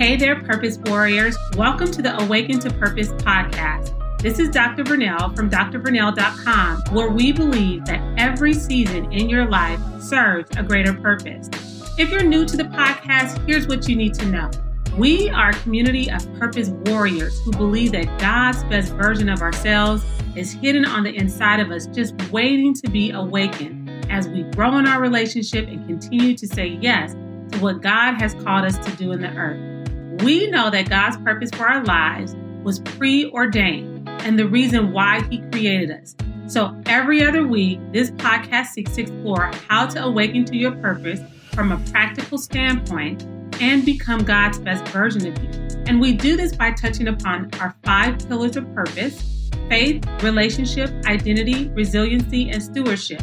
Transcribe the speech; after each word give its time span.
Hey 0.00 0.16
there, 0.16 0.42
Purpose 0.42 0.78
Warriors. 0.86 1.36
Welcome 1.58 1.90
to 1.90 2.00
the 2.00 2.18
Awaken 2.22 2.58
to 2.60 2.72
Purpose 2.72 3.08
podcast. 3.08 3.92
This 4.22 4.38
is 4.38 4.48
Dr. 4.48 4.82
Vernell 4.82 5.36
from 5.36 5.50
drvernell.com, 5.50 6.94
where 6.94 7.10
we 7.10 7.32
believe 7.32 7.84
that 7.84 8.00
every 8.16 8.54
season 8.54 9.12
in 9.12 9.28
your 9.28 9.44
life 9.44 9.78
serves 10.00 10.48
a 10.56 10.62
greater 10.62 10.94
purpose. 10.94 11.50
If 11.98 12.10
you're 12.10 12.22
new 12.22 12.46
to 12.46 12.56
the 12.56 12.64
podcast, 12.64 13.46
here's 13.46 13.68
what 13.68 13.86
you 13.88 13.94
need 13.94 14.14
to 14.14 14.24
know. 14.24 14.50
We 14.96 15.28
are 15.28 15.50
a 15.50 15.52
community 15.52 16.10
of 16.10 16.26
purpose 16.38 16.70
warriors 16.86 17.38
who 17.44 17.50
believe 17.50 17.92
that 17.92 18.18
God's 18.18 18.64
best 18.70 18.94
version 18.94 19.28
of 19.28 19.42
ourselves 19.42 20.02
is 20.34 20.50
hidden 20.50 20.86
on 20.86 21.04
the 21.04 21.14
inside 21.14 21.60
of 21.60 21.70
us, 21.70 21.86
just 21.88 22.14
waiting 22.32 22.72
to 22.72 22.88
be 22.88 23.10
awakened 23.10 23.90
as 24.10 24.28
we 24.28 24.44
grow 24.44 24.78
in 24.78 24.86
our 24.86 24.98
relationship 24.98 25.68
and 25.68 25.86
continue 25.86 26.34
to 26.38 26.46
say 26.46 26.78
yes 26.80 27.12
to 27.52 27.58
what 27.58 27.82
God 27.82 28.14
has 28.14 28.32
called 28.32 28.64
us 28.64 28.78
to 28.78 28.96
do 28.96 29.12
in 29.12 29.20
the 29.20 29.28
earth. 29.36 29.79
We 30.22 30.50
know 30.50 30.68
that 30.70 30.90
God's 30.90 31.16
purpose 31.18 31.50
for 31.50 31.66
our 31.66 31.82
lives 31.84 32.36
was 32.62 32.80
preordained 32.80 34.06
and 34.06 34.38
the 34.38 34.46
reason 34.46 34.92
why 34.92 35.22
He 35.30 35.38
created 35.50 35.90
us. 35.90 36.14
So 36.46 36.78
every 36.84 37.24
other 37.24 37.46
week, 37.46 37.80
this 37.92 38.10
podcast 38.10 38.66
seeks 38.68 38.96
to 38.96 39.02
explore 39.02 39.50
how 39.68 39.86
to 39.86 40.04
awaken 40.04 40.44
to 40.46 40.56
your 40.56 40.72
purpose 40.72 41.20
from 41.52 41.72
a 41.72 41.78
practical 41.90 42.36
standpoint 42.36 43.22
and 43.62 43.82
become 43.84 44.22
God's 44.22 44.58
best 44.58 44.86
version 44.88 45.26
of 45.26 45.42
you. 45.42 45.50
And 45.86 45.98
we 46.00 46.12
do 46.12 46.36
this 46.36 46.54
by 46.54 46.72
touching 46.72 47.08
upon 47.08 47.48
our 47.58 47.74
five 47.82 48.18
pillars 48.28 48.56
of 48.56 48.72
purpose 48.74 49.50
faith, 49.70 50.04
relationship, 50.22 50.90
identity, 51.06 51.68
resiliency, 51.68 52.50
and 52.50 52.62
stewardship. 52.62 53.22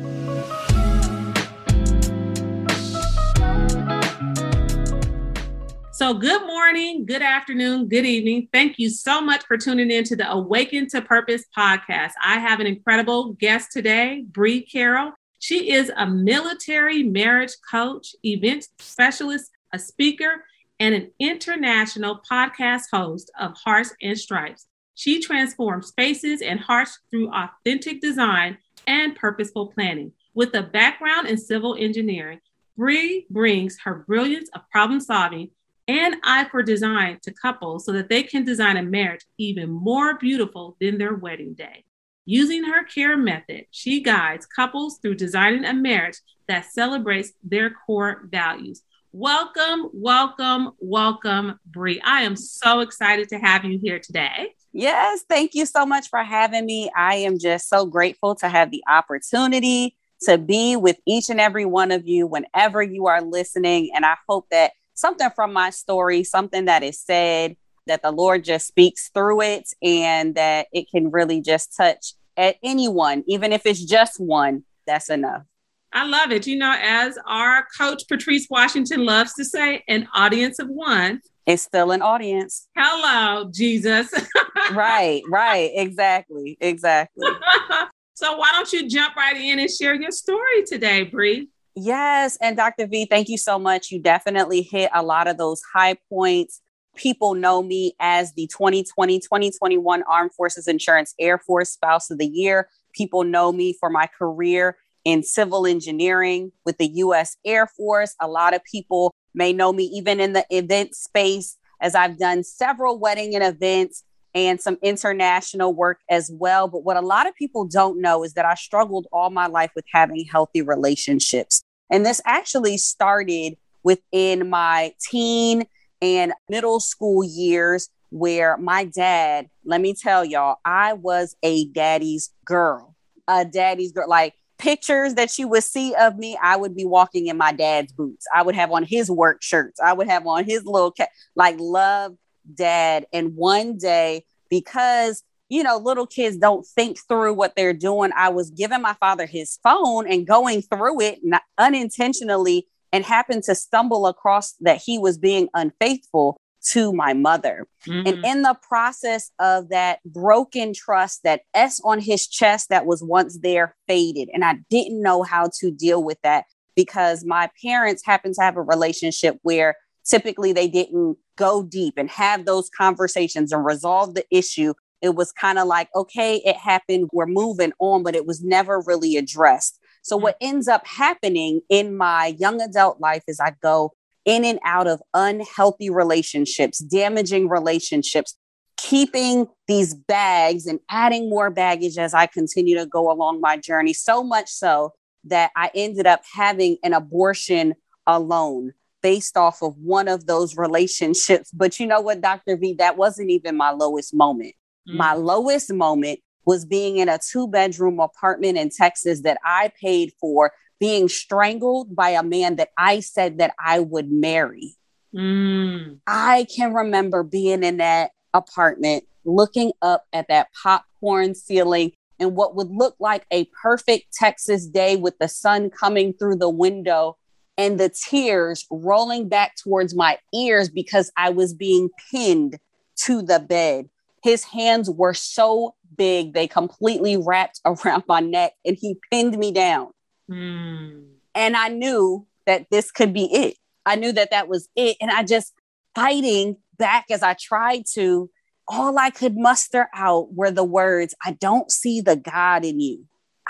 So, 5.91 6.13
good 6.13 6.45
morning, 6.45 7.05
good 7.05 7.21
afternoon, 7.21 7.87
good 7.87 8.05
evening. 8.05 8.49
Thank 8.51 8.77
you 8.77 8.89
so 8.89 9.21
much 9.21 9.45
for 9.45 9.57
tuning 9.57 9.89
in 9.89 10.03
to 10.05 10.15
the 10.15 10.29
Awaken 10.29 10.89
to 10.89 11.01
Purpose 11.01 11.45
podcast. 11.55 12.11
I 12.21 12.39
have 12.39 12.59
an 12.59 12.67
incredible 12.67 13.33
guest 13.33 13.71
today, 13.71 14.25
Bree 14.27 14.65
Carroll. 14.65 15.13
She 15.43 15.73
is 15.73 15.91
a 15.97 16.07
military 16.07 17.03
marriage 17.03 17.51
coach, 17.69 18.15
event 18.23 18.65
specialist, 18.79 19.51
a 19.73 19.77
speaker, 19.77 20.45
and 20.79 20.95
an 20.95 21.11
international 21.19 22.21
podcast 22.31 22.83
host 22.93 23.29
of 23.37 23.51
Hearts 23.57 23.93
and 24.01 24.17
Stripes. 24.17 24.67
She 24.95 25.19
transforms 25.19 25.87
spaces 25.87 26.41
and 26.41 26.61
hearts 26.61 26.97
through 27.11 27.29
authentic 27.33 27.99
design 27.99 28.57
and 28.87 29.17
purposeful 29.17 29.67
planning. 29.67 30.13
With 30.33 30.55
a 30.55 30.63
background 30.63 31.27
in 31.27 31.37
civil 31.37 31.75
engineering, 31.77 32.39
Bree 32.77 33.27
brings 33.29 33.77
her 33.83 34.05
brilliance 34.07 34.49
of 34.55 34.61
problem 34.69 35.01
solving 35.01 35.49
and 35.89 36.15
eye 36.23 36.47
for 36.49 36.63
design 36.63 37.19
to 37.23 37.33
couples 37.33 37.85
so 37.85 37.91
that 37.91 38.07
they 38.07 38.23
can 38.23 38.45
design 38.45 38.77
a 38.77 38.81
marriage 38.81 39.25
even 39.37 39.69
more 39.69 40.17
beautiful 40.17 40.77
than 40.79 40.97
their 40.97 41.15
wedding 41.15 41.53
day. 41.53 41.83
Using 42.25 42.63
her 42.63 42.85
care 42.85 43.17
method, 43.17 43.65
she 43.69 44.01
guides 44.01 44.45
couples 44.45 44.97
through 44.99 45.15
designing 45.15 45.65
a 45.65 45.73
marriage 45.73 46.15
that 46.47 46.63
celebrates 46.71 47.33
their 47.43 47.69
core 47.69 48.29
values. 48.31 48.81
Welcome, 49.11 49.89
welcome, 49.91 50.71
welcome, 50.79 51.59
Bree. 51.65 51.99
I 52.01 52.21
am 52.21 52.37
so 52.37 52.79
excited 52.79 53.27
to 53.29 53.39
have 53.39 53.65
you 53.65 53.77
here 53.77 53.99
today. 53.99 54.53
Yes, 54.71 55.25
thank 55.27 55.53
you 55.53 55.65
so 55.65 55.85
much 55.85 56.07
for 56.07 56.23
having 56.23 56.65
me. 56.65 56.89
I 56.95 57.15
am 57.15 57.37
just 57.37 57.67
so 57.67 57.85
grateful 57.85 58.35
to 58.35 58.47
have 58.47 58.71
the 58.71 58.83
opportunity 58.87 59.97
to 60.21 60.37
be 60.37 60.77
with 60.77 60.95
each 61.05 61.29
and 61.29 61.41
every 61.41 61.65
one 61.65 61.91
of 61.91 62.07
you 62.07 62.25
whenever 62.25 62.81
you 62.81 63.07
are 63.07 63.21
listening. 63.21 63.89
And 63.93 64.05
I 64.05 64.15
hope 64.29 64.47
that 64.49 64.71
something 64.93 65.29
from 65.35 65.51
my 65.51 65.71
story, 65.71 66.23
something 66.23 66.65
that 66.65 66.83
is 66.83 67.01
said, 67.01 67.57
that 67.87 68.01
the 68.01 68.11
Lord 68.11 68.43
just 68.43 68.67
speaks 68.67 69.09
through 69.13 69.41
it 69.41 69.69
and 69.81 70.35
that 70.35 70.67
it 70.71 70.89
can 70.89 71.11
really 71.11 71.41
just 71.41 71.75
touch 71.75 72.13
at 72.37 72.55
anyone, 72.63 73.23
even 73.27 73.53
if 73.53 73.65
it's 73.65 73.83
just 73.83 74.19
one, 74.19 74.63
that's 74.87 75.09
enough. 75.09 75.43
I 75.93 76.07
love 76.07 76.31
it. 76.31 76.47
You 76.47 76.57
know, 76.57 76.75
as 76.75 77.17
our 77.27 77.67
coach 77.77 78.03
Patrice 78.07 78.47
Washington 78.49 79.05
loves 79.05 79.33
to 79.35 79.45
say, 79.45 79.83
an 79.87 80.07
audience 80.15 80.59
of 80.59 80.67
one. 80.67 81.21
It's 81.45 81.61
still 81.61 81.91
an 81.91 82.01
audience. 82.01 82.67
Hello, 82.75 83.51
Jesus. 83.53 84.11
right, 84.71 85.21
right. 85.29 85.71
Exactly. 85.75 86.57
Exactly. 86.59 87.27
so 88.15 88.37
why 88.37 88.51
don't 88.53 88.71
you 88.73 88.89
jump 88.89 89.15
right 89.15 89.37
in 89.37 89.59
and 89.59 89.69
share 89.69 89.93
your 89.93 90.11
story 90.11 90.63
today, 90.65 91.03
Bree? 91.03 91.49
Yes. 91.75 92.37
And 92.41 92.55
Dr. 92.55 92.87
V, 92.87 93.05
thank 93.05 93.29
you 93.29 93.37
so 93.37 93.59
much. 93.59 93.91
You 93.91 93.99
definitely 93.99 94.61
hit 94.61 94.89
a 94.93 95.03
lot 95.03 95.27
of 95.27 95.37
those 95.37 95.61
high 95.73 95.97
points 96.09 96.61
people 96.95 97.33
know 97.33 97.61
me 97.61 97.93
as 97.99 98.33
the 98.33 98.47
2020 98.47 99.19
2021 99.19 100.03
Armed 100.03 100.33
Forces 100.33 100.67
Insurance 100.67 101.13
Air 101.19 101.37
Force 101.37 101.71
Spouse 101.71 102.11
of 102.11 102.17
the 102.17 102.27
Year. 102.27 102.69
People 102.93 103.23
know 103.23 103.51
me 103.51 103.75
for 103.79 103.89
my 103.89 104.07
career 104.07 104.77
in 105.05 105.23
civil 105.23 105.65
engineering 105.65 106.51
with 106.65 106.77
the 106.77 106.87
US 106.95 107.37
Air 107.45 107.67
Force. 107.67 108.15
A 108.21 108.27
lot 108.27 108.53
of 108.53 108.63
people 108.63 109.13
may 109.33 109.53
know 109.53 109.73
me 109.73 109.85
even 109.85 110.19
in 110.19 110.33
the 110.33 110.45
event 110.49 110.95
space 110.95 111.57
as 111.81 111.95
I've 111.95 112.17
done 112.17 112.43
several 112.43 112.97
wedding 112.97 113.35
and 113.35 113.43
events 113.43 114.03
and 114.35 114.59
some 114.59 114.77
international 114.81 115.73
work 115.73 115.99
as 116.09 116.31
well. 116.33 116.67
But 116.67 116.83
what 116.83 116.97
a 116.97 117.01
lot 117.01 117.27
of 117.27 117.35
people 117.35 117.65
don't 117.65 118.01
know 118.01 118.23
is 118.23 118.33
that 118.33 118.45
I 118.45 118.55
struggled 118.55 119.07
all 119.11 119.29
my 119.29 119.47
life 119.47 119.71
with 119.75 119.85
having 119.91 120.25
healthy 120.25 120.61
relationships. 120.61 121.61
And 121.91 122.05
this 122.05 122.21
actually 122.25 122.77
started 122.77 123.57
within 123.83 124.49
my 124.49 124.93
teen 125.09 125.65
and 126.03 126.33
middle 126.49 126.81
school 126.81 127.23
years 127.23 127.89
where 128.09 128.57
my 128.57 128.83
dad, 128.83 129.49
let 129.63 129.79
me 129.79 129.95
tell 129.95 130.23
y'all, 130.25 130.57
I 130.65 130.93
was 130.93 131.35
a 131.41 131.65
daddy's 131.69 132.31
girl, 132.45 132.93
a 133.27 133.45
daddy's 133.45 133.93
girl. 133.93 134.09
Like 134.09 134.33
pictures 134.59 135.15
that 135.15 135.39
you 135.39 135.47
would 135.47 135.63
see 135.63 135.95
of 135.95 136.17
me, 136.17 136.37
I 136.43 136.57
would 136.57 136.75
be 136.75 136.85
walking 136.85 137.27
in 137.27 137.37
my 137.37 137.53
dad's 137.53 137.93
boots. 137.93 138.25
I 138.35 138.43
would 138.43 138.53
have 138.53 138.71
on 138.71 138.83
his 138.83 139.09
work 139.09 139.41
shirts. 139.41 139.79
I 139.79 139.93
would 139.93 140.09
have 140.09 140.27
on 140.27 140.43
his 140.43 140.65
little 140.65 140.91
cat, 140.91 141.09
like 141.35 141.55
love 141.57 142.15
dad. 142.53 143.07
And 143.13 143.35
one 143.35 143.77
day, 143.77 144.25
because 144.49 145.23
you 145.49 145.61
know, 145.61 145.77
little 145.77 146.07
kids 146.07 146.35
don't 146.37 146.65
think 146.65 146.97
through 147.07 147.35
what 147.35 147.55
they're 147.55 147.73
doing. 147.73 148.11
I 148.15 148.29
was 148.29 148.49
giving 148.49 148.81
my 148.81 148.93
father 148.93 149.27
his 149.27 149.59
phone 149.61 150.07
and 150.07 150.25
going 150.25 150.63
through 150.63 151.01
it 151.01 151.19
unintentionally 151.59 152.67
and 152.93 153.03
happened 153.03 153.43
to 153.43 153.55
stumble 153.55 154.07
across 154.07 154.53
that 154.61 154.81
he 154.81 154.97
was 154.97 155.17
being 155.17 155.49
unfaithful 155.53 156.37
to 156.71 156.93
my 156.93 157.13
mother. 157.13 157.67
Mm-hmm. 157.85 158.07
And 158.07 158.25
in 158.25 158.41
the 158.43 158.55
process 158.61 159.31
of 159.39 159.69
that 159.69 159.99
broken 160.05 160.73
trust, 160.73 161.23
that 161.23 161.41
S 161.53 161.81
on 161.83 161.99
his 161.99 162.27
chest 162.27 162.69
that 162.69 162.85
was 162.85 163.03
once 163.03 163.39
there 163.39 163.75
faded. 163.87 164.29
And 164.33 164.45
I 164.45 164.59
didn't 164.69 165.01
know 165.01 165.23
how 165.23 165.49
to 165.59 165.71
deal 165.71 166.01
with 166.01 166.19
that 166.23 166.45
because 166.75 167.25
my 167.25 167.49
parents 167.61 168.05
happened 168.05 168.35
to 168.35 168.41
have 168.41 168.55
a 168.55 168.61
relationship 168.61 169.37
where 169.41 169.75
typically 170.05 170.53
they 170.53 170.67
didn't 170.67 171.17
go 171.35 171.63
deep 171.63 171.95
and 171.97 172.09
have 172.09 172.45
those 172.45 172.69
conversations 172.69 173.51
and 173.51 173.65
resolve 173.65 174.15
the 174.15 174.25
issue. 174.31 174.73
It 175.01 175.15
was 175.15 175.31
kind 175.33 175.59
of 175.59 175.67
like, 175.67 175.89
okay, 175.95 176.37
it 176.45 176.55
happened, 176.55 177.09
we're 177.11 177.25
moving 177.25 177.73
on, 177.79 178.03
but 178.03 178.15
it 178.15 178.25
was 178.25 178.41
never 178.41 178.81
really 178.85 179.17
addressed. 179.17 179.79
So, 180.03 180.17
what 180.17 180.37
ends 180.39 180.67
up 180.67 180.85
happening 180.85 181.61
in 181.69 181.97
my 181.97 182.35
young 182.37 182.61
adult 182.61 182.99
life 182.99 183.23
is 183.27 183.39
I 183.39 183.55
go 183.61 183.93
in 184.25 184.45
and 184.45 184.59
out 184.63 184.87
of 184.87 185.01
unhealthy 185.13 185.89
relationships, 185.89 186.79
damaging 186.79 187.49
relationships, 187.49 188.37
keeping 188.77 189.47
these 189.67 189.93
bags 189.93 190.65
and 190.65 190.79
adding 190.89 191.29
more 191.29 191.49
baggage 191.49 191.97
as 191.97 192.13
I 192.13 192.27
continue 192.27 192.77
to 192.77 192.85
go 192.85 193.11
along 193.11 193.41
my 193.41 193.57
journey. 193.57 193.93
So 193.93 194.23
much 194.23 194.49
so 194.49 194.93
that 195.25 195.51
I 195.55 195.71
ended 195.73 196.05
up 196.05 196.21
having 196.33 196.77
an 196.83 196.93
abortion 196.93 197.75
alone 198.05 198.73
based 199.01 199.37
off 199.37 199.61
of 199.61 199.77
one 199.77 200.07
of 200.07 200.25
those 200.25 200.57
relationships. 200.57 201.49
But 201.53 201.79
you 201.79 201.87
know 201.87 202.01
what, 202.01 202.21
Dr. 202.21 202.57
V, 202.57 202.75
that 202.79 202.97
wasn't 202.97 203.29
even 203.29 203.55
my 203.55 203.71
lowest 203.71 204.13
moment. 204.13 204.53
Mm. 204.87 204.95
My 204.95 205.13
lowest 205.13 205.71
moment 205.71 206.19
was 206.45 206.65
being 206.65 206.97
in 206.97 207.09
a 207.09 207.19
two 207.19 207.47
bedroom 207.47 207.99
apartment 207.99 208.57
in 208.57 208.69
Texas 208.69 209.21
that 209.21 209.37
I 209.45 209.71
paid 209.79 210.13
for, 210.19 210.51
being 210.79 211.07
strangled 211.07 211.95
by 211.95 212.09
a 212.09 212.23
man 212.23 212.57
that 212.57 212.69
I 212.77 212.99
said 212.99 213.37
that 213.37 213.53
I 213.63 213.79
would 213.79 214.11
marry. 214.11 214.75
Mm. 215.15 215.99
I 216.07 216.47
can 216.55 216.73
remember 216.73 217.23
being 217.23 217.63
in 217.63 217.77
that 217.77 218.11
apartment, 218.33 219.05
looking 219.25 219.71
up 219.81 220.05
at 220.11 220.27
that 220.29 220.47
popcorn 220.61 221.35
ceiling 221.35 221.91
and 222.19 222.35
what 222.35 222.55
would 222.55 222.69
look 222.69 222.95
like 222.99 223.25
a 223.31 223.45
perfect 223.61 224.13
Texas 224.13 224.65
day 224.65 224.95
with 224.95 225.17
the 225.19 225.27
sun 225.27 225.69
coming 225.69 226.13
through 226.13 226.37
the 226.37 226.49
window 226.49 227.17
and 227.57 227.79
the 227.79 227.89
tears 227.89 228.65
rolling 228.71 229.29
back 229.29 229.55
towards 229.55 229.95
my 229.95 230.17
ears 230.33 230.69
because 230.69 231.11
I 231.15 231.29
was 231.29 231.53
being 231.53 231.89
pinned 232.11 232.57
to 232.97 233.21
the 233.21 233.39
bed. 233.39 233.89
His 234.23 234.43
hands 234.43 234.89
were 234.89 235.13
so 235.13 235.75
big, 235.95 236.33
they 236.33 236.47
completely 236.47 237.17
wrapped 237.17 237.59
around 237.65 238.03
my 238.07 238.19
neck 238.19 238.53
and 238.65 238.77
he 238.79 238.97
pinned 239.11 239.37
me 239.37 239.51
down. 239.51 239.89
Mm. 240.29 241.05
And 241.35 241.55
I 241.57 241.69
knew 241.69 242.27
that 242.45 242.67
this 242.69 242.91
could 242.91 243.13
be 243.13 243.25
it. 243.25 243.57
I 243.85 243.95
knew 243.95 244.11
that 244.13 244.31
that 244.31 244.47
was 244.47 244.69
it. 244.75 244.97
And 245.01 245.11
I 245.11 245.23
just 245.23 245.53
fighting 245.95 246.57
back 246.77 247.05
as 247.09 247.23
I 247.23 247.33
tried 247.33 247.83
to, 247.93 248.29
all 248.67 248.97
I 248.97 249.09
could 249.09 249.35
muster 249.37 249.89
out 249.93 250.33
were 250.33 250.51
the 250.51 250.63
words, 250.63 251.13
I 251.23 251.31
don't 251.31 251.71
see 251.71 252.01
the 252.01 252.15
God 252.15 252.63
in 252.63 252.79
you. 252.79 253.05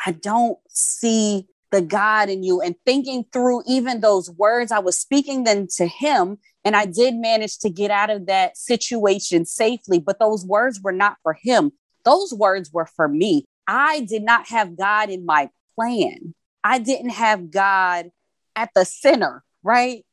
I 0.05 0.11
don't 0.11 0.57
see 0.69 1.47
the 1.71 1.81
God 1.81 2.29
in 2.29 2.43
you. 2.43 2.61
And 2.61 2.75
thinking 2.85 3.25
through 3.31 3.63
even 3.67 4.01
those 4.01 4.29
words, 4.29 4.71
I 4.71 4.79
was 4.79 4.97
speaking 4.97 5.43
them 5.43 5.67
to 5.77 5.87
him. 5.87 6.37
And 6.65 6.75
I 6.75 6.85
did 6.85 7.15
manage 7.15 7.59
to 7.59 7.69
get 7.69 7.91
out 7.91 8.09
of 8.09 8.27
that 8.27 8.57
situation 8.57 9.45
safely. 9.45 9.99
But 9.99 10.19
those 10.19 10.45
words 10.45 10.79
were 10.81 10.91
not 10.91 11.17
for 11.23 11.37
him, 11.41 11.71
those 12.05 12.33
words 12.33 12.71
were 12.71 12.85
for 12.85 13.07
me. 13.07 13.45
I 13.67 14.01
did 14.01 14.23
not 14.23 14.49
have 14.49 14.77
God 14.77 15.09
in 15.09 15.25
my 15.25 15.49
plan. 15.75 16.33
I 16.63 16.79
didn't 16.79 17.11
have 17.11 17.51
God 17.51 18.11
at 18.55 18.69
the 18.75 18.85
center, 18.85 19.43
right? 19.63 20.05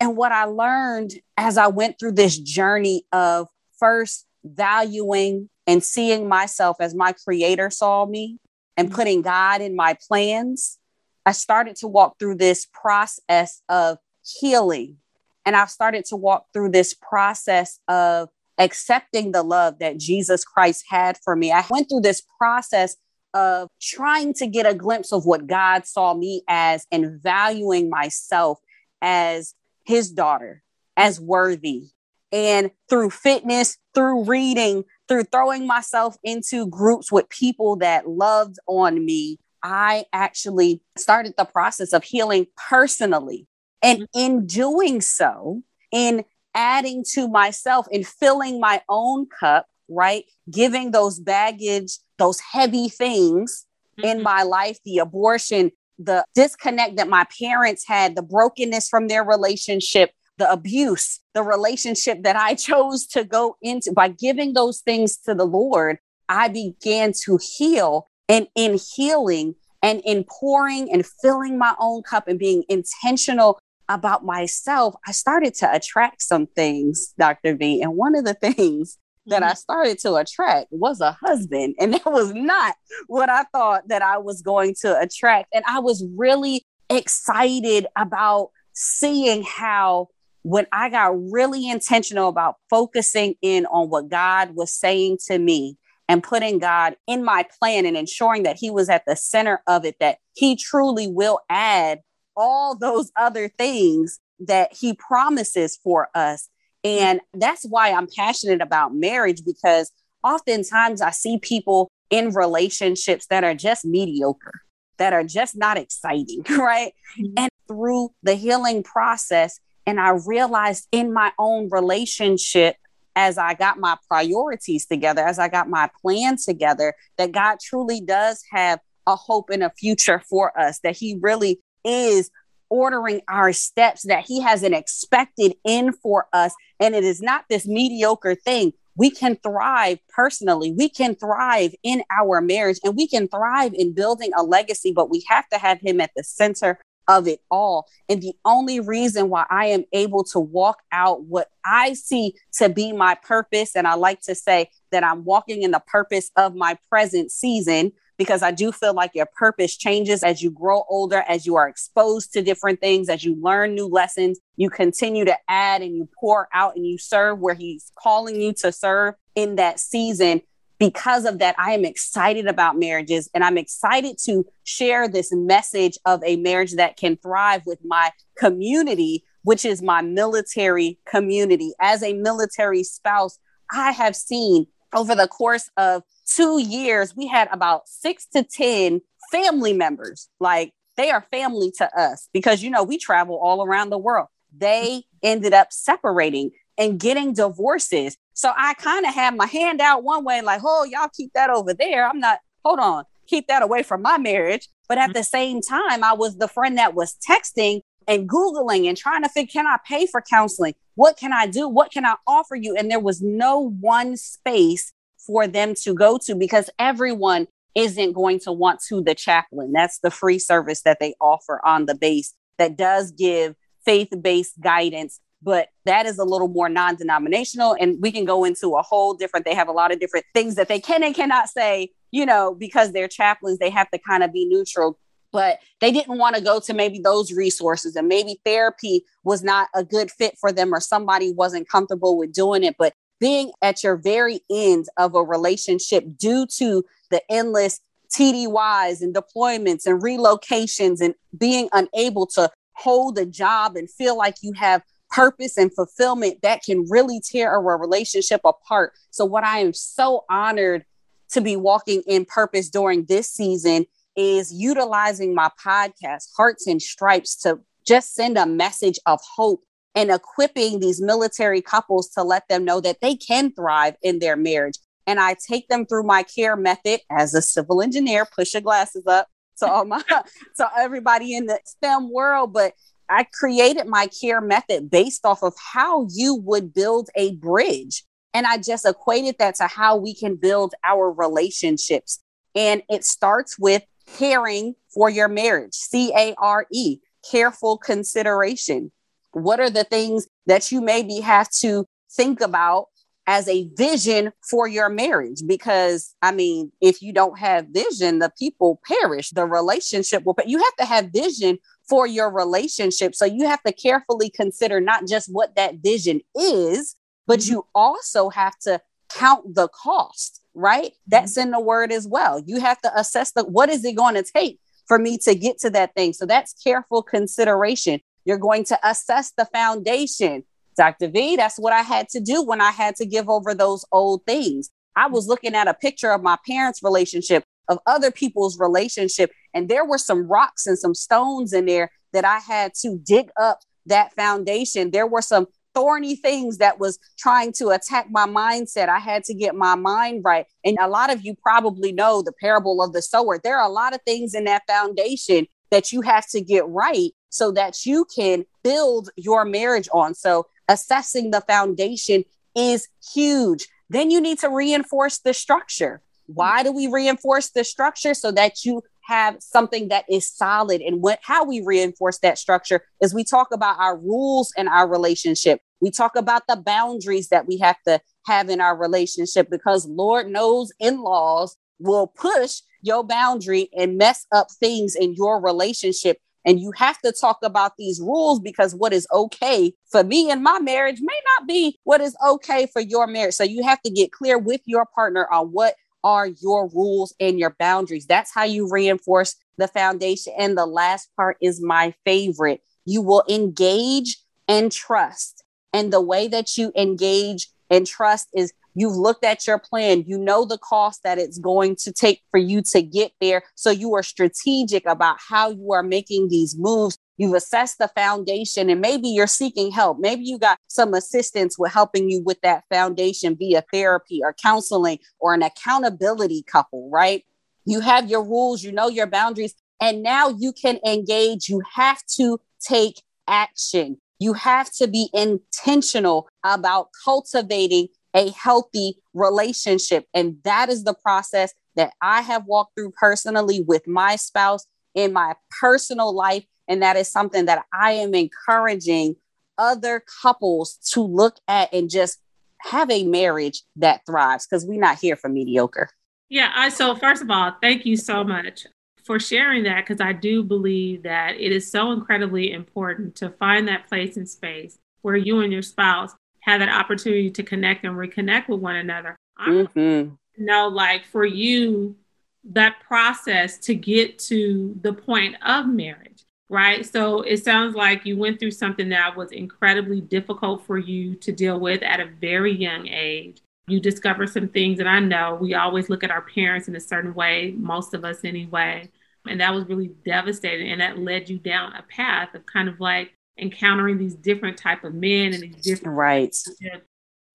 And 0.00 0.16
what 0.16 0.32
I 0.32 0.44
learned 0.44 1.12
as 1.36 1.56
I 1.56 1.68
went 1.68 1.98
through 1.98 2.12
this 2.12 2.38
journey 2.38 3.04
of 3.12 3.48
first 3.78 4.26
valuing 4.44 5.48
and 5.66 5.82
seeing 5.82 6.28
myself 6.28 6.78
as 6.80 6.94
my 6.94 7.12
creator 7.12 7.70
saw 7.70 8.04
me 8.06 8.38
and 8.76 8.88
mm-hmm. 8.88 8.96
putting 8.96 9.22
God 9.22 9.60
in 9.60 9.76
my 9.76 9.96
plans, 10.08 10.78
I 11.24 11.32
started 11.32 11.76
to 11.76 11.88
walk 11.88 12.18
through 12.18 12.36
this 12.36 12.66
process 12.72 13.62
of 13.68 13.98
healing. 14.24 14.96
And 15.44 15.56
I 15.56 15.66
started 15.66 16.04
to 16.06 16.16
walk 16.16 16.46
through 16.52 16.70
this 16.70 16.94
process 16.94 17.78
of 17.88 18.28
accepting 18.58 19.32
the 19.32 19.42
love 19.42 19.78
that 19.80 19.98
Jesus 19.98 20.44
Christ 20.44 20.84
had 20.88 21.18
for 21.24 21.36
me. 21.36 21.52
I 21.52 21.64
went 21.70 21.88
through 21.88 22.02
this 22.02 22.22
process 22.38 22.96
of 23.34 23.68
trying 23.80 24.34
to 24.34 24.46
get 24.46 24.66
a 24.66 24.74
glimpse 24.74 25.12
of 25.12 25.24
what 25.24 25.46
God 25.46 25.86
saw 25.86 26.14
me 26.14 26.42
as 26.48 26.86
and 26.92 27.20
valuing 27.22 27.88
myself 27.88 28.58
as 29.00 29.54
his 29.84 30.10
daughter 30.10 30.62
as 30.96 31.20
worthy. 31.20 31.88
And 32.30 32.70
through 32.88 33.10
fitness, 33.10 33.78
through 33.94 34.24
reading, 34.24 34.84
through 35.08 35.24
throwing 35.24 35.66
myself 35.66 36.16
into 36.22 36.66
groups 36.66 37.12
with 37.12 37.28
people 37.28 37.76
that 37.76 38.08
loved 38.08 38.56
on 38.66 39.04
me, 39.04 39.38
I 39.62 40.06
actually 40.12 40.82
started 40.96 41.34
the 41.36 41.44
process 41.44 41.92
of 41.92 42.04
healing 42.04 42.46
personally. 42.68 43.46
And 43.82 44.02
mm-hmm. 44.02 44.18
in 44.18 44.46
doing 44.46 45.00
so, 45.00 45.62
in 45.90 46.24
adding 46.54 47.04
to 47.12 47.28
myself 47.28 47.86
and 47.92 48.06
filling 48.06 48.60
my 48.60 48.82
own 48.88 49.26
cup, 49.26 49.66
right? 49.88 50.24
Giving 50.50 50.90
those 50.90 51.18
baggage, 51.18 51.98
those 52.18 52.40
heavy 52.40 52.88
things 52.88 53.66
mm-hmm. 53.98 54.08
in 54.08 54.22
my 54.22 54.42
life, 54.42 54.78
the 54.84 54.98
abortion, 54.98 55.72
the 55.98 56.24
disconnect 56.34 56.96
that 56.96 57.08
my 57.08 57.26
parents 57.38 57.86
had, 57.86 58.16
the 58.16 58.22
brokenness 58.22 58.88
from 58.88 59.08
their 59.08 59.24
relationship, 59.24 60.10
the 60.38 60.50
abuse, 60.50 61.20
the 61.34 61.42
relationship 61.42 62.22
that 62.22 62.36
I 62.36 62.54
chose 62.68 63.06
to 63.08 63.24
go 63.24 63.56
into 63.62 63.92
by 63.92 64.08
giving 64.08 64.54
those 64.54 64.80
things 64.80 65.16
to 65.18 65.34
the 65.34 65.46
Lord, 65.46 65.98
I 66.28 66.48
began 66.48 67.12
to 67.24 67.38
heal. 67.40 68.08
And 68.28 68.46
in 68.54 68.78
healing 68.96 69.56
and 69.82 70.00
in 70.04 70.24
pouring 70.24 70.90
and 70.90 71.04
filling 71.04 71.58
my 71.58 71.74
own 71.78 72.02
cup 72.02 72.28
and 72.28 72.38
being 72.38 72.64
intentional 72.68 73.58
about 73.94 74.24
myself, 74.24 74.94
I 75.06 75.12
started 75.12 75.54
to 75.56 75.72
attract 75.72 76.22
some 76.22 76.46
things, 76.46 77.14
Dr. 77.18 77.56
V. 77.56 77.82
And 77.82 77.96
one 77.96 78.14
of 78.16 78.24
the 78.24 78.34
things 78.54 78.98
that 79.26 79.42
I 79.42 79.48
mm-hmm. 79.48 79.56
started 79.56 79.98
to 80.00 80.14
attract 80.14 80.68
was 80.70 81.00
a 81.00 81.12
husband. 81.12 81.76
And 81.78 81.94
that 81.94 82.06
was 82.06 82.32
not 82.32 82.74
what 83.06 83.28
I 83.28 83.44
thought 83.44 83.88
that 83.88 84.02
I 84.02 84.18
was 84.18 84.42
going 84.42 84.74
to 84.80 84.98
attract. 84.98 85.48
And 85.54 85.64
I 85.66 85.78
was 85.78 86.04
really 86.16 86.66
excited 86.90 87.86
about 87.96 88.50
seeing 88.72 89.42
how 89.42 90.08
when 90.42 90.66
I 90.72 90.88
got 90.88 91.14
really 91.30 91.68
intentional 91.68 92.28
about 92.28 92.56
focusing 92.68 93.36
in 93.42 93.66
on 93.66 93.90
what 93.90 94.08
God 94.08 94.56
was 94.56 94.72
saying 94.72 95.18
to 95.28 95.38
me 95.38 95.78
and 96.08 96.22
putting 96.22 96.58
God 96.58 96.96
in 97.06 97.24
my 97.24 97.46
plan 97.60 97.86
and 97.86 97.96
ensuring 97.96 98.42
that 98.42 98.56
He 98.58 98.70
was 98.70 98.88
at 98.88 99.04
the 99.06 99.14
center 99.14 99.62
of 99.68 99.84
it, 99.84 99.96
that 100.00 100.18
He 100.34 100.56
truly 100.56 101.06
will 101.06 101.38
add 101.48 102.00
all 102.36 102.76
those 102.76 103.10
other 103.16 103.48
things 103.48 104.18
that 104.40 104.72
He 104.72 104.94
promises 104.94 105.78
for 105.82 106.08
us 106.14 106.48
and 106.84 107.20
that's 107.34 107.64
why 107.64 107.92
I'm 107.92 108.08
passionate 108.14 108.60
about 108.60 108.94
marriage 108.94 109.44
because 109.44 109.90
oftentimes 110.24 111.00
I 111.00 111.10
see 111.10 111.38
people 111.38 111.90
in 112.10 112.30
relationships 112.30 113.26
that 113.26 113.44
are 113.44 113.54
just 113.54 113.84
mediocre, 113.84 114.62
that 114.98 115.12
are 115.12 115.24
just 115.24 115.56
not 115.56 115.78
exciting, 115.78 116.44
right? 116.50 116.92
Mm-hmm. 117.18 117.34
And 117.36 117.50
through 117.68 118.10
the 118.22 118.34
healing 118.34 118.82
process, 118.82 119.58
and 119.86 120.00
I 120.00 120.10
realized 120.26 120.88
in 120.92 121.12
my 121.12 121.32
own 121.38 121.68
relationship, 121.70 122.76
as 123.14 123.36
I 123.36 123.54
got 123.54 123.78
my 123.78 123.96
priorities 124.08 124.86
together, 124.86 125.22
as 125.22 125.38
I 125.38 125.48
got 125.48 125.68
my 125.68 125.90
plan 126.00 126.36
together, 126.36 126.94
that 127.18 127.32
God 127.32 127.58
truly 127.60 128.00
does 128.00 128.42
have 128.50 128.80
a 129.06 129.16
hope 129.16 129.50
and 129.50 129.62
a 129.62 129.70
future 129.70 130.22
for 130.30 130.58
us, 130.58 130.80
that 130.80 130.96
He 130.96 131.18
really 131.20 131.60
is 131.84 132.30
ordering 132.68 133.20
our 133.28 133.52
steps, 133.52 134.02
that 134.04 134.24
He 134.26 134.40
has 134.40 134.62
an 134.62 134.72
expected 134.74 135.54
end 135.66 135.94
for 136.02 136.26
us. 136.32 136.54
And 136.80 136.94
it 136.94 137.04
is 137.04 137.20
not 137.20 137.44
this 137.48 137.66
mediocre 137.66 138.34
thing. 138.34 138.72
We 138.96 139.10
can 139.10 139.36
thrive 139.36 139.98
personally, 140.14 140.72
we 140.72 140.88
can 140.88 141.14
thrive 141.14 141.74
in 141.82 142.02
our 142.10 142.40
marriage, 142.40 142.78
and 142.84 142.94
we 142.94 143.08
can 143.08 143.28
thrive 143.28 143.72
in 143.74 143.94
building 143.94 144.32
a 144.36 144.42
legacy, 144.42 144.92
but 144.92 145.10
we 145.10 145.24
have 145.28 145.48
to 145.48 145.58
have 145.58 145.80
Him 145.80 146.00
at 146.00 146.10
the 146.16 146.24
center 146.24 146.78
of 147.08 147.26
it 147.26 147.40
all. 147.50 147.86
And 148.08 148.22
the 148.22 148.34
only 148.44 148.80
reason 148.80 149.28
why 149.28 149.44
I 149.50 149.66
am 149.66 149.84
able 149.92 150.24
to 150.24 150.40
walk 150.40 150.82
out 150.92 151.24
what 151.24 151.48
I 151.64 151.94
see 151.94 152.34
to 152.58 152.68
be 152.68 152.92
my 152.92 153.16
purpose, 153.16 153.74
and 153.74 153.86
I 153.86 153.94
like 153.94 154.20
to 154.22 154.34
say 154.34 154.70
that 154.92 155.04
I'm 155.04 155.24
walking 155.24 155.62
in 155.62 155.72
the 155.72 155.82
purpose 155.86 156.30
of 156.36 156.54
my 156.54 156.78
present 156.88 157.30
season, 157.30 157.92
because 158.22 158.40
I 158.40 158.52
do 158.52 158.70
feel 158.70 158.94
like 158.94 159.10
your 159.14 159.26
purpose 159.34 159.76
changes 159.76 160.22
as 160.22 160.40
you 160.40 160.52
grow 160.52 160.84
older, 160.88 161.24
as 161.28 161.44
you 161.44 161.56
are 161.56 161.66
exposed 161.66 162.32
to 162.34 162.42
different 162.42 162.80
things, 162.80 163.08
as 163.08 163.24
you 163.24 163.34
learn 163.42 163.74
new 163.74 163.88
lessons, 163.88 164.38
you 164.54 164.70
continue 164.70 165.24
to 165.24 165.36
add 165.48 165.82
and 165.82 165.96
you 165.96 166.08
pour 166.20 166.48
out 166.54 166.76
and 166.76 166.86
you 166.86 166.98
serve 166.98 167.40
where 167.40 167.56
He's 167.56 167.90
calling 167.98 168.40
you 168.40 168.52
to 168.58 168.70
serve 168.70 169.14
in 169.34 169.56
that 169.56 169.80
season. 169.80 170.40
Because 170.78 171.24
of 171.24 171.40
that, 171.40 171.56
I 171.58 171.72
am 171.72 171.84
excited 171.84 172.46
about 172.46 172.78
marriages 172.78 173.28
and 173.34 173.42
I'm 173.42 173.58
excited 173.58 174.18
to 174.26 174.46
share 174.62 175.08
this 175.08 175.32
message 175.32 175.98
of 176.06 176.22
a 176.24 176.36
marriage 176.36 176.74
that 176.74 176.96
can 176.96 177.16
thrive 177.16 177.62
with 177.66 177.80
my 177.84 178.12
community, 178.38 179.24
which 179.42 179.64
is 179.64 179.82
my 179.82 180.00
military 180.00 181.00
community. 181.08 181.72
As 181.80 182.04
a 182.04 182.12
military 182.12 182.84
spouse, 182.84 183.40
I 183.72 183.90
have 183.90 184.14
seen 184.14 184.68
over 184.94 185.16
the 185.16 185.26
course 185.26 185.68
of 185.76 186.04
two 186.34 186.60
years, 186.60 187.16
we 187.16 187.26
had 187.26 187.48
about 187.52 187.88
six 187.88 188.26
to 188.34 188.42
10 188.42 189.00
family 189.30 189.72
members. 189.72 190.28
Like 190.40 190.72
they 190.96 191.10
are 191.10 191.26
family 191.30 191.72
to 191.78 191.98
us 191.98 192.28
because, 192.32 192.62
you 192.62 192.70
know, 192.70 192.82
we 192.82 192.98
travel 192.98 193.38
all 193.42 193.64
around 193.64 193.90
the 193.90 193.98
world. 193.98 194.28
they 194.54 195.04
ended 195.22 195.54
up 195.54 195.72
separating 195.72 196.50
and 196.76 196.98
getting 196.98 197.32
divorces. 197.32 198.16
So 198.34 198.52
I 198.56 198.74
kind 198.74 199.06
of 199.06 199.14
had 199.14 199.36
my 199.36 199.46
hand 199.46 199.80
out 199.80 200.02
one 200.02 200.24
way, 200.24 200.42
like, 200.42 200.60
oh, 200.64 200.84
y'all 200.84 201.08
keep 201.14 201.32
that 201.34 201.48
over 201.48 201.72
there. 201.72 202.06
I'm 202.06 202.20
not, 202.20 202.40
hold 202.64 202.78
on, 202.78 203.04
keep 203.26 203.46
that 203.46 203.62
away 203.62 203.82
from 203.82 204.02
my 204.02 204.18
marriage. 204.18 204.68
But 204.88 204.98
at 204.98 205.04
mm-hmm. 205.04 205.12
the 205.12 205.24
same 205.24 205.60
time, 205.62 206.04
I 206.04 206.12
was 206.12 206.36
the 206.36 206.48
friend 206.48 206.76
that 206.78 206.94
was 206.94 207.16
texting 207.28 207.80
and 208.08 208.28
Googling 208.28 208.88
and 208.88 208.96
trying 208.96 209.22
to 209.22 209.28
figure, 209.28 209.62
can 209.62 209.66
I 209.66 209.78
pay 209.86 210.06
for 210.06 210.20
counseling? 210.20 210.74
What 210.94 211.16
can 211.16 211.32
I 211.32 211.46
do? 211.46 211.68
What 211.68 211.92
can 211.92 212.04
I 212.04 212.16
offer 212.26 212.56
you? 212.56 212.76
And 212.76 212.90
there 212.90 213.00
was 213.00 213.22
no 213.22 213.70
one 213.80 214.16
space 214.16 214.92
for 215.26 215.46
them 215.46 215.74
to 215.82 215.94
go 215.94 216.18
to 216.26 216.34
because 216.34 216.70
everyone 216.78 217.46
isn't 217.74 218.12
going 218.12 218.38
to 218.40 218.52
want 218.52 218.80
to 218.88 219.02
the 219.02 219.14
chaplain. 219.14 219.72
That's 219.72 219.98
the 219.98 220.10
free 220.10 220.38
service 220.38 220.82
that 220.82 220.98
they 221.00 221.14
offer 221.20 221.60
on 221.64 221.86
the 221.86 221.94
base 221.94 222.34
that 222.58 222.76
does 222.76 223.10
give 223.12 223.54
faith 223.84 224.12
based 224.20 224.60
guidance, 224.60 225.20
but 225.42 225.68
that 225.84 226.06
is 226.06 226.18
a 226.18 226.24
little 226.24 226.48
more 226.48 226.68
non 226.68 226.96
denominational. 226.96 227.76
And 227.80 228.00
we 228.00 228.12
can 228.12 228.24
go 228.24 228.44
into 228.44 228.74
a 228.76 228.82
whole 228.82 229.14
different, 229.14 229.46
they 229.46 229.54
have 229.54 229.68
a 229.68 229.72
lot 229.72 229.92
of 229.92 230.00
different 230.00 230.26
things 230.34 230.54
that 230.56 230.68
they 230.68 230.80
can 230.80 231.02
and 231.02 231.14
cannot 231.14 231.48
say, 231.48 231.90
you 232.10 232.26
know, 232.26 232.54
because 232.54 232.92
they're 232.92 233.08
chaplains, 233.08 233.58
they 233.58 233.70
have 233.70 233.90
to 233.90 233.98
kind 233.98 234.22
of 234.22 234.32
be 234.32 234.46
neutral. 234.46 234.98
But 235.32 235.60
they 235.80 235.90
didn't 235.90 236.18
want 236.18 236.36
to 236.36 236.42
go 236.42 236.60
to 236.60 236.74
maybe 236.74 237.00
those 237.02 237.32
resources, 237.32 237.96
and 237.96 238.06
maybe 238.06 238.38
therapy 238.44 239.02
was 239.24 239.42
not 239.42 239.68
a 239.74 239.82
good 239.82 240.10
fit 240.10 240.36
for 240.38 240.52
them, 240.52 240.74
or 240.74 240.80
somebody 240.80 241.32
wasn't 241.32 241.70
comfortable 241.70 242.18
with 242.18 242.34
doing 242.34 242.62
it. 242.64 242.76
But 242.78 242.92
being 243.22 243.52
at 243.62 243.84
your 243.84 243.94
very 243.94 244.40
end 244.50 244.86
of 244.96 245.14
a 245.14 245.22
relationship 245.22 246.04
due 246.16 246.44
to 246.44 246.84
the 247.12 247.22
endless 247.30 247.80
TDYs 248.12 249.00
and 249.00 249.14
deployments 249.14 249.86
and 249.86 250.02
relocations 250.02 251.00
and 251.00 251.14
being 251.38 251.68
unable 251.72 252.26
to 252.26 252.50
hold 252.72 253.16
a 253.18 253.24
job 253.24 253.76
and 253.76 253.88
feel 253.88 254.18
like 254.18 254.34
you 254.42 254.52
have 254.54 254.82
purpose 255.08 255.56
and 255.56 255.72
fulfillment 255.72 256.42
that 256.42 256.64
can 256.64 256.84
really 256.90 257.20
tear 257.20 257.54
a 257.54 257.60
relationship 257.60 258.40
apart. 258.44 258.92
So, 259.12 259.24
what 259.24 259.44
I 259.44 259.60
am 259.60 259.72
so 259.72 260.24
honored 260.28 260.84
to 261.30 261.40
be 261.40 261.54
walking 261.54 262.02
in 262.08 262.24
purpose 262.24 262.70
during 262.70 263.04
this 263.04 263.30
season 263.30 263.86
is 264.16 264.52
utilizing 264.52 265.32
my 265.32 265.48
podcast, 265.64 266.26
Hearts 266.36 266.66
and 266.66 266.82
Stripes, 266.82 267.36
to 267.42 267.60
just 267.86 268.16
send 268.16 268.36
a 268.36 268.46
message 268.46 268.98
of 269.06 269.20
hope 269.36 269.62
and 269.94 270.10
equipping 270.10 270.80
these 270.80 271.00
military 271.00 271.60
couples 271.60 272.08
to 272.10 272.22
let 272.22 272.48
them 272.48 272.64
know 272.64 272.80
that 272.80 273.00
they 273.00 273.14
can 273.14 273.52
thrive 273.52 273.94
in 274.02 274.18
their 274.18 274.36
marriage. 274.36 274.78
And 275.06 275.20
I 275.20 275.34
take 275.34 275.68
them 275.68 275.84
through 275.84 276.04
my 276.04 276.22
care 276.22 276.56
method 276.56 277.00
as 277.10 277.34
a 277.34 277.42
civil 277.42 277.82
engineer, 277.82 278.26
push 278.34 278.54
your 278.54 278.62
glasses 278.62 279.06
up 279.06 279.28
to 279.58 279.66
all 279.66 279.84
my 279.84 280.02
to 280.56 280.70
everybody 280.78 281.34
in 281.34 281.46
the 281.46 281.60
STEM 281.64 282.10
world. 282.10 282.52
But 282.52 282.74
I 283.08 283.26
created 283.32 283.86
my 283.86 284.06
care 284.06 284.40
method 284.40 284.90
based 284.90 285.26
off 285.26 285.42
of 285.42 285.54
how 285.72 286.06
you 286.10 286.34
would 286.34 286.72
build 286.72 287.10
a 287.14 287.34
bridge. 287.34 288.04
And 288.32 288.46
I 288.46 288.56
just 288.56 288.86
equated 288.86 289.36
that 289.38 289.56
to 289.56 289.66
how 289.66 289.96
we 289.96 290.14
can 290.14 290.36
build 290.36 290.74
our 290.82 291.12
relationships. 291.12 292.20
And 292.54 292.82
it 292.88 293.04
starts 293.04 293.58
with 293.58 293.82
caring 294.16 294.74
for 294.94 295.10
your 295.10 295.28
marriage, 295.28 295.74
C 295.74 296.12
A 296.16 296.34
R 296.38 296.66
E, 296.72 296.98
careful 297.30 297.76
consideration. 297.76 298.92
What 299.32 299.60
are 299.60 299.70
the 299.70 299.84
things 299.84 300.26
that 300.46 300.70
you 300.70 300.80
maybe 300.80 301.20
have 301.20 301.50
to 301.60 301.86
think 302.10 302.40
about 302.40 302.86
as 303.26 303.48
a 303.48 303.68
vision 303.76 304.32
for 304.48 304.66
your 304.68 304.88
marriage? 304.88 305.42
Because, 305.46 306.14
I 306.22 306.32
mean, 306.32 306.72
if 306.80 307.02
you 307.02 307.12
don't 307.12 307.38
have 307.38 307.68
vision, 307.68 308.18
the 308.18 308.32
people 308.38 308.80
perish, 308.86 309.30
the 309.30 309.46
relationship 309.46 310.24
will, 310.24 310.34
but 310.34 310.48
you 310.48 310.58
have 310.58 310.76
to 310.76 310.84
have 310.84 311.10
vision 311.12 311.58
for 311.88 312.06
your 312.06 312.30
relationship. 312.30 313.14
So 313.14 313.24
you 313.24 313.46
have 313.46 313.62
to 313.64 313.72
carefully 313.72 314.30
consider 314.30 314.80
not 314.80 315.06
just 315.06 315.28
what 315.32 315.56
that 315.56 315.76
vision 315.76 316.20
is, 316.38 316.96
but 317.26 317.40
mm-hmm. 317.40 317.52
you 317.52 317.66
also 317.74 318.28
have 318.30 318.58
to 318.60 318.80
count 319.14 319.54
the 319.54 319.68
cost, 319.68 320.40
right? 320.54 320.86
Mm-hmm. 320.86 321.10
That's 321.10 321.36
in 321.36 321.50
the 321.50 321.60
word 321.60 321.92
as 321.92 322.06
well. 322.06 322.42
You 322.44 322.60
have 322.60 322.80
to 322.82 322.98
assess 322.98 323.32
the 323.32 323.44
what 323.44 323.68
is 323.68 323.84
it 323.84 323.96
going 323.96 324.14
to 324.14 324.22
take 324.22 324.58
for 324.86 324.98
me 324.98 325.18
to 325.18 325.34
get 325.34 325.58
to 325.60 325.70
that 325.70 325.94
thing. 325.94 326.12
So 326.12 326.26
that's 326.26 326.52
careful 326.52 327.02
consideration. 327.02 328.00
You're 328.24 328.38
going 328.38 328.64
to 328.66 328.78
assess 328.88 329.32
the 329.36 329.46
foundation. 329.46 330.44
Dr. 330.76 331.08
V, 331.08 331.36
that's 331.36 331.58
what 331.58 331.72
I 331.72 331.82
had 331.82 332.08
to 332.10 332.20
do 332.20 332.42
when 332.42 332.60
I 332.60 332.70
had 332.70 332.96
to 332.96 333.06
give 333.06 333.28
over 333.28 333.54
those 333.54 333.84
old 333.92 334.24
things. 334.26 334.70
I 334.96 335.06
was 335.06 335.26
looking 335.26 335.54
at 335.54 335.68
a 335.68 335.74
picture 335.74 336.12
of 336.12 336.22
my 336.22 336.36
parents' 336.46 336.82
relationship, 336.82 337.44
of 337.68 337.78
other 337.86 338.10
people's 338.10 338.58
relationship, 338.58 339.30
and 339.54 339.68
there 339.68 339.84
were 339.84 339.98
some 339.98 340.26
rocks 340.28 340.66
and 340.66 340.78
some 340.78 340.94
stones 340.94 341.52
in 341.52 341.66
there 341.66 341.90
that 342.12 342.24
I 342.24 342.38
had 342.38 342.74
to 342.82 342.98
dig 342.98 343.30
up 343.40 343.60
that 343.86 344.12
foundation. 344.14 344.90
There 344.90 345.06
were 345.06 345.22
some 345.22 345.46
thorny 345.74 346.16
things 346.16 346.58
that 346.58 346.78
was 346.78 346.98
trying 347.18 347.52
to 347.52 347.68
attack 347.68 348.06
my 348.10 348.26
mindset. 348.26 348.88
I 348.88 348.98
had 348.98 349.24
to 349.24 349.34
get 349.34 349.54
my 349.54 349.74
mind 349.74 350.22
right. 350.24 350.46
And 350.64 350.76
a 350.80 350.88
lot 350.88 351.10
of 351.12 351.24
you 351.24 351.34
probably 351.42 351.92
know 351.92 352.22
the 352.22 352.32
parable 352.40 352.82
of 352.82 352.92
the 352.92 353.02
sower. 353.02 353.40
There 353.42 353.58
are 353.58 353.66
a 353.66 353.72
lot 353.72 353.94
of 353.94 354.00
things 354.02 354.34
in 354.34 354.44
that 354.44 354.62
foundation 354.68 355.46
that 355.70 355.92
you 355.92 356.02
have 356.02 356.28
to 356.28 356.40
get 356.40 356.68
right 356.68 357.12
so 357.32 357.50
that 357.50 357.86
you 357.86 358.06
can 358.14 358.44
build 358.62 359.08
your 359.16 359.44
marriage 359.44 359.88
on. 359.92 360.14
So 360.14 360.46
assessing 360.68 361.30
the 361.30 361.40
foundation 361.40 362.24
is 362.54 362.88
huge. 363.12 363.66
Then 363.88 364.10
you 364.10 364.20
need 364.20 364.38
to 364.40 364.50
reinforce 364.50 365.18
the 365.18 365.32
structure. 365.32 366.02
Why 366.26 366.62
do 366.62 366.70
we 366.72 366.86
reinforce 366.86 367.50
the 367.50 367.64
structure? 367.64 368.14
So 368.14 368.30
that 368.32 368.64
you 368.64 368.82
have 369.06 369.36
something 369.40 369.88
that 369.88 370.04
is 370.08 370.30
solid. 370.30 370.82
And 370.82 371.02
what 371.02 371.20
how 371.22 371.44
we 371.44 371.60
reinforce 371.60 372.18
that 372.18 372.38
structure 372.38 372.82
is 373.00 373.14
we 373.14 373.24
talk 373.24 373.48
about 373.50 373.78
our 373.78 373.96
rules 373.96 374.52
in 374.56 374.68
our 374.68 374.86
relationship. 374.86 375.60
We 375.80 375.90
talk 375.90 376.14
about 376.14 376.46
the 376.46 376.56
boundaries 376.56 377.28
that 377.28 377.46
we 377.46 377.58
have 377.58 377.76
to 377.86 378.00
have 378.26 378.50
in 378.50 378.60
our 378.60 378.76
relationship 378.76 379.48
because 379.50 379.86
Lord 379.86 380.28
knows 380.28 380.70
in-laws 380.78 381.56
will 381.80 382.06
push 382.06 382.60
your 382.82 383.02
boundary 383.02 383.70
and 383.76 383.96
mess 383.96 384.26
up 384.32 384.48
things 384.60 384.94
in 384.94 385.14
your 385.14 385.40
relationship. 385.40 386.18
And 386.44 386.60
you 386.60 386.72
have 386.76 386.98
to 387.02 387.12
talk 387.12 387.38
about 387.42 387.76
these 387.78 388.00
rules 388.00 388.40
because 388.40 388.74
what 388.74 388.92
is 388.92 389.06
okay 389.12 389.72
for 389.90 390.02
me 390.02 390.30
and 390.30 390.42
my 390.42 390.58
marriage 390.58 390.98
may 391.00 391.18
not 391.36 391.46
be 391.46 391.78
what 391.84 392.00
is 392.00 392.16
okay 392.26 392.66
for 392.66 392.80
your 392.80 393.06
marriage. 393.06 393.34
So 393.34 393.44
you 393.44 393.62
have 393.62 393.80
to 393.82 393.90
get 393.90 394.12
clear 394.12 394.38
with 394.38 394.60
your 394.66 394.86
partner 394.94 395.28
on 395.30 395.48
what 395.48 395.74
are 396.04 396.26
your 396.26 396.68
rules 396.68 397.14
and 397.20 397.38
your 397.38 397.54
boundaries. 397.58 398.06
That's 398.06 398.34
how 398.34 398.44
you 398.44 398.68
reinforce 398.68 399.36
the 399.58 399.68
foundation. 399.68 400.32
And 400.38 400.58
the 400.58 400.66
last 400.66 401.10
part 401.16 401.36
is 401.40 401.62
my 401.62 401.94
favorite. 402.04 402.60
You 402.84 403.02
will 403.02 403.24
engage 403.28 404.18
and 404.48 404.72
trust. 404.72 405.44
And 405.72 405.92
the 405.92 406.00
way 406.00 406.28
that 406.28 406.58
you 406.58 406.72
engage 406.76 407.48
and 407.70 407.86
trust 407.86 408.28
is 408.34 408.52
you've 408.74 408.96
looked 408.96 409.24
at 409.24 409.46
your 409.46 409.58
plan, 409.58 410.04
you 410.06 410.18
know 410.18 410.44
the 410.44 410.58
cost 410.58 411.02
that 411.04 411.18
it's 411.18 411.38
going 411.38 411.76
to 411.76 411.92
take 411.92 412.22
for 412.30 412.38
you 412.38 412.62
to 412.72 412.82
get 412.82 413.12
there. 413.20 413.42
So 413.54 413.70
you 413.70 413.94
are 413.94 414.02
strategic 414.02 414.86
about 414.86 415.16
how 415.28 415.50
you 415.50 415.72
are 415.72 415.82
making 415.82 416.28
these 416.28 416.56
moves 416.58 416.98
You've 417.22 417.34
assessed 417.34 417.78
the 417.78 417.86
foundation 417.86 418.68
and 418.68 418.80
maybe 418.80 419.08
you're 419.08 419.28
seeking 419.28 419.70
help. 419.70 419.98
Maybe 420.00 420.24
you 420.24 420.40
got 420.40 420.58
some 420.66 420.92
assistance 420.92 421.56
with 421.56 421.72
helping 421.72 422.10
you 422.10 422.20
with 422.20 422.40
that 422.40 422.64
foundation 422.68 423.36
via 423.36 423.62
therapy 423.72 424.20
or 424.24 424.34
counseling 424.42 424.98
or 425.20 425.32
an 425.32 425.42
accountability 425.42 426.42
couple, 426.42 426.90
right? 426.90 427.24
You 427.64 427.78
have 427.78 428.10
your 428.10 428.24
rules, 428.24 428.64
you 428.64 428.72
know 428.72 428.88
your 428.88 429.06
boundaries, 429.06 429.54
and 429.80 430.02
now 430.02 430.30
you 430.30 430.52
can 430.52 430.80
engage. 430.84 431.48
You 431.48 431.62
have 431.74 432.02
to 432.16 432.40
take 432.60 433.02
action. 433.28 433.98
You 434.18 434.32
have 434.32 434.72
to 434.78 434.88
be 434.88 435.08
intentional 435.12 436.28
about 436.44 436.88
cultivating 437.04 437.86
a 438.14 438.30
healthy 438.30 438.96
relationship. 439.14 440.06
And 440.12 440.36
that 440.44 440.68
is 440.68 440.84
the 440.84 440.94
process 440.94 441.52
that 441.76 441.92
I 442.02 442.20
have 442.20 442.44
walked 442.46 442.74
through 442.76 442.92
personally 442.92 443.62
with 443.66 443.86
my 443.86 444.16
spouse 444.16 444.66
in 444.94 445.12
my 445.12 445.34
personal 445.60 446.14
life 446.14 446.44
and 446.68 446.82
that 446.82 446.96
is 446.96 447.10
something 447.10 447.46
that 447.46 447.64
I 447.72 447.92
am 447.92 448.14
encouraging 448.14 449.16
other 449.58 450.02
couples 450.22 450.76
to 450.92 451.02
look 451.02 451.36
at 451.48 451.72
and 451.72 451.90
just 451.90 452.18
have 452.60 452.90
a 452.90 453.04
marriage 453.04 453.62
that 453.76 454.02
thrives 454.06 454.46
because 454.46 454.64
we're 454.64 454.80
not 454.80 454.98
here 454.98 455.16
for 455.16 455.28
mediocre. 455.28 455.90
Yeah. 456.28 456.52
I, 456.54 456.68
so, 456.68 456.94
first 456.94 457.22
of 457.22 457.30
all, 457.30 457.52
thank 457.60 457.84
you 457.84 457.96
so 457.96 458.24
much 458.24 458.66
for 459.04 459.18
sharing 459.18 459.64
that 459.64 459.86
because 459.86 460.00
I 460.00 460.12
do 460.12 460.42
believe 460.42 461.02
that 461.02 461.34
it 461.38 461.52
is 461.52 461.70
so 461.70 461.90
incredibly 461.92 462.52
important 462.52 463.16
to 463.16 463.30
find 463.30 463.66
that 463.68 463.88
place 463.88 464.16
and 464.16 464.28
space 464.28 464.78
where 465.02 465.16
you 465.16 465.40
and 465.40 465.52
your 465.52 465.62
spouse 465.62 466.12
have 466.42 466.60
that 466.60 466.68
opportunity 466.68 467.30
to 467.30 467.42
connect 467.42 467.84
and 467.84 467.96
reconnect 467.96 468.48
with 468.48 468.60
one 468.60 468.76
another. 468.76 469.16
Mm-hmm. 469.40 470.14
know, 470.44 470.68
like 470.68 471.04
for 471.06 471.24
you, 471.24 471.96
that 472.44 472.80
process 472.86 473.58
to 473.58 473.74
get 473.74 474.18
to 474.18 474.76
the 474.82 474.92
point 474.92 475.36
of 475.44 475.66
marriage 475.66 476.24
right? 476.52 476.84
So 476.84 477.22
it 477.22 477.42
sounds 477.42 477.74
like 477.74 478.04
you 478.04 478.18
went 478.18 478.38
through 478.38 478.50
something 478.50 478.90
that 478.90 479.16
was 479.16 479.32
incredibly 479.32 480.02
difficult 480.02 480.66
for 480.66 480.76
you 480.76 481.14
to 481.14 481.32
deal 481.32 481.58
with 481.58 481.82
at 481.82 481.98
a 481.98 482.10
very 482.20 482.52
young 482.54 482.86
age. 482.88 483.40
You 483.68 483.80
discovered 483.80 484.28
some 484.28 484.48
things, 484.48 484.78
and 484.78 484.86
I 484.86 485.00
know 485.00 485.38
we 485.40 485.54
always 485.54 485.88
look 485.88 486.04
at 486.04 486.10
our 486.10 486.20
parents 486.20 486.68
in 486.68 486.76
a 486.76 486.80
certain 486.80 487.14
way, 487.14 487.54
most 487.56 487.94
of 487.94 488.04
us 488.04 488.18
anyway. 488.22 488.90
And 489.26 489.40
that 489.40 489.54
was 489.54 489.64
really 489.64 489.92
devastating. 490.04 490.70
And 490.70 490.82
that 490.82 490.98
led 490.98 491.30
you 491.30 491.38
down 491.38 491.72
a 491.72 491.82
path 491.84 492.34
of 492.34 492.44
kind 492.44 492.68
of 492.68 492.80
like 492.80 493.14
encountering 493.42 493.98
these 493.98 494.14
different 494.14 494.56
type 494.56 494.84
of 494.84 494.94
men 494.94 495.34
and 495.34 495.42
these 495.42 495.56
different 495.56 495.96
right. 495.98 496.34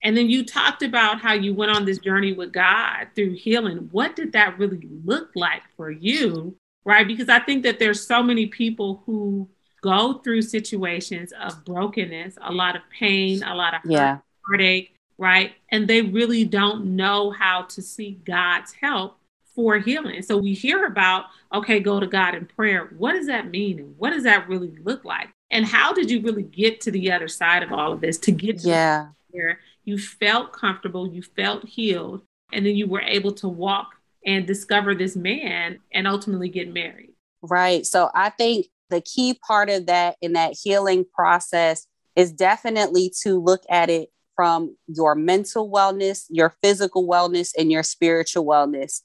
And 0.04 0.16
then 0.16 0.30
you 0.30 0.46
talked 0.46 0.82
about 0.82 1.22
how 1.22 1.34
you 1.34 1.54
went 1.54 1.72
on 1.72 1.86
this 1.86 2.00
journey 2.00 2.34
with 2.34 2.54
God 2.54 3.08
through 3.16 3.34
healing. 3.34 3.90
What 3.92 4.16
did 4.16 4.32
that 4.34 4.58
really 4.58 4.88
look 5.04 5.30
like 5.36 5.62
for 5.76 5.92
you? 5.92 6.56
Right? 6.86 7.06
Because 7.06 7.30
I 7.30 7.40
think 7.40 7.64
that 7.64 7.80
there's 7.80 8.06
so 8.06 8.24
many 8.24 8.46
people 8.46 9.04
who 9.06 9.50
go 9.82 10.20
through 10.20 10.42
situations 10.42 11.34
of 11.40 11.66
brokenness, 11.66 12.38
a 12.42 12.52
lot 12.52 12.76
of 12.76 12.82
pain, 12.98 13.44
a 13.44 13.54
lot 13.54 13.74
of 13.74 13.82
yeah. 13.86 14.20
heartache, 14.46 14.96
right? 15.18 15.54
And 15.70 15.88
they 15.88 16.02
really 16.02 16.46
don't 16.46 16.96
know 16.96 17.32
how 17.32 17.64
to 17.64 17.82
seek 17.82 18.24
God's 18.24 18.74
help 18.74 19.18
for 19.54 19.78
healing. 19.80 20.22
So 20.22 20.38
we 20.38 20.54
hear 20.54 20.86
about, 20.86 21.26
okay, 21.54 21.80
go 21.80 22.00
to 22.00 22.08
God 22.08 22.36
in 22.36 22.46
prayer. 22.46 22.90
What 22.98 23.14
does 23.14 23.28
that 23.28 23.50
mean? 23.50 23.80
And 23.80 23.98
what 23.98 24.12
does 24.12 24.24
that 24.24 24.48
really 24.48 24.74
look 24.84 25.04
like? 25.04 25.30
And 25.50 25.66
how 25.66 25.94
did 25.94 26.12
you 26.12 26.22
really 26.22 26.44
get 26.44 26.82
to 26.82 26.92
the 26.92 27.12
other 27.12 27.28
side 27.28 27.64
of 27.64 27.72
all 27.72 27.94
of 27.94 28.02
this 28.02 28.18
to 28.20 28.32
get 28.32 28.60
to 28.60 28.68
yeah. 28.68 29.08
where 29.30 29.60
you 29.86 29.98
felt 29.98 30.52
comfortable, 30.52 31.08
you 31.08 31.22
felt 31.22 31.66
healed, 31.66 32.22
and 32.52 32.66
then 32.66 32.76
you 32.76 32.88
were 32.88 33.02
able 33.02 33.32
to 33.34 33.48
walk 33.48 33.88
and 34.26 34.46
discover 34.46 34.94
this 34.94 35.16
man 35.16 35.80
and 35.94 36.08
ultimately 36.08 36.50
get 36.50 36.74
married? 36.74 37.14
Right. 37.42 37.86
So 37.86 38.10
I 38.14 38.30
think 38.30 38.68
the 38.90 39.02
key 39.02 39.40
part 39.46 39.70
of 39.70 39.86
that 39.86 40.18
in 40.22 40.34
that 40.34 40.58
healing 40.62 41.06
process 41.14 41.88
is 42.16 42.32
definitely 42.32 43.14
to 43.22 43.40
look 43.40 43.62
at 43.70 43.90
it 43.90 44.10
from 44.36 44.76
your 44.88 45.16
mental 45.16 45.70
wellness, 45.70 46.26
your 46.30 46.54
physical 46.62 47.08
wellness, 47.08 47.52
and 47.58 47.72
your 47.72 47.84
spiritual 47.84 48.46
wellness. 48.46 49.02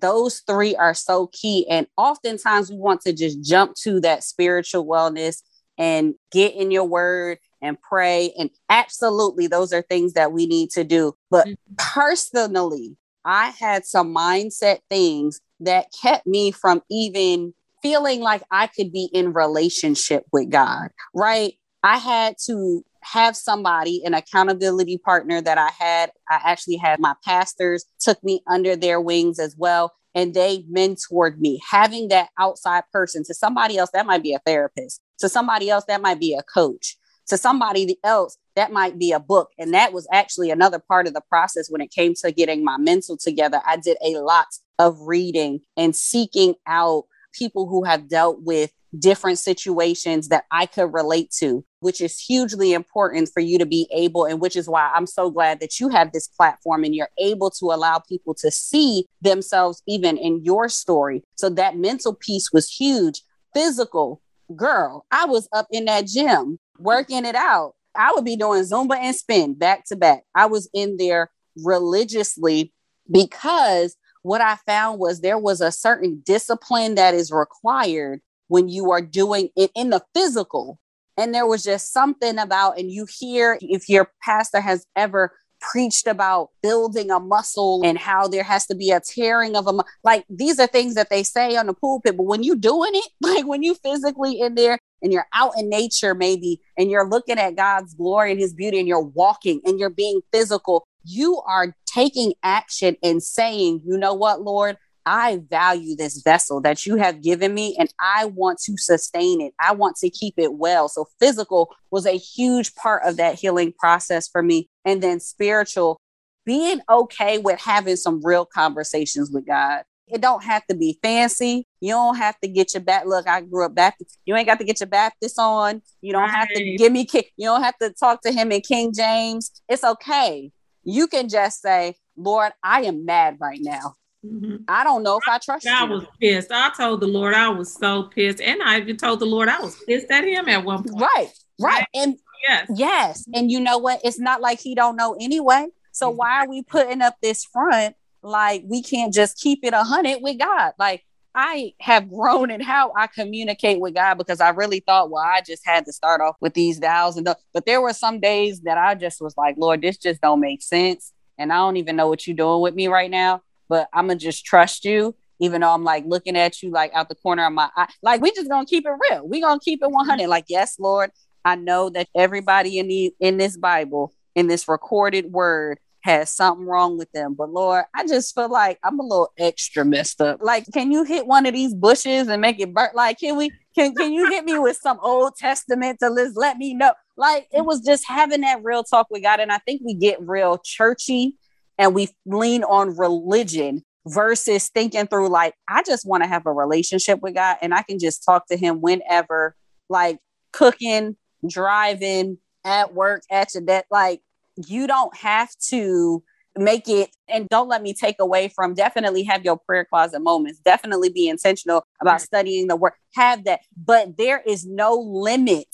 Those 0.00 0.40
three 0.40 0.74
are 0.76 0.94
so 0.94 1.28
key. 1.32 1.66
And 1.70 1.86
oftentimes 1.96 2.70
we 2.70 2.76
want 2.76 3.00
to 3.02 3.12
just 3.12 3.42
jump 3.42 3.74
to 3.82 4.00
that 4.00 4.24
spiritual 4.24 4.86
wellness 4.86 5.42
and 5.78 6.14
get 6.32 6.54
in 6.54 6.70
your 6.70 6.84
word 6.84 7.38
and 7.62 7.80
pray. 7.80 8.32
And 8.38 8.50
absolutely, 8.68 9.46
those 9.46 9.72
are 9.72 9.82
things 9.82 10.12
that 10.14 10.32
we 10.32 10.46
need 10.46 10.70
to 10.70 10.84
do. 10.84 11.14
But 11.30 11.46
mm-hmm. 11.46 11.74
personally, 11.76 12.96
I 13.24 13.50
had 13.50 13.86
some 13.86 14.14
mindset 14.14 14.78
things 14.90 15.40
that 15.60 15.86
kept 16.02 16.26
me 16.26 16.50
from 16.50 16.82
even 16.90 17.54
feeling 17.82 18.20
like 18.20 18.42
I 18.50 18.66
could 18.66 18.92
be 18.92 19.08
in 19.12 19.32
relationship 19.32 20.24
with 20.32 20.50
God, 20.50 20.88
right? 21.14 21.54
I 21.82 21.98
had 21.98 22.36
to 22.46 22.82
have 23.02 23.36
somebody, 23.36 24.02
an 24.04 24.14
accountability 24.14 24.98
partner 24.98 25.40
that 25.42 25.58
I 25.58 25.70
had. 25.78 26.10
I 26.30 26.40
actually 26.44 26.76
had 26.76 26.98
my 26.98 27.14
pastors 27.24 27.84
took 28.00 28.22
me 28.24 28.42
under 28.46 28.76
their 28.76 29.00
wings 29.00 29.38
as 29.38 29.54
well. 29.56 29.92
And 30.14 30.34
they 30.34 30.62
mentored 30.62 31.38
me. 31.38 31.60
Having 31.70 32.08
that 32.08 32.28
outside 32.38 32.84
person 32.92 33.24
to 33.24 33.34
somebody 33.34 33.76
else, 33.78 33.90
that 33.92 34.06
might 34.06 34.22
be 34.22 34.34
a 34.34 34.38
therapist, 34.46 35.00
to 35.18 35.28
somebody 35.28 35.70
else, 35.70 35.84
that 35.88 36.02
might 36.02 36.20
be 36.20 36.34
a 36.34 36.42
coach, 36.42 36.96
to 37.28 37.36
somebody 37.36 37.98
else, 38.04 38.38
that 38.56 38.72
might 38.72 38.98
be 38.98 39.12
a 39.12 39.20
book. 39.20 39.50
And 39.58 39.74
that 39.74 39.92
was 39.92 40.06
actually 40.12 40.50
another 40.50 40.78
part 40.78 41.06
of 41.06 41.14
the 41.14 41.22
process 41.28 41.68
when 41.68 41.80
it 41.80 41.90
came 41.90 42.14
to 42.22 42.32
getting 42.32 42.64
my 42.64 42.76
mental 42.76 43.16
together. 43.16 43.60
I 43.66 43.76
did 43.76 43.96
a 44.04 44.18
lot 44.18 44.46
of 44.78 45.00
reading 45.00 45.60
and 45.76 45.94
seeking 45.94 46.54
out 46.66 47.04
people 47.32 47.66
who 47.66 47.84
have 47.84 48.08
dealt 48.08 48.42
with 48.42 48.70
different 48.98 49.38
situations 49.38 50.28
that 50.28 50.44
I 50.50 50.66
could 50.66 50.92
relate 50.92 51.30
to, 51.38 51.64
which 51.80 52.00
is 52.00 52.18
hugely 52.20 52.72
important 52.72 53.30
for 53.32 53.40
you 53.40 53.58
to 53.58 53.66
be 53.66 53.88
able, 53.92 54.24
and 54.24 54.40
which 54.40 54.56
is 54.56 54.68
why 54.68 54.90
I'm 54.94 55.06
so 55.06 55.30
glad 55.30 55.60
that 55.60 55.80
you 55.80 55.88
have 55.88 56.12
this 56.12 56.28
platform 56.28 56.84
and 56.84 56.94
you're 56.94 57.08
able 57.18 57.50
to 57.50 57.66
allow 57.66 57.98
people 57.98 58.34
to 58.34 58.50
see 58.50 59.06
themselves 59.20 59.82
even 59.86 60.16
in 60.16 60.44
your 60.44 60.68
story. 60.68 61.22
So 61.36 61.48
that 61.50 61.76
mental 61.76 62.14
piece 62.14 62.52
was 62.52 62.70
huge. 62.70 63.22
Physical, 63.54 64.20
girl, 64.54 65.06
I 65.10 65.26
was 65.26 65.48
up 65.52 65.66
in 65.70 65.84
that 65.86 66.06
gym 66.06 66.58
working 66.78 67.24
it 67.24 67.34
out. 67.34 67.74
I 67.94 68.12
would 68.12 68.24
be 68.24 68.36
doing 68.36 68.62
Zumba 68.62 68.96
and 68.96 69.14
spin 69.14 69.54
back 69.54 69.84
to 69.86 69.96
back. 69.96 70.24
I 70.34 70.46
was 70.46 70.68
in 70.74 70.96
there 70.96 71.30
religiously 71.56 72.72
because 73.10 73.96
what 74.22 74.40
I 74.40 74.56
found 74.66 74.98
was 74.98 75.20
there 75.20 75.38
was 75.38 75.60
a 75.60 75.70
certain 75.70 76.22
discipline 76.24 76.96
that 76.96 77.14
is 77.14 77.30
required 77.30 78.20
when 78.54 78.68
you 78.68 78.92
are 78.92 79.00
doing 79.00 79.48
it 79.56 79.72
in 79.74 79.90
the 79.90 80.00
physical. 80.14 80.78
And 81.16 81.34
there 81.34 81.44
was 81.44 81.64
just 81.64 81.92
something 81.92 82.38
about, 82.38 82.78
and 82.78 82.88
you 82.88 83.04
hear 83.18 83.58
if 83.60 83.88
your 83.88 84.12
pastor 84.22 84.60
has 84.60 84.86
ever 84.94 85.32
preached 85.60 86.06
about 86.06 86.50
building 86.62 87.10
a 87.10 87.18
muscle 87.18 87.80
and 87.84 87.98
how 87.98 88.28
there 88.28 88.44
has 88.44 88.64
to 88.66 88.76
be 88.76 88.92
a 88.92 89.00
tearing 89.00 89.56
of 89.56 89.66
a 89.66 89.72
like 90.04 90.24
these 90.28 90.60
are 90.60 90.66
things 90.66 90.94
that 90.94 91.08
they 91.10 91.22
say 91.22 91.56
on 91.56 91.66
the 91.66 91.72
pulpit 91.72 92.18
but 92.18 92.24
when 92.24 92.42
you 92.42 92.54
doing 92.54 92.90
it 92.92 93.08
like 93.22 93.46
when 93.46 93.62
you 93.62 93.74
physically 93.76 94.38
in 94.40 94.56
there 94.56 94.78
and 95.00 95.10
you're 95.10 95.26
out 95.32 95.52
in 95.56 95.70
nature 95.70 96.14
maybe 96.14 96.60
and 96.76 96.90
you're 96.90 97.08
looking 97.08 97.38
at 97.38 97.56
God's 97.56 97.94
glory 97.94 98.30
and 98.30 98.40
his 98.40 98.52
beauty 98.52 98.78
and 98.78 98.86
you're 98.86 99.00
walking 99.00 99.62
and 99.64 99.78
you're 99.78 99.88
being 99.88 100.20
physical 100.32 100.86
you 101.02 101.40
are 101.46 101.74
taking 101.86 102.34
action 102.42 102.94
and 103.02 103.22
saying 103.22 103.80
you 103.86 103.96
know 103.96 104.12
what 104.12 104.42
Lord 104.42 104.76
I 105.06 105.42
value 105.50 105.96
this 105.96 106.22
vessel 106.22 106.60
that 106.62 106.86
you 106.86 106.96
have 106.96 107.22
given 107.22 107.52
me 107.52 107.76
and 107.78 107.92
I 108.00 108.26
want 108.26 108.58
to 108.60 108.76
sustain 108.76 109.40
it. 109.40 109.52
I 109.60 109.72
want 109.72 109.96
to 109.96 110.10
keep 110.10 110.34
it 110.38 110.54
well. 110.54 110.88
So, 110.88 111.06
physical 111.20 111.74
was 111.90 112.06
a 112.06 112.16
huge 112.16 112.74
part 112.74 113.02
of 113.04 113.16
that 113.18 113.38
healing 113.38 113.72
process 113.78 114.28
for 114.28 114.42
me. 114.42 114.68
And 114.84 115.02
then, 115.02 115.20
spiritual, 115.20 116.00
being 116.44 116.80
okay 116.90 117.38
with 117.38 117.60
having 117.60 117.96
some 117.96 118.20
real 118.24 118.44
conversations 118.44 119.30
with 119.30 119.46
God. 119.46 119.82
It 120.06 120.20
don't 120.20 120.44
have 120.44 120.66
to 120.66 120.76
be 120.76 120.98
fancy. 121.02 121.66
You 121.80 121.92
don't 121.92 122.16
have 122.16 122.38
to 122.40 122.48
get 122.48 122.74
your 122.74 122.82
back. 122.82 123.06
Look, 123.06 123.26
I 123.26 123.40
grew 123.40 123.64
up 123.64 123.74
Baptist. 123.74 124.18
You 124.26 124.36
ain't 124.36 124.46
got 124.46 124.58
to 124.58 124.64
get 124.64 124.80
your 124.80 124.86
Baptist 124.86 125.38
on. 125.38 125.80
You 126.02 126.12
don't 126.12 126.22
right. 126.22 126.30
have 126.30 126.48
to 126.48 126.76
give 126.76 126.92
me. 126.92 127.06
Kick. 127.06 127.32
You 127.36 127.46
don't 127.46 127.62
have 127.62 127.78
to 127.78 127.90
talk 127.90 128.20
to 128.22 128.32
him 128.32 128.52
in 128.52 128.60
King 128.60 128.92
James. 128.92 129.62
It's 129.68 129.84
okay. 129.84 130.52
You 130.82 131.06
can 131.06 131.28
just 131.28 131.62
say, 131.62 131.96
Lord, 132.16 132.52
I 132.62 132.82
am 132.82 133.06
mad 133.06 133.38
right 133.40 133.60
now. 133.62 133.94
Mm-hmm. 134.24 134.56
I 134.68 134.84
don't 134.84 135.02
know 135.02 135.18
if 135.18 135.24
I 135.28 135.38
trust 135.38 135.64
you. 135.64 135.72
I 135.72 135.84
was 135.84 136.04
pissed. 136.20 136.50
I 136.50 136.70
told 136.76 137.00
the 137.00 137.06
Lord 137.06 137.34
I 137.34 137.48
was 137.48 137.72
so 137.72 138.04
pissed. 138.04 138.40
And 138.40 138.62
I 138.62 138.78
even 138.78 138.96
told 138.96 139.20
the 139.20 139.26
Lord 139.26 139.48
I 139.48 139.60
was 139.60 139.76
pissed 139.86 140.10
at 140.10 140.24
him 140.24 140.48
at 140.48 140.64
one 140.64 140.82
point. 140.82 141.00
Right. 141.00 141.30
Right. 141.60 141.86
And 141.94 142.16
yes. 142.48 142.70
Yes. 142.74 143.24
And 143.34 143.50
you 143.50 143.60
know 143.60 143.78
what? 143.78 144.00
It's 144.02 144.18
not 144.18 144.40
like 144.40 144.60
he 144.60 144.74
don't 144.74 144.96
know 144.96 145.16
anyway. 145.20 145.66
So 145.92 146.08
mm-hmm. 146.08 146.16
why 146.16 146.40
are 146.40 146.48
we 146.48 146.62
putting 146.62 147.02
up 147.02 147.16
this 147.22 147.44
front 147.44 147.96
like 148.22 148.62
we 148.66 148.82
can't 148.82 149.12
just 149.12 149.38
keep 149.38 149.60
it 149.62 149.74
a 149.74 149.82
hundred 149.82 150.18
with 150.22 150.38
God? 150.38 150.72
Like 150.78 151.04
I 151.34 151.74
have 151.80 152.08
grown 152.08 152.50
in 152.50 152.60
how 152.60 152.92
I 152.96 153.08
communicate 153.08 153.80
with 153.80 153.94
God 153.94 154.16
because 154.16 154.40
I 154.40 154.50
really 154.50 154.80
thought, 154.80 155.10
well, 155.10 155.24
I 155.24 155.42
just 155.46 155.66
had 155.66 155.84
to 155.84 155.92
start 155.92 156.20
off 156.20 156.36
with 156.40 156.54
these 156.54 156.78
vows 156.78 157.16
and 157.16 157.26
the, 157.26 157.36
but 157.52 157.66
there 157.66 157.82
were 157.82 157.92
some 157.92 158.20
days 158.20 158.60
that 158.60 158.78
I 158.78 158.94
just 158.94 159.20
was 159.20 159.36
like, 159.36 159.56
Lord, 159.58 159.82
this 159.82 159.98
just 159.98 160.20
don't 160.20 160.40
make 160.40 160.62
sense. 160.62 161.12
And 161.36 161.52
I 161.52 161.56
don't 161.56 161.76
even 161.76 161.96
know 161.96 162.08
what 162.08 162.26
you're 162.26 162.36
doing 162.36 162.62
with 162.62 162.74
me 162.74 162.86
right 162.86 163.10
now 163.10 163.42
but 163.68 163.88
I'm 163.92 164.06
gonna 164.06 164.18
just 164.18 164.44
trust 164.44 164.84
you, 164.84 165.14
even 165.40 165.60
though 165.60 165.72
I'm 165.72 165.84
like 165.84 166.04
looking 166.06 166.36
at 166.36 166.62
you 166.62 166.70
like 166.70 166.92
out 166.94 167.08
the 167.08 167.14
corner 167.14 167.46
of 167.46 167.52
my 167.52 167.68
eye. 167.76 167.88
Like 168.02 168.20
we 168.20 168.32
just 168.32 168.50
gonna 168.50 168.66
keep 168.66 168.86
it 168.86 168.92
real. 169.10 169.26
We 169.26 169.40
gonna 169.40 169.60
keep 169.60 169.82
it 169.82 169.90
100. 169.90 170.28
Like 170.28 170.46
yes, 170.48 170.78
Lord, 170.78 171.10
I 171.44 171.56
know 171.56 171.90
that 171.90 172.08
everybody 172.14 172.78
in 172.78 172.88
the 172.88 173.12
in 173.20 173.36
this 173.36 173.56
Bible 173.56 174.12
in 174.34 174.46
this 174.48 174.68
recorded 174.68 175.32
word 175.32 175.78
has 176.04 176.34
something 176.34 176.66
wrong 176.66 176.98
with 176.98 177.10
them. 177.12 177.34
But 177.34 177.50
Lord, 177.50 177.84
I 177.94 178.06
just 178.06 178.34
feel 178.34 178.50
like 178.50 178.78
I'm 178.84 178.98
a 178.98 179.02
little 179.02 179.32
extra 179.38 179.84
messed 179.84 180.20
up. 180.20 180.40
Like, 180.42 180.66
can 180.72 180.92
you 180.92 181.02
hit 181.04 181.26
one 181.26 181.46
of 181.46 181.54
these 181.54 181.74
bushes 181.74 182.28
and 182.28 182.42
make 182.42 182.60
it 182.60 182.74
burn? 182.74 182.90
Like, 182.94 183.18
can 183.18 183.36
we? 183.36 183.50
Can 183.74 183.94
Can 183.94 184.12
you 184.12 184.30
hit 184.30 184.44
me 184.44 184.58
with 184.58 184.76
some 184.76 184.98
Old 185.02 185.34
Testament 185.36 185.98
to 186.00 186.10
let 186.10 186.36
let 186.36 186.58
me 186.58 186.74
know? 186.74 186.92
Like, 187.16 187.48
it 187.52 187.64
was 187.64 187.80
just 187.80 188.06
having 188.06 188.42
that 188.42 188.62
real 188.62 188.84
talk 188.84 189.08
with 189.10 189.22
God, 189.22 189.40
and 189.40 189.50
I 189.50 189.58
think 189.58 189.82
we 189.84 189.94
get 189.94 190.20
real 190.20 190.58
churchy 190.62 191.36
and 191.78 191.94
we 191.94 192.08
lean 192.26 192.64
on 192.64 192.96
religion 192.96 193.82
versus 194.06 194.68
thinking 194.68 195.06
through 195.06 195.28
like 195.28 195.54
I 195.68 195.82
just 195.82 196.06
want 196.06 196.22
to 196.22 196.28
have 196.28 196.46
a 196.46 196.52
relationship 196.52 197.20
with 197.22 197.34
God 197.34 197.56
and 197.62 197.74
I 197.74 197.82
can 197.82 197.98
just 197.98 198.24
talk 198.24 198.46
to 198.48 198.56
him 198.56 198.80
whenever 198.80 199.56
like 199.88 200.18
cooking, 200.52 201.16
driving, 201.48 202.38
at 202.64 202.94
work, 202.94 203.22
at 203.30 203.54
your 203.54 203.62
desk 203.62 203.86
like 203.90 204.20
you 204.68 204.86
don't 204.86 205.16
have 205.16 205.50
to 205.68 206.22
make 206.56 206.88
it 206.88 207.10
and 207.28 207.48
don't 207.48 207.68
let 207.68 207.82
me 207.82 207.92
take 207.92 208.16
away 208.20 208.48
from 208.48 208.74
definitely 208.74 209.24
have 209.24 209.44
your 209.44 209.58
prayer 209.58 209.84
closet 209.84 210.20
moments 210.20 210.60
definitely 210.64 211.08
be 211.08 211.28
intentional 211.28 211.84
about 212.00 212.20
studying 212.20 212.68
the 212.68 212.76
word 212.76 212.92
have 213.14 213.44
that 213.44 213.60
but 213.76 214.16
there 214.16 214.40
is 214.46 214.64
no 214.64 214.94
limit. 214.94 215.66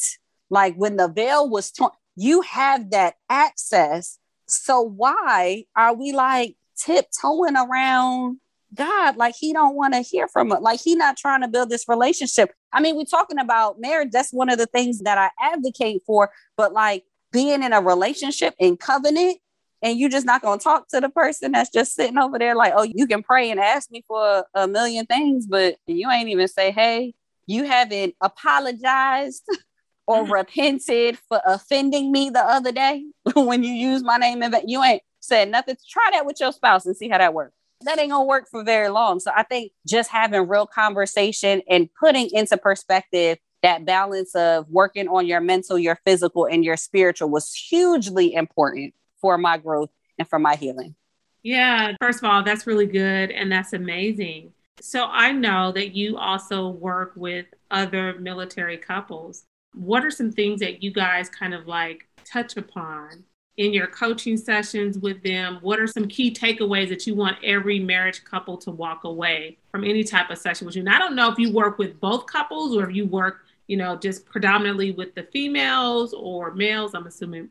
Like 0.49 0.75
when 0.77 0.97
the 0.97 1.09
veil 1.09 1.49
was 1.49 1.71
torn 1.71 1.91
you 2.17 2.41
have 2.43 2.91
that 2.91 3.15
access 3.29 4.19
so 4.51 4.81
why 4.81 5.65
are 5.77 5.95
we 5.95 6.13
like 6.13 6.57
tiptoeing 6.77 7.57
around 7.57 8.39
God? 8.75 9.17
Like 9.17 9.35
he 9.39 9.53
don't 9.53 9.77
want 9.77 9.95
to 9.95 10.01
hear 10.01 10.29
from 10.29 10.53
us. 10.53 10.61
Like 10.61 10.81
he 10.81 10.95
not 10.95 11.17
trying 11.17 11.43
to 11.43 11.49
build 11.49 11.71
this 11.71 11.89
relationship. 11.89 12.53
I 12.73 12.81
mean, 12.81 12.97
we're 12.97 13.05
talking 13.05 13.39
about 13.39 13.81
marriage. 13.81 14.11
That's 14.13 14.33
one 14.33 14.51
of 14.51 14.59
the 14.59 14.67
things 14.67 15.01
that 15.01 15.19
I 15.19 15.31
advocate 15.41 16.03
for. 16.07 16.31
But 16.57 16.73
like 16.73 17.05
being 17.33 17.63
in 17.63 17.73
a 17.73 17.81
relationship 17.81 18.55
in 18.59 18.77
covenant, 18.77 19.39
and 19.83 19.99
you're 19.99 20.11
just 20.11 20.27
not 20.27 20.43
gonna 20.43 20.61
talk 20.61 20.89
to 20.89 21.01
the 21.01 21.09
person 21.09 21.53
that's 21.53 21.71
just 21.71 21.95
sitting 21.95 22.19
over 22.19 22.39
there 22.39 22.55
like, 22.55 22.75
oh, 22.77 22.83
you 22.83 23.07
can 23.07 23.23
pray 23.23 23.51
and 23.51 23.59
ask 23.59 23.91
me 23.91 24.05
for 24.07 24.45
a 24.55 24.69
million 24.69 25.07
things, 25.07 25.47
but 25.47 25.77
you 25.87 26.11
ain't 26.11 26.29
even 26.29 26.49
say, 26.49 26.71
hey, 26.71 27.15
you 27.47 27.65
haven't 27.65 28.15
apologized 28.21 29.43
or 30.11 30.25
mm-hmm. 30.25 30.33
repented 30.33 31.17
for 31.29 31.41
offending 31.47 32.11
me 32.11 32.31
the 32.31 32.41
other 32.41 32.73
day 32.73 33.05
when 33.37 33.63
you 33.63 33.73
use 33.73 34.03
my 34.03 34.17
name 34.17 34.43
and 34.43 34.57
you 34.67 34.83
ain't 34.83 35.03
said 35.21 35.49
nothing. 35.49 35.77
Try 35.89 36.11
that 36.13 36.27
with 36.27 36.41
your 36.41 36.51
spouse 36.51 36.85
and 36.85 36.97
see 36.97 37.09
how 37.09 37.19
that 37.19 37.33
works. 37.33 37.55
That 37.83 38.01
ain't 38.01 38.11
gonna 38.11 38.25
work 38.25 38.49
for 38.51 38.65
very 38.65 38.89
long. 38.89 39.21
So 39.21 39.31
I 39.35 39.45
think 39.45 39.71
just 39.87 40.11
having 40.11 40.49
real 40.49 40.67
conversation 40.67 41.63
and 41.71 41.89
putting 41.99 42.29
into 42.33 42.57
perspective 42.57 43.39
that 43.63 43.87
balance 43.87 44.35
of 44.35 44.69
working 44.69 45.07
on 45.07 45.29
your 45.29 45.41
mental, 45.41 45.79
your 45.79 46.01
physical, 46.05 46.45
and 46.45 46.65
your 46.65 46.77
spiritual 46.77 47.31
was 47.31 47.55
hugely 47.55 48.35
important 48.35 48.93
for 49.21 49.39
my 49.39 49.59
growth 49.59 49.91
and 50.19 50.29
for 50.29 50.41
my 50.41 50.57
healing. 50.57 50.97
Yeah, 51.45 51.93
first 52.01 52.19
of 52.19 52.25
all, 52.29 52.43
that's 52.43 52.67
really 52.67 52.87
good 52.87 53.31
and 53.31 53.53
that's 53.53 53.75
amazing. 53.75 54.55
So 54.81 55.07
I 55.07 55.31
know 55.31 55.71
that 55.73 55.95
you 55.95 56.17
also 56.17 56.69
work 56.69 57.13
with 57.15 57.47
other 57.71 58.19
military 58.19 58.77
couples. 58.77 59.45
What 59.75 60.05
are 60.05 60.11
some 60.11 60.33
things 60.33 60.61
that 60.61 60.83
you 60.83 60.93
guys 60.93 61.29
kind 61.29 61.55
of 61.55 61.67
like 61.67 62.09
touch 62.25 62.57
upon 62.57 63.25
in 63.57 63.73
your 63.73 63.87
coaching 63.87 64.37
sessions 64.37 64.99
with 64.99 65.23
them? 65.23 65.59
What 65.61 65.79
are 65.79 65.87
some 65.87 66.09
key 66.09 66.33
takeaways 66.33 66.89
that 66.89 67.07
you 67.07 67.15
want 67.15 67.37
every 67.45 67.79
marriage 67.79 68.25
couple 68.25 68.57
to 68.59 68.71
walk 68.71 69.05
away 69.05 69.59
from 69.71 69.85
any 69.85 70.03
type 70.03 70.31
of 70.31 70.39
session 70.39 70.67
with 70.67 70.77
you? 70.77 70.81
And 70.81 70.91
I 70.91 70.99
don't 70.99 71.15
know 71.15 71.31
if 71.31 71.39
you 71.39 71.53
work 71.53 71.79
with 71.79 72.01
both 72.01 72.27
couples 72.27 72.77
or 72.77 72.89
if 72.89 72.95
you 72.95 73.07
work, 73.07 73.41
you 73.67 73.77
know, 73.77 73.97
just 73.97 74.27
predominantly 74.27 74.93
with 74.93 75.15
the 75.15 75.25
females 75.25 76.13
or 76.13 76.53
males. 76.55 76.95
I'm 76.95 77.07
assuming 77.07 77.51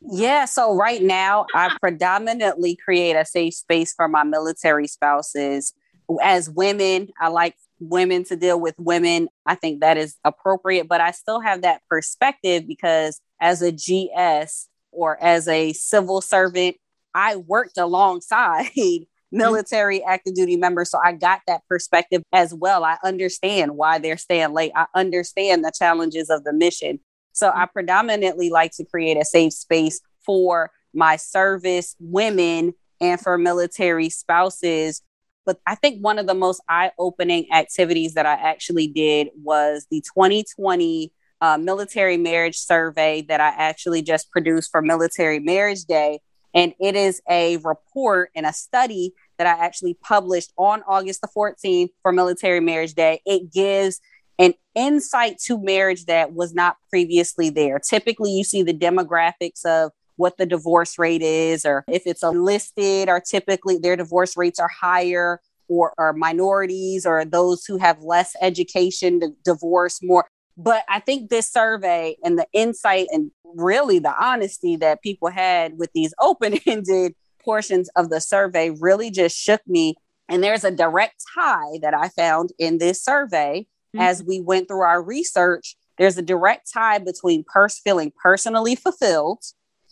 yeah, 0.00 0.44
so 0.44 0.74
right 0.74 1.02
now 1.02 1.46
I 1.54 1.76
predominantly 1.80 2.76
create 2.76 3.14
a 3.14 3.24
safe 3.24 3.54
space 3.54 3.92
for 3.94 4.08
my 4.08 4.24
military 4.24 4.86
spouses. 4.86 5.74
As 6.22 6.48
women, 6.48 7.08
I 7.20 7.28
like 7.28 7.56
women 7.80 8.24
to 8.24 8.36
deal 8.36 8.60
with 8.60 8.74
women. 8.78 9.28
I 9.44 9.54
think 9.54 9.80
that 9.80 9.96
is 9.96 10.16
appropriate, 10.24 10.88
but 10.88 11.00
I 11.00 11.10
still 11.10 11.40
have 11.40 11.62
that 11.62 11.82
perspective 11.88 12.66
because 12.66 13.20
as 13.40 13.62
a 13.62 13.72
GS 13.72 14.68
or 14.92 15.22
as 15.22 15.46
a 15.48 15.72
civil 15.72 16.20
servant, 16.20 16.76
I 17.14 17.36
worked 17.36 17.78
alongside 17.78 18.66
mm-hmm. 18.76 19.04
military 19.36 20.02
active 20.02 20.34
duty 20.34 20.56
members. 20.56 20.90
So 20.90 20.98
I 21.02 21.12
got 21.12 21.40
that 21.46 21.62
perspective 21.68 22.22
as 22.32 22.54
well. 22.54 22.84
I 22.84 22.98
understand 23.04 23.76
why 23.76 23.98
they're 23.98 24.18
staying 24.18 24.52
late. 24.52 24.72
I 24.74 24.86
understand 24.94 25.64
the 25.64 25.72
challenges 25.76 26.30
of 26.30 26.44
the 26.44 26.52
mission. 26.52 27.00
So 27.32 27.48
I 27.48 27.64
mm-hmm. 27.64 27.72
predominantly 27.72 28.50
like 28.50 28.72
to 28.76 28.84
create 28.84 29.16
a 29.16 29.24
safe 29.24 29.52
space 29.52 30.00
for 30.24 30.70
my 30.94 31.16
service 31.16 31.94
women 32.00 32.74
and 33.00 33.20
for 33.20 33.36
military 33.38 34.08
spouses. 34.08 35.02
But 35.46 35.60
I 35.66 35.76
think 35.76 36.02
one 36.02 36.18
of 36.18 36.26
the 36.26 36.34
most 36.34 36.60
eye 36.68 36.90
opening 36.98 37.46
activities 37.52 38.14
that 38.14 38.26
I 38.26 38.34
actually 38.34 38.88
did 38.88 39.28
was 39.42 39.86
the 39.90 40.02
2020 40.02 41.12
uh, 41.40 41.58
military 41.58 42.16
marriage 42.16 42.58
survey 42.58 43.22
that 43.28 43.40
I 43.40 43.48
actually 43.48 44.02
just 44.02 44.30
produced 44.30 44.70
for 44.70 44.82
Military 44.82 45.38
Marriage 45.38 45.84
Day. 45.84 46.20
And 46.54 46.74
it 46.80 46.96
is 46.96 47.22
a 47.28 47.58
report 47.58 48.30
and 48.34 48.46
a 48.46 48.52
study 48.52 49.12
that 49.38 49.46
I 49.46 49.64
actually 49.64 49.94
published 50.02 50.52
on 50.56 50.82
August 50.88 51.20
the 51.20 51.28
14th 51.28 51.90
for 52.02 52.12
Military 52.12 52.60
Marriage 52.60 52.94
Day. 52.94 53.20
It 53.26 53.52
gives 53.52 54.00
an 54.38 54.54
insight 54.74 55.38
to 55.46 55.62
marriage 55.62 56.06
that 56.06 56.32
was 56.32 56.54
not 56.54 56.76
previously 56.90 57.50
there. 57.50 57.78
Typically, 57.78 58.30
you 58.30 58.44
see 58.44 58.62
the 58.62 58.74
demographics 58.74 59.64
of 59.64 59.92
what 60.16 60.38
the 60.38 60.46
divorce 60.46 60.98
rate 60.98 61.22
is, 61.22 61.64
or 61.64 61.84
if 61.88 62.02
it's 62.06 62.22
enlisted, 62.22 63.08
or 63.08 63.20
typically 63.20 63.78
their 63.78 63.96
divorce 63.96 64.36
rates 64.36 64.58
are 64.58 64.68
higher, 64.68 65.40
or 65.68 65.92
are 65.98 66.12
minorities, 66.12 67.06
or 67.06 67.24
those 67.24 67.64
who 67.64 67.78
have 67.78 68.02
less 68.02 68.34
education 68.40 69.20
to 69.20 69.30
divorce 69.44 70.00
more. 70.02 70.26
But 70.56 70.84
I 70.88 71.00
think 71.00 71.28
this 71.28 71.50
survey 71.50 72.16
and 72.24 72.38
the 72.38 72.46
insight 72.52 73.08
and 73.10 73.30
really 73.44 73.98
the 73.98 74.14
honesty 74.22 74.76
that 74.76 75.02
people 75.02 75.28
had 75.28 75.78
with 75.78 75.90
these 75.94 76.14
open 76.20 76.58
ended 76.66 77.14
portions 77.44 77.88
of 77.96 78.10
the 78.10 78.20
survey 78.20 78.70
really 78.70 79.10
just 79.10 79.36
shook 79.36 79.60
me. 79.66 79.94
And 80.28 80.42
there's 80.42 80.64
a 80.64 80.70
direct 80.70 81.22
tie 81.34 81.78
that 81.82 81.94
I 81.94 82.08
found 82.08 82.50
in 82.58 82.78
this 82.78 83.02
survey 83.02 83.66
mm-hmm. 83.94 84.00
as 84.00 84.22
we 84.22 84.40
went 84.40 84.68
through 84.68 84.80
our 84.80 85.02
research, 85.02 85.76
there's 85.98 86.18
a 86.18 86.22
direct 86.22 86.70
tie 86.72 86.98
between 86.98 87.44
pers- 87.44 87.78
feeling 87.78 88.12
personally 88.22 88.76
fulfilled 88.76 89.42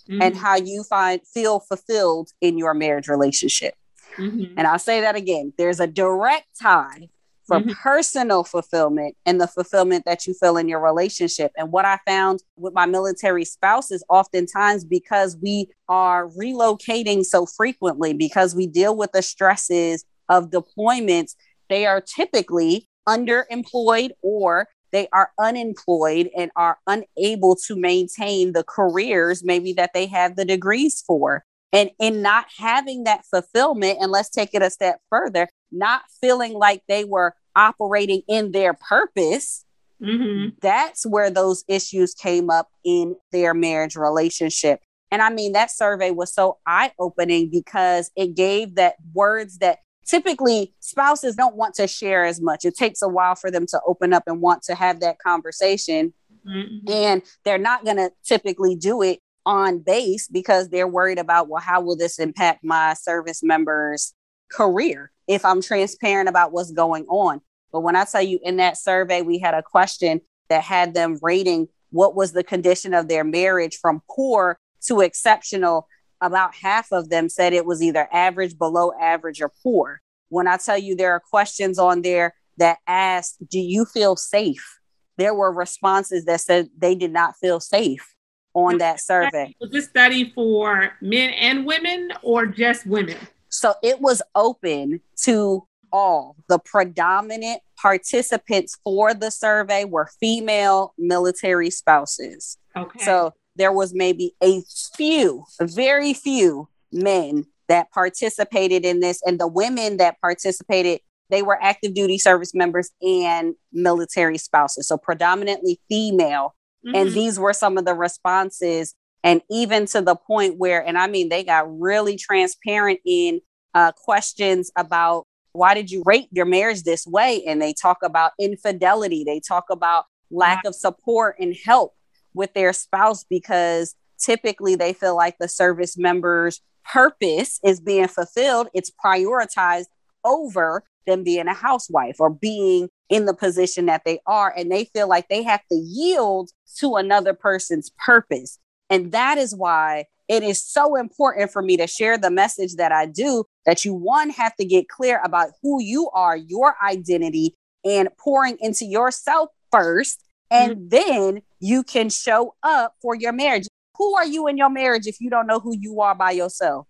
mm-hmm. 0.09 0.23
and 0.23 0.37
how 0.37 0.57
you 0.57 0.85
find 0.85 1.21
feel 1.27 1.61
fulfilled 1.61 2.31
in 2.41 2.59
your 2.59 2.75
marriage 2.75 3.09
relationship. 3.09 3.75
Mm-hmm. 4.17 4.55
And 4.57 4.67
I'll 4.67 4.79
say 4.79 5.01
that 5.01 5.17
again. 5.17 5.53
There's 5.59 5.81
a 5.81 5.87
direct 5.87 6.47
tie 6.61 7.09
for 7.47 7.61
mm-hmm. 7.61 7.71
personal 7.73 8.45
fulfillment 8.45 9.17
and 9.27 9.41
the 9.41 9.47
fulfillment 9.47 10.05
that 10.07 10.27
you 10.27 10.35
feel 10.35 10.57
in 10.57 10.69
your 10.69 10.81
relationship. 10.81 11.53
And 11.57 11.73
what 11.73 11.85
I 11.85 11.99
found 12.07 12.41
with 12.57 12.73
my 12.73 12.87
military 12.87 13.45
spouses, 13.45 14.03
oftentimes 14.09 14.85
because 14.85 15.37
we 15.43 15.69
are 15.89 16.29
relocating 16.29 17.25
so 17.25 17.45
frequently, 17.45 18.15
because 18.15 18.55
we 18.55 18.67
deal 18.67 18.97
with 18.97 19.13
the 19.13 19.23
stresses 19.23 20.05
of 20.29 20.51
deployments, 20.51 21.35
they 21.69 21.87
are 21.87 22.01
typically 22.01 22.89
underemployed 23.07 24.11
or 24.23 24.69
they 24.95 25.09
are 25.13 25.33
unemployed 25.41 26.31
and 26.37 26.53
are 26.55 26.79
unable 26.87 27.57
to 27.57 27.75
maintain 27.75 28.53
the 28.53 28.63
careers 28.63 29.43
maybe 29.43 29.73
that 29.73 29.91
they 29.93 30.07
have 30.07 30.37
the 30.37 30.45
degrees 30.45 31.03
for. 31.05 31.45
And 31.73 31.91
in 31.99 32.23
not 32.23 32.47
having 32.57 33.03
that 33.03 33.25
fulfillment, 33.25 33.99
and 34.01 34.13
let's 34.13 34.31
take 34.31 34.51
it 34.55 34.63
a 34.63 34.71
step 34.71 35.01
further, 35.11 35.49
not 35.73 36.03
feeling 36.21 36.53
like 36.53 36.83
they 36.87 37.05
were 37.05 37.35
operating 37.57 38.23
in 38.29 38.53
their 38.53 38.73
purpose, 38.73 39.65
mm-hmm. 40.01 40.51
that's 40.63 41.05
where 41.05 41.29
those 41.29 41.65
issues 41.67 42.15
came 42.15 42.49
up 42.49 42.69
in 42.85 43.17
their 43.33 43.53
marriage 43.53 43.97
relationship. 43.97 44.79
And 45.11 45.21
I 45.21 45.31
mean, 45.31 45.53
that 45.55 45.73
survey 45.73 46.13
was 46.13 46.33
so 46.33 46.59
eye 46.65 46.93
opening 47.01 47.51
because 47.51 48.13
it 48.15 48.37
gave 48.37 48.77
that 48.77 48.95
words 49.13 49.59
that 49.59 49.79
typically 50.07 50.75
spouses 50.81 51.37
don't 51.37 51.57
want 51.57 51.75
to 51.75 51.87
share 51.87 52.25
as 52.25 52.41
much. 52.41 52.65
It 52.65 52.77
takes 52.77 53.03
a 53.03 53.09
while 53.09 53.35
for 53.35 53.51
them 53.51 53.67
to 53.67 53.81
open 53.87 54.13
up 54.13 54.25
and 54.27 54.41
want 54.41 54.63
to 54.65 54.75
have 54.75 55.01
that 55.01 55.19
conversation. 55.19 56.13
Mm-hmm. 56.47 56.91
And 56.91 57.23
they're 57.45 57.59
not 57.59 57.85
going 57.85 57.97
to 57.97 58.11
typically 58.25 58.77
do 58.77 59.03
it 59.03 59.21
on 59.47 59.79
base 59.79 60.29
because 60.29 60.69
they're 60.69 60.89
worried 60.89 61.19
about, 61.19 61.49
well, 61.49 61.61
how 61.61 61.81
will 61.81 61.97
this 61.97 62.19
impact 62.19 62.65
my 62.65 62.95
service 62.95 63.43
members' 63.43 64.15
career 64.51 65.11
if 65.27 65.45
I'm 65.45 65.63
transparent 65.63 66.29
about 66.29 66.53
what's 66.53 66.73
going 66.73 67.07
on? 67.07 67.41
But 67.73 67.81
when 67.81 67.97
I 67.97 68.05
tell 68.05 68.23
you 68.23 68.39
in 68.43 68.59
that 68.59 68.79
survey, 68.79 69.23
we 69.23 69.39
had 69.39 69.55
a 69.55 69.63
question 69.63 70.21
that 70.49 70.63
had 70.63 70.95
them 70.95 71.19
rating 71.23 71.69
what 71.91 72.15
was 72.15 72.33
the 72.33 72.45
condition 72.45 72.93
of 72.93 73.09
their 73.09 73.25
marriage 73.25 73.79
from 73.81 74.03
poor 74.11 74.59
to 74.87 75.01
exceptional 75.01 75.89
about 76.25 76.55
half 76.55 76.91
of 76.91 77.11
them 77.11 77.29
said 77.29 77.53
it 77.53 77.67
was 77.67 77.83
either 77.83 78.09
average, 78.11 78.57
below 78.59 78.93
average, 78.99 79.43
or 79.43 79.53
poor. 79.63 80.01
When 80.31 80.49
I 80.49 80.57
tell 80.57 80.79
you 80.79 80.97
there 80.97 81.13
are 81.13 81.21
questions 81.21 81.79
on 81.79 82.03
there 82.03 82.35
that 82.57 82.79
asked, 82.87 83.37
Do 83.49 83.61
you 83.61 83.85
feel 83.85 84.17
safe? 84.17 84.81
There 85.19 85.35
were 85.35 85.53
responses 85.53 86.25
that 86.25 86.41
said 86.41 86.69
they 86.77 86.95
did 86.95 87.13
not 87.13 87.37
feel 87.37 87.61
safe 87.61 88.15
on 88.55 88.79
that 88.79 89.01
survey. 89.01 89.55
Was 89.61 89.71
this 89.71 89.87
study 89.87 90.33
for 90.35 90.93
men 91.01 91.31
and 91.31 91.67
women 91.67 92.11
or 92.23 92.47
just 92.47 92.87
women? 92.87 93.17
So 93.49 93.75
it 93.83 94.01
was 94.01 94.23
open 94.35 95.01
to 95.25 95.67
all. 95.93 96.37
The 96.49 96.59
predominant 96.59 97.61
participants 97.81 98.79
for 98.83 99.15
the 99.15 99.31
survey 99.31 99.85
were 99.85 100.09
female 100.19 100.95
military 100.99 101.71
spouses. 101.71 102.59
Okay. 102.77 103.05
So 103.05 103.35
there 103.57 103.73
was 103.73 103.95
maybe 103.95 104.35
a 104.43 104.63
few, 104.97 105.45
very 105.61 106.13
few 106.13 106.69
men 106.93 107.47
that 107.69 107.91
participated 107.91 108.85
in 108.85 109.01
this. 109.01 109.21
And 109.25 109.39
the 109.39 109.47
women 109.47 109.97
that 109.99 110.21
participated, 110.21 111.01
they 111.31 111.43
were 111.43 111.63
active 111.63 111.95
duty 111.95 112.19
service 112.19 112.55
members 112.55 112.91
and 113.03 113.55
military 113.73 114.39
spouses. 114.39 114.89
So 114.89 114.99
predominantly 114.99 115.81
female. 115.89 116.55
Mm-hmm. 116.87 116.97
And 116.97 117.13
these 117.13 117.39
were 117.39 117.53
some 117.53 117.79
of 117.79 117.85
the 117.85 117.95
responses. 117.95 118.95
And 119.23 119.41
even 119.51 119.87
to 119.87 120.03
the 120.03 120.17
point 120.17 120.59
where, 120.59 120.85
and 120.85 120.99
I 120.99 121.07
mean, 121.07 121.31
they 121.31 121.45
got 121.45 121.81
really 121.81 122.17
transparent 122.17 123.01
in 123.07 123.41
uh, 123.73 123.93
questions 123.93 124.71
about 124.77 125.27
why 125.53 125.73
did 125.73 125.91
you 125.91 126.03
rate 126.05 126.29
your 126.33 126.45
marriage 126.47 126.83
this 126.83 127.07
way? 127.07 127.43
And 127.47 127.63
they 127.63 127.73
talk 127.73 127.99
about 128.03 128.33
infidelity, 128.39 129.25
they 129.25 129.41
talk 129.41 129.65
about 129.71 130.05
lack 130.31 130.65
of 130.65 130.75
support 130.75 131.37
and 131.39 131.55
help 131.65 131.95
with 132.35 132.53
their 132.55 132.73
spouse 132.73 133.25
because 133.25 133.95
typically 134.19 134.75
they 134.75 134.93
feel 134.93 135.17
like 135.17 135.37
the 135.39 135.49
service 135.49 135.97
member's 135.97 136.61
purpose 136.85 137.61
is 137.65 137.81
being 137.81 138.09
fulfilled. 138.09 138.69
It's 138.75 138.93
prioritized 139.05 139.87
over 140.25 140.85
them 141.07 141.23
being 141.23 141.49
a 141.49 141.55
housewife 141.55 142.17
or 142.19 142.31
being 142.31 142.89
in 143.09 143.27
the 143.27 143.35
position 143.35 143.87
that 143.87 144.03
they 144.05 144.21
are. 144.27 144.53
And 144.57 144.71
they 144.71 144.87
feel 144.87 145.09
like 145.09 145.29
they 145.29 145.43
have 145.43 145.61
to 145.71 145.77
yield 145.77 146.51
to 146.79 146.97
another 146.97 147.35
person's 147.35 147.91
purpose. 148.05 148.59
And 148.91 149.13
that 149.13 149.39
is 149.39 149.55
why 149.55 150.05
it 150.29 150.43
is 150.43 150.63
so 150.63 150.97
important 150.97 151.51
for 151.51 151.63
me 151.63 151.77
to 151.77 151.87
share 151.87 152.17
the 152.17 152.31
message 152.31 152.77
that 152.77 152.93
I 152.93 153.07
do 153.07 153.45
that 153.67 153.85
you, 153.85 153.95
one, 153.95 154.31
have 154.31 154.57
to 154.57 154.65
get 154.65 154.89
clear 154.89 155.21
about 155.23 155.51
who 155.63 155.83
you 155.83 156.09
are, 156.15 156.37
your 156.37 156.77
identity, 156.83 157.55
and 157.85 158.09
pouring 158.19 158.57
into 158.61 158.87
yourself 158.87 159.51
first. 159.71 160.25
And 160.51 160.77
mm-hmm. 160.77 160.89
then 160.89 161.43
you 161.65 161.83
can 161.83 162.11
show 162.11 162.55
up 162.63 162.95
for 163.01 163.15
your 163.15 163.33
marriage. 163.33 163.67
Who 163.97 164.15
are 164.17 164.27
you 164.27 164.49
in 164.49 164.59
your 164.59 164.69
marriage 164.69 165.07
if 165.07 165.19
you 165.19 165.31
don't 165.31 165.47
know 165.47 165.61
who 165.61 165.75
you 165.75 166.03
are 166.03 166.15
by 166.15 166.33
yourself? 166.33 166.87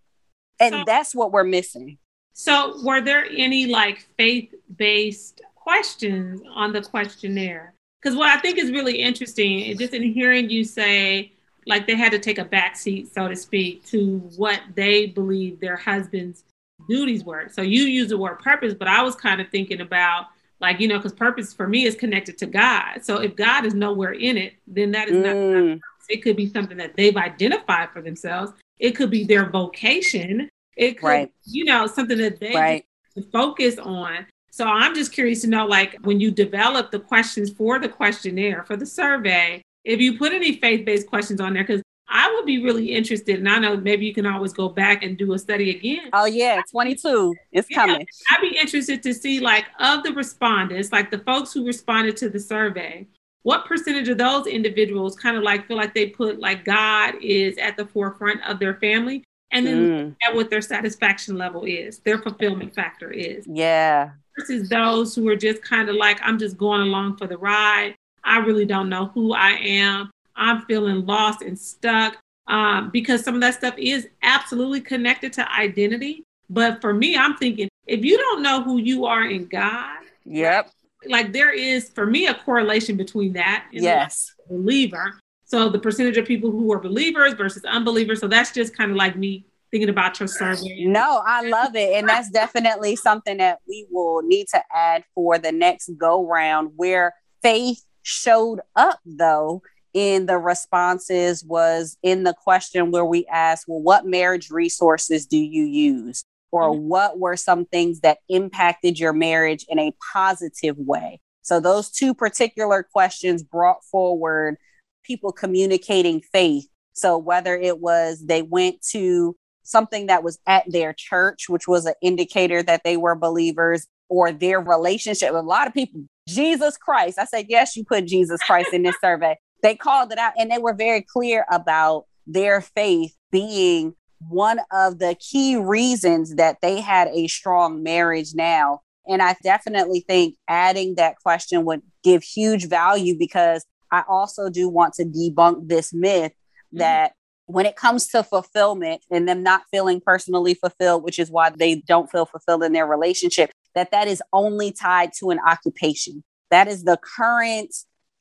And 0.59 0.73
so, 0.73 0.85
that's 0.85 1.15
what 1.15 1.31
we're 1.31 1.45
missing. 1.45 1.99
So, 2.33 2.83
were 2.83 3.01
there 3.01 3.25
any 3.31 3.67
like 3.67 4.09
faith 4.19 4.53
based 4.77 5.43
questions 5.55 6.43
on 6.53 6.73
the 6.73 6.83
questionnaire? 6.83 7.75
Because 8.03 8.17
what 8.17 8.37
I 8.37 8.41
think 8.41 8.59
is 8.59 8.73
really 8.73 9.01
interesting 9.01 9.61
is 9.61 9.79
just 9.79 9.95
in 9.95 10.03
hearing 10.03 10.51
you 10.51 10.65
say, 10.65 11.33
like 11.67 11.87
they 11.87 11.95
had 11.95 12.11
to 12.11 12.19
take 12.19 12.39
a 12.39 12.45
backseat, 12.45 13.13
so 13.15 13.29
to 13.29 13.37
speak, 13.37 13.87
to 13.87 14.19
what 14.37 14.61
they 14.75 15.07
believe 15.07 15.61
their 15.61 15.77
husband's 15.77 16.43
duties 16.89 17.23
were. 17.23 17.49
So 17.49 17.63
you 17.63 17.85
use 17.85 18.09
the 18.09 18.19
word 18.19 18.41
purpose, 18.41 18.75
but 18.75 18.89
I 18.89 19.03
was 19.03 19.15
kind 19.15 19.41
of 19.41 19.49
thinking 19.51 19.81
about 19.81 20.27
like, 20.65 20.81
you 20.81 20.89
know, 20.89 20.99
because 20.99 21.13
purpose 21.13 21.53
for 21.53 21.69
me 21.69 21.85
is 21.85 21.95
connected 21.95 22.39
to 22.39 22.47
God. 22.47 23.03
So 23.03 23.21
if 23.21 23.37
God 23.37 23.65
is 23.65 23.75
nowhere 23.75 24.13
in 24.13 24.37
it, 24.37 24.55
then 24.67 24.91
that 24.93 25.09
is 25.09 25.17
mm. 25.17 25.69
not, 25.71 25.81
it 26.09 26.23
could 26.23 26.37
be 26.37 26.49
something 26.49 26.77
that 26.79 26.97
they've 26.97 27.17
identified 27.17 27.91
for 27.93 28.03
themselves. 28.03 28.53
It 28.79 28.93
could 28.93 29.11
be 29.11 29.25
their 29.25 29.49
vocation. 29.49 30.49
It 30.77 30.99
could, 30.99 31.07
right. 31.07 31.33
you 31.45 31.65
know, 31.65 31.87
something 31.87 32.19
that 32.19 32.41
they 32.41 32.55
right. 32.55 32.85
focus 33.31 33.79
on. 33.79 34.27
So 34.51 34.67
I'm 34.67 34.95
just 34.95 35.13
curious 35.13 35.43
to 35.43 35.49
know, 35.49 35.67
like, 35.67 35.97
when 36.03 36.21
you 36.21 36.31
develop 36.31 36.91
the 36.91 37.01
questions 37.01 37.51
for 37.51 37.79
the 37.79 37.89
questionnaire, 37.89 38.65
for 38.65 38.77
the 38.77 38.87
survey, 38.87 39.63
if 39.85 40.01
you 40.01 40.17
put 40.19 40.33
any 40.33 40.59
faith 40.59 40.85
based 40.87 41.09
questions 41.09 41.41
on 41.41 41.55
there, 41.55 41.65
because 41.65 41.83
I 42.15 42.33
would 42.33 42.47
be 42.47 42.63
really 42.63 42.95
interested, 42.95 43.41
and 43.41 43.49
I 43.49 43.59
know 43.59 43.77
maybe 43.77 44.07
you 44.07 44.15
can 44.15 44.25
always 44.25 44.53
go 44.53 44.69
back 44.69 45.03
and 45.03 45.19
do 45.19 45.33
a 45.33 45.39
study 45.39 45.71
again. 45.71 46.11
Oh 46.13 46.27
yeah, 46.27 46.63
22. 46.71 47.35
It's 47.51 47.69
yeah, 47.69 47.77
coming. 47.77 48.07
I'd 48.31 48.41
be 48.41 48.57
interested 48.57 49.03
to 49.03 49.13
see 49.13 49.41
like 49.41 49.67
of 49.81 50.05
the 50.05 50.13
respondents, 50.13 50.93
like 50.93 51.11
the 51.11 51.19
folks 51.19 51.53
who 51.53 51.67
responded 51.67 52.17
to 52.19 52.29
the 52.29 52.39
survey, 52.39 53.09
what 53.43 53.67
percentage 53.67 54.09
of 54.09 54.19
those 54.19 54.47
individuals 54.47 55.17
kind 55.17 55.37
of 55.37 55.43
like 55.43 55.67
feel 55.67 55.77
like 55.77 55.93
they 55.93 56.07
put 56.07 56.39
like 56.39 56.65
God 56.65 57.15
is 57.21 57.59
at 57.59 57.77
the 57.77 57.85
forefront 57.85 58.43
of 58.45 58.61
their 58.61 58.75
family 58.77 59.25
and 59.51 59.67
then 59.67 59.77
mm. 59.77 60.17
at 60.23 60.35
what 60.35 60.51
their 60.51 60.63
satisfaction 60.63 61.37
level 61.37 61.65
is, 61.65 61.99
their 62.01 62.19
fulfillment 62.19 62.75
factor 62.75 63.11
is. 63.11 63.45
Yeah. 63.47 64.11
Versus 64.39 64.69
those 64.69 65.15
who 65.15 65.29
are 65.29 65.37
just 65.37 65.63
kind 65.63 65.89
of 65.89 65.97
like, 65.97 66.19
I'm 66.23 66.39
just 66.39 66.57
going 66.57 66.81
along 66.81 67.19
for 67.19 67.27
the 67.27 67.39
ride. 67.39 67.97
I 68.25 68.39
really 68.39 68.65
don't 68.65 68.89
know 68.89 69.07
who 69.07 69.33
I 69.33 69.51
am. 69.51 70.11
I'm 70.37 70.63
feeling 70.63 71.07
lost 71.07 71.43
and 71.43 71.59
stuck 71.59 72.17
um, 72.47 72.91
because 72.91 73.25
some 73.25 73.35
of 73.35 73.41
that 73.41 73.55
stuff 73.55 73.75
is 73.79 74.09
absolutely 74.23 74.81
connected 74.81 75.33
to 75.35 75.53
identity. 75.53 76.25
But 76.51 76.81
for 76.81 76.93
me, 76.93 77.17
I'm 77.17 77.37
thinking 77.37 77.69
if 77.87 78.05
you 78.05 78.17
don't 78.19 78.43
know 78.43 78.63
who 78.63 78.79
you 78.79 79.07
are 79.07 79.25
in 79.25 79.47
God, 79.47 79.99
yep, 80.25 80.71
like 81.07 81.33
there 81.33 81.53
is 81.53 81.91
for 81.91 82.07
me 82.07 82.27
a 82.27 82.35
correlation 82.35 82.97
between 82.97 83.33
that 83.35 83.67
and 83.73 83.83
yes, 83.83 84.35
believer. 84.49 85.15
So 85.45 85.69
the 85.69 85.79
percentage 85.79 86.17
of 86.17 86.27
people 86.27 86.51
who 86.51 86.73
are 86.73 86.81
believers 86.81 87.35
versus 87.35 87.65
unbelievers. 87.65 88.21
So 88.21 88.29
that's 88.29 88.53
just 88.53 88.77
kind 88.77 88.91
of 88.91 88.97
like 88.97 89.17
me 89.17 89.47
thinking 89.71 89.89
about 89.89 90.19
your 90.21 90.29
survey. 90.29 90.85
No, 90.85 91.23
I 91.27 91.43
love 91.43 91.75
it. 91.75 91.95
And 91.95 92.09
that's 92.09 92.31
definitely 92.31 92.97
something 92.97 93.39
that 93.39 93.59
we 93.69 93.87
will 93.91 94.23
need 94.23 94.47
to 94.49 94.63
add 94.73 95.05
for 95.15 95.39
the 95.39 95.53
next 95.53 95.91
go 95.99 96.27
round 96.27 96.73
where 96.77 97.15
faith 97.43 97.85
showed 98.03 98.61
up 98.77 99.01
though 99.05 99.63
in 99.95 100.27
the 100.27 100.39
responses 100.39 101.45
was 101.45 101.97
in 102.03 102.25
the 102.25 102.35
question 102.35 102.91
where 102.91 103.05
we 103.05 103.25
asked, 103.27 103.65
well, 103.69 103.81
what 103.81 104.05
marriage 104.05 104.51
resources 104.51 105.25
do 105.25 105.39
you 105.39 105.65
use? 105.65 106.25
Or 106.51 106.71
mm-hmm. 106.71 106.89
what 106.89 107.19
were 107.19 107.37
some 107.37 107.65
things 107.65 108.01
that 108.01 108.19
impacted 108.29 108.99
your 108.99 109.13
marriage 109.13 109.65
in 109.69 109.79
a 109.79 109.95
positive 110.13 110.77
way? 110.77 111.21
So, 111.43 111.61
those 111.61 111.91
two 111.91 112.15
particular 112.15 112.83
questions 112.83 113.43
brought 113.43 113.85
forward 113.85 114.57
people 115.05 115.33
communicating 115.33 116.21
faith. 116.21 116.67
So, 116.93 117.19
whether 117.19 117.57
it 117.57 117.81
was 117.81 118.25
they 118.27 118.43
went 118.43 118.83
to 118.91 119.37
something 119.63 120.07
that 120.07 120.23
was 120.23 120.39
at 120.47 120.65
their 120.71 120.93
church, 120.93 121.49
which 121.49 121.67
was 121.67 121.87
an 121.87 121.95
indicator 122.03 122.63
that 122.63 122.83
they 122.85 122.97
were 122.97 123.15
believers, 123.15 123.87
or 124.09 124.33
their 124.33 124.61
relationship. 124.61 125.33
With 125.33 125.41
a 125.41 125.47
lot 125.47 125.67
of 125.67 125.75
people, 125.75 126.03
Jesus 126.29 126.77
Christ. 126.77 127.19
I 127.19 127.25
said, 127.25 127.47
yes, 127.49 127.77
you 127.77 127.85
put 127.85 128.07
Jesus 128.07 128.41
Christ 128.43 128.73
in 128.73 128.83
this 128.83 128.97
survey 129.01 129.37
they 129.65 129.75
called 129.75 130.13
it 130.13 130.19
out 130.19 130.35
and 130.39 130.51
they 130.51 130.59
were 130.59 130.75
very 130.75 131.01
clear 131.01 131.47
about 131.51 132.05
their 132.27 132.61
faith 132.61 133.17
being 133.33 133.95
one 134.29 134.61
of 134.71 134.99
the 134.99 135.17
key 135.19 135.57
reasons 135.57 136.35
that 136.37 136.59
they 136.61 136.83
had 136.83 137.09
a 137.09 137.27
strong 137.29 137.83
marriage 137.83 138.35
now. 138.35 138.81
And 139.09 139.23
I 139.23 139.35
definitely 139.43 140.01
think 140.07 140.37
adding 140.49 140.97
that 140.97 141.17
question 141.23 141.65
would 141.65 141.81
give 142.03 142.23
huge 142.23 142.69
value 142.69 143.17
because 143.19 143.65
I 143.91 144.05
also 144.07 144.51
do 144.51 144.69
want 144.69 144.93
to 144.95 145.05
debunk 145.05 145.67
this 145.69 145.95
myth 145.95 146.33
mm-hmm. 146.33 146.79
that 146.79 147.15
when 147.47 147.65
it 147.65 147.77
comes 147.77 148.09
to 148.09 148.23
fulfillment 148.23 149.03
and 149.11 149.27
them 149.27 149.43
not 149.43 149.63
feeling 149.71 150.01
personally 150.05 150.53
fulfilled, 150.53 151.05
which 151.05 151.19
is 151.19 151.31
why 151.31 151.51
they 151.51 151.77
don't 151.77 152.11
feel 152.11 152.27
fulfilled 152.27 152.65
in 152.65 152.73
their 152.73 152.87
relationship, 152.87 153.51
that 153.75 153.91
that 153.93 154.09
is 154.09 154.23
only 154.35 154.73
tied 154.73 155.13
to 155.21 155.31
an 155.31 155.39
occupation. 155.47 156.23
That 156.51 156.69
is 156.69 156.85
the 156.85 156.99
current 157.17 157.75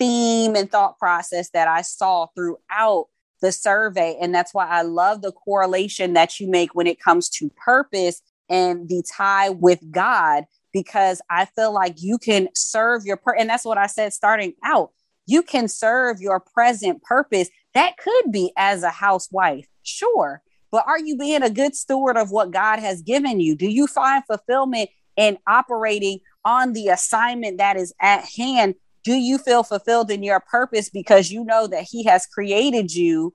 theme 0.03 0.55
and 0.55 0.69
thought 0.69 0.99
process 0.99 1.49
that 1.51 1.67
I 1.67 1.81
saw 1.81 2.27
throughout 2.35 3.07
the 3.41 3.51
survey. 3.51 4.17
And 4.21 4.35
that's 4.35 4.53
why 4.53 4.67
I 4.67 4.81
love 4.81 5.21
the 5.21 5.31
correlation 5.31 6.13
that 6.13 6.39
you 6.39 6.49
make 6.49 6.75
when 6.75 6.87
it 6.87 6.99
comes 6.99 7.29
to 7.29 7.49
purpose 7.51 8.21
and 8.49 8.89
the 8.89 9.01
tie 9.15 9.49
with 9.49 9.79
God, 9.91 10.43
because 10.73 11.21
I 11.29 11.45
feel 11.45 11.73
like 11.73 12.01
you 12.01 12.17
can 12.17 12.49
serve 12.53 13.05
your, 13.05 13.17
per- 13.17 13.35
and 13.35 13.49
that's 13.49 13.65
what 13.65 13.77
I 13.77 13.87
said 13.87 14.11
starting 14.13 14.53
out. 14.63 14.91
You 15.25 15.41
can 15.41 15.69
serve 15.69 16.19
your 16.19 16.41
present 16.41 17.01
purpose. 17.03 17.49
That 17.73 17.97
could 17.97 18.31
be 18.31 18.51
as 18.57 18.83
a 18.83 18.89
housewife, 18.89 19.67
sure. 19.83 20.41
But 20.69 20.85
are 20.85 20.99
you 20.99 21.17
being 21.17 21.43
a 21.43 21.49
good 21.49 21.75
steward 21.75 22.17
of 22.17 22.31
what 22.31 22.51
God 22.51 22.79
has 22.79 23.01
given 23.01 23.39
you? 23.39 23.55
Do 23.55 23.67
you 23.67 23.87
find 23.87 24.23
fulfillment 24.25 24.89
in 25.15 25.37
operating 25.47 26.19
on 26.43 26.73
the 26.73 26.89
assignment 26.89 27.59
that 27.59 27.77
is 27.77 27.93
at 28.01 28.25
hand 28.25 28.75
do 29.03 29.13
you 29.13 29.37
feel 29.37 29.63
fulfilled 29.63 30.11
in 30.11 30.23
your 30.23 30.39
purpose 30.39 30.89
because 30.89 31.31
you 31.31 31.43
know 31.43 31.67
that 31.67 31.87
he 31.89 32.03
has 32.03 32.25
created 32.25 32.93
you 32.93 33.33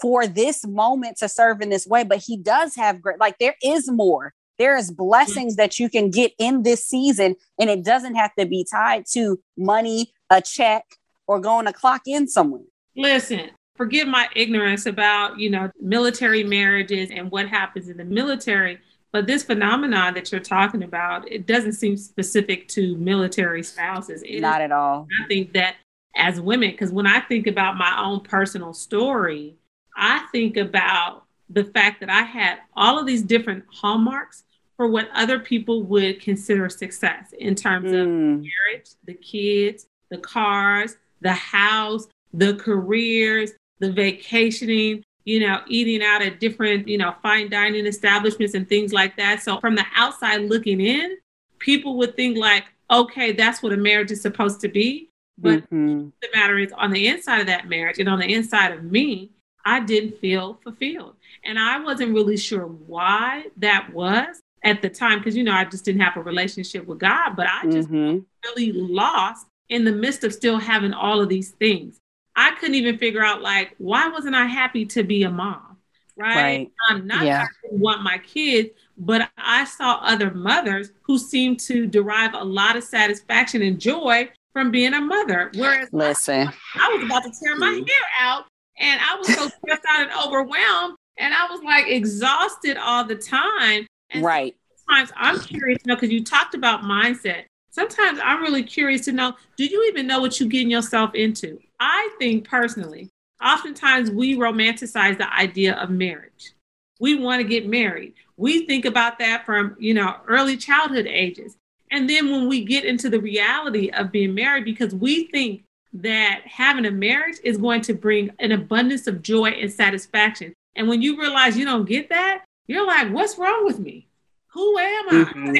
for 0.00 0.26
this 0.26 0.66
moment 0.66 1.16
to 1.18 1.28
serve 1.28 1.60
in 1.60 1.68
this 1.68 1.86
way 1.86 2.04
but 2.04 2.18
he 2.18 2.36
does 2.36 2.74
have 2.74 3.00
great 3.00 3.20
like 3.20 3.38
there 3.38 3.56
is 3.62 3.90
more. 3.90 4.32
There 4.58 4.76
is 4.76 4.92
blessings 4.92 5.56
that 5.56 5.80
you 5.80 5.88
can 5.88 6.10
get 6.10 6.32
in 6.38 6.62
this 6.62 6.84
season 6.86 7.36
and 7.58 7.70
it 7.70 7.84
doesn't 7.84 8.14
have 8.14 8.32
to 8.38 8.46
be 8.46 8.64
tied 8.70 9.04
to 9.12 9.40
money 9.56 10.12
a 10.30 10.40
check 10.40 10.84
or 11.26 11.40
going 11.40 11.66
to 11.66 11.72
clock 11.72 12.02
in 12.06 12.28
somewhere. 12.28 12.62
Listen 12.94 13.50
forgive 13.76 14.06
my 14.06 14.28
ignorance 14.36 14.86
about 14.86 15.38
you 15.38 15.50
know 15.50 15.70
military 15.80 16.44
marriages 16.44 17.10
and 17.10 17.30
what 17.30 17.48
happens 17.48 17.88
in 17.88 17.96
the 17.96 18.04
military 18.04 18.78
but 19.12 19.26
this 19.26 19.42
phenomenon 19.42 20.14
that 20.14 20.32
you're 20.32 20.40
talking 20.40 20.82
about, 20.82 21.30
it 21.30 21.46
doesn't 21.46 21.74
seem 21.74 21.96
specific 21.96 22.66
to 22.68 22.96
military 22.96 23.62
spouses. 23.62 24.22
It 24.22 24.40
Not 24.40 24.62
at 24.62 24.72
all. 24.72 25.06
I 25.22 25.26
think 25.28 25.52
that 25.52 25.76
as 26.16 26.40
women, 26.40 26.70
because 26.70 26.90
when 26.90 27.06
I 27.06 27.20
think 27.20 27.46
about 27.46 27.76
my 27.76 27.94
own 27.98 28.20
personal 28.20 28.72
story, 28.72 29.56
I 29.96 30.26
think 30.32 30.56
about 30.56 31.24
the 31.50 31.64
fact 31.64 32.00
that 32.00 32.10
I 32.10 32.22
had 32.22 32.58
all 32.74 32.98
of 32.98 33.06
these 33.06 33.22
different 33.22 33.64
hallmarks 33.70 34.44
for 34.76 34.88
what 34.88 35.08
other 35.14 35.38
people 35.38 35.82
would 35.82 36.20
consider 36.20 36.68
success 36.70 37.34
in 37.38 37.54
terms 37.54 37.92
mm. 37.92 38.00
of 38.00 38.08
marriage, 38.08 38.90
the 39.04 39.14
kids, 39.14 39.86
the 40.10 40.18
cars, 40.18 40.96
the 41.20 41.32
house, 41.32 42.08
the 42.32 42.54
careers, 42.54 43.52
the 43.78 43.92
vacationing, 43.92 45.04
you 45.24 45.40
know, 45.40 45.60
eating 45.66 46.02
out 46.02 46.22
at 46.22 46.40
different, 46.40 46.88
you 46.88 46.98
know, 46.98 47.14
fine 47.22 47.48
dining 47.48 47.86
establishments 47.86 48.54
and 48.54 48.68
things 48.68 48.92
like 48.92 49.16
that. 49.16 49.42
So 49.42 49.58
from 49.60 49.74
the 49.74 49.84
outside 49.94 50.42
looking 50.42 50.80
in, 50.80 51.18
people 51.58 51.96
would 51.98 52.16
think 52.16 52.36
like, 52.36 52.64
okay, 52.90 53.32
that's 53.32 53.62
what 53.62 53.72
a 53.72 53.76
marriage 53.76 54.10
is 54.10 54.20
supposed 54.20 54.60
to 54.60 54.68
be. 54.68 55.08
But 55.38 55.62
mm-hmm. 55.70 56.08
the 56.20 56.28
matter 56.34 56.58
is 56.58 56.72
on 56.72 56.90
the 56.90 57.08
inside 57.08 57.40
of 57.40 57.46
that 57.46 57.68
marriage 57.68 57.98
and 57.98 58.08
on 58.08 58.18
the 58.18 58.32
inside 58.32 58.72
of 58.72 58.84
me, 58.84 59.30
I 59.64 59.80
didn't 59.80 60.18
feel 60.18 60.58
fulfilled. 60.62 61.16
And 61.44 61.58
I 61.58 61.78
wasn't 61.80 62.14
really 62.14 62.36
sure 62.36 62.66
why 62.66 63.46
that 63.56 63.92
was 63.92 64.42
at 64.64 64.82
the 64.82 64.88
time 64.88 65.18
because 65.18 65.36
you 65.36 65.44
know 65.44 65.52
I 65.52 65.64
just 65.64 65.84
didn't 65.84 66.02
have 66.02 66.16
a 66.16 66.22
relationship 66.22 66.86
with 66.86 66.98
God, 66.98 67.34
but 67.36 67.46
I 67.46 67.64
just 67.70 67.88
mm-hmm. 67.88 68.18
really 68.44 68.72
lost 68.72 69.46
in 69.68 69.84
the 69.84 69.92
midst 69.92 70.24
of 70.24 70.32
still 70.32 70.58
having 70.58 70.92
all 70.92 71.20
of 71.20 71.28
these 71.28 71.50
things. 71.50 71.98
I 72.36 72.54
couldn't 72.54 72.76
even 72.76 72.98
figure 72.98 73.24
out 73.24 73.42
like 73.42 73.74
why 73.78 74.08
wasn't 74.08 74.34
I 74.34 74.46
happy 74.46 74.86
to 74.86 75.02
be 75.02 75.22
a 75.24 75.30
mom? 75.30 75.76
Right. 76.16 76.36
right. 76.36 76.70
I'm 76.88 77.06
not 77.06 77.24
yeah. 77.24 77.46
want 77.70 78.02
my 78.02 78.18
kids, 78.18 78.70
but 78.98 79.30
I 79.38 79.64
saw 79.64 79.94
other 80.02 80.30
mothers 80.30 80.92
who 81.02 81.18
seemed 81.18 81.58
to 81.60 81.86
derive 81.86 82.34
a 82.34 82.44
lot 82.44 82.76
of 82.76 82.84
satisfaction 82.84 83.62
and 83.62 83.80
joy 83.80 84.30
from 84.52 84.70
being 84.70 84.92
a 84.92 85.00
mother. 85.00 85.50
Whereas 85.54 85.88
listen, 85.92 86.48
I, 86.48 86.52
I 86.78 86.96
was 86.96 87.04
about 87.06 87.24
to 87.24 87.32
tear 87.42 87.56
my 87.56 87.68
mm. 87.68 87.88
hair 87.88 88.06
out 88.20 88.44
and 88.78 89.00
I 89.00 89.16
was 89.16 89.28
so 89.28 89.48
stressed 89.48 89.84
out 89.88 90.02
and 90.02 90.10
overwhelmed 90.26 90.96
and 91.18 91.32
I 91.32 91.46
was 91.50 91.62
like 91.62 91.88
exhausted 91.88 92.76
all 92.76 93.04
the 93.04 93.16
time. 93.16 93.86
And 94.10 94.24
right. 94.24 94.54
Sometimes 94.86 95.12
I'm 95.16 95.40
curious 95.40 95.82
to 95.82 95.88
know 95.88 95.94
because 95.94 96.10
you 96.10 96.22
talked 96.22 96.54
about 96.54 96.82
mindset. 96.82 97.44
Sometimes 97.70 98.18
I'm 98.22 98.42
really 98.42 98.62
curious 98.62 99.06
to 99.06 99.12
know, 99.12 99.34
do 99.56 99.64
you 99.64 99.88
even 99.88 100.06
know 100.06 100.20
what 100.20 100.38
you're 100.38 100.48
getting 100.48 100.70
yourself 100.70 101.14
into? 101.14 101.58
I 101.84 102.10
think 102.20 102.48
personally, 102.48 103.10
oftentimes 103.44 104.08
we 104.08 104.36
romanticize 104.36 105.18
the 105.18 105.34
idea 105.34 105.74
of 105.74 105.90
marriage. 105.90 106.52
We 107.00 107.18
want 107.18 107.42
to 107.42 107.48
get 107.48 107.66
married. 107.66 108.14
We 108.36 108.66
think 108.66 108.84
about 108.84 109.18
that 109.18 109.44
from, 109.44 109.74
you 109.80 109.92
know, 109.92 110.14
early 110.28 110.56
childhood 110.56 111.08
ages. 111.08 111.56
And 111.90 112.08
then 112.08 112.30
when 112.30 112.48
we 112.48 112.64
get 112.64 112.84
into 112.84 113.10
the 113.10 113.18
reality 113.18 113.90
of 113.90 114.12
being 114.12 114.32
married, 114.32 114.64
because 114.64 114.94
we 114.94 115.24
think 115.24 115.64
that 115.92 116.42
having 116.46 116.86
a 116.86 116.90
marriage 116.92 117.38
is 117.42 117.58
going 117.58 117.80
to 117.82 117.94
bring 117.94 118.30
an 118.38 118.52
abundance 118.52 119.08
of 119.08 119.20
joy 119.20 119.48
and 119.48 119.70
satisfaction. 119.70 120.54
And 120.76 120.86
when 120.86 121.02
you 121.02 121.20
realize 121.20 121.56
you 121.56 121.64
don't 121.64 121.88
get 121.88 122.08
that, 122.10 122.44
you're 122.68 122.86
like, 122.86 123.12
what's 123.12 123.38
wrong 123.38 123.64
with 123.64 123.80
me? 123.80 124.06
Who 124.52 124.78
am 124.78 125.08
I? 125.08 125.12
Mm-hmm. 125.12 125.56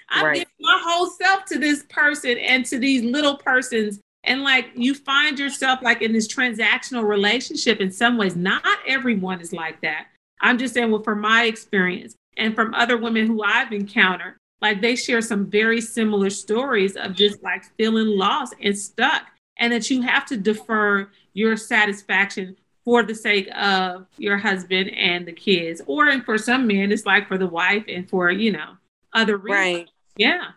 I'm 0.08 0.24
right. 0.24 0.34
giving 0.36 0.46
my 0.58 0.80
whole 0.82 1.10
self 1.10 1.44
to 1.46 1.58
this 1.58 1.84
person 1.90 2.38
and 2.38 2.64
to 2.64 2.78
these 2.78 3.02
little 3.02 3.36
persons. 3.36 4.00
And 4.26 4.42
like 4.42 4.70
you 4.74 4.94
find 4.94 5.38
yourself 5.38 5.80
like 5.82 6.02
in 6.02 6.12
this 6.12 6.28
transactional 6.28 7.04
relationship 7.04 7.80
in 7.80 7.90
some 7.90 8.18
ways. 8.18 8.36
Not 8.36 8.62
everyone 8.86 9.40
is 9.40 9.52
like 9.52 9.80
that. 9.82 10.08
I'm 10.40 10.58
just 10.58 10.74
saying, 10.74 10.90
well, 10.90 11.02
from 11.02 11.20
my 11.20 11.44
experience 11.44 12.14
and 12.36 12.54
from 12.54 12.74
other 12.74 12.98
women 12.98 13.26
who 13.26 13.42
I've 13.42 13.72
encountered, 13.72 14.36
like 14.60 14.80
they 14.80 14.96
share 14.96 15.20
some 15.20 15.46
very 15.46 15.80
similar 15.80 16.30
stories 16.30 16.96
of 16.96 17.14
just 17.14 17.42
like 17.42 17.64
feeling 17.76 18.08
lost 18.08 18.54
and 18.60 18.76
stuck, 18.76 19.22
and 19.58 19.72
that 19.72 19.88
you 19.90 20.02
have 20.02 20.26
to 20.26 20.36
defer 20.36 21.08
your 21.32 21.56
satisfaction 21.56 22.56
for 22.84 23.02
the 23.02 23.14
sake 23.14 23.48
of 23.56 24.06
your 24.18 24.38
husband 24.38 24.90
and 24.90 25.26
the 25.26 25.32
kids. 25.32 25.80
Or 25.86 26.08
and 26.08 26.24
for 26.24 26.36
some 26.36 26.66
men, 26.66 26.92
it's 26.92 27.06
like 27.06 27.28
for 27.28 27.38
the 27.38 27.46
wife 27.46 27.84
and 27.88 28.08
for, 28.08 28.30
you 28.30 28.52
know, 28.52 28.76
other 29.12 29.36
reasons. 29.36 29.76
Right. 29.76 29.90
Yeah. 30.16 30.48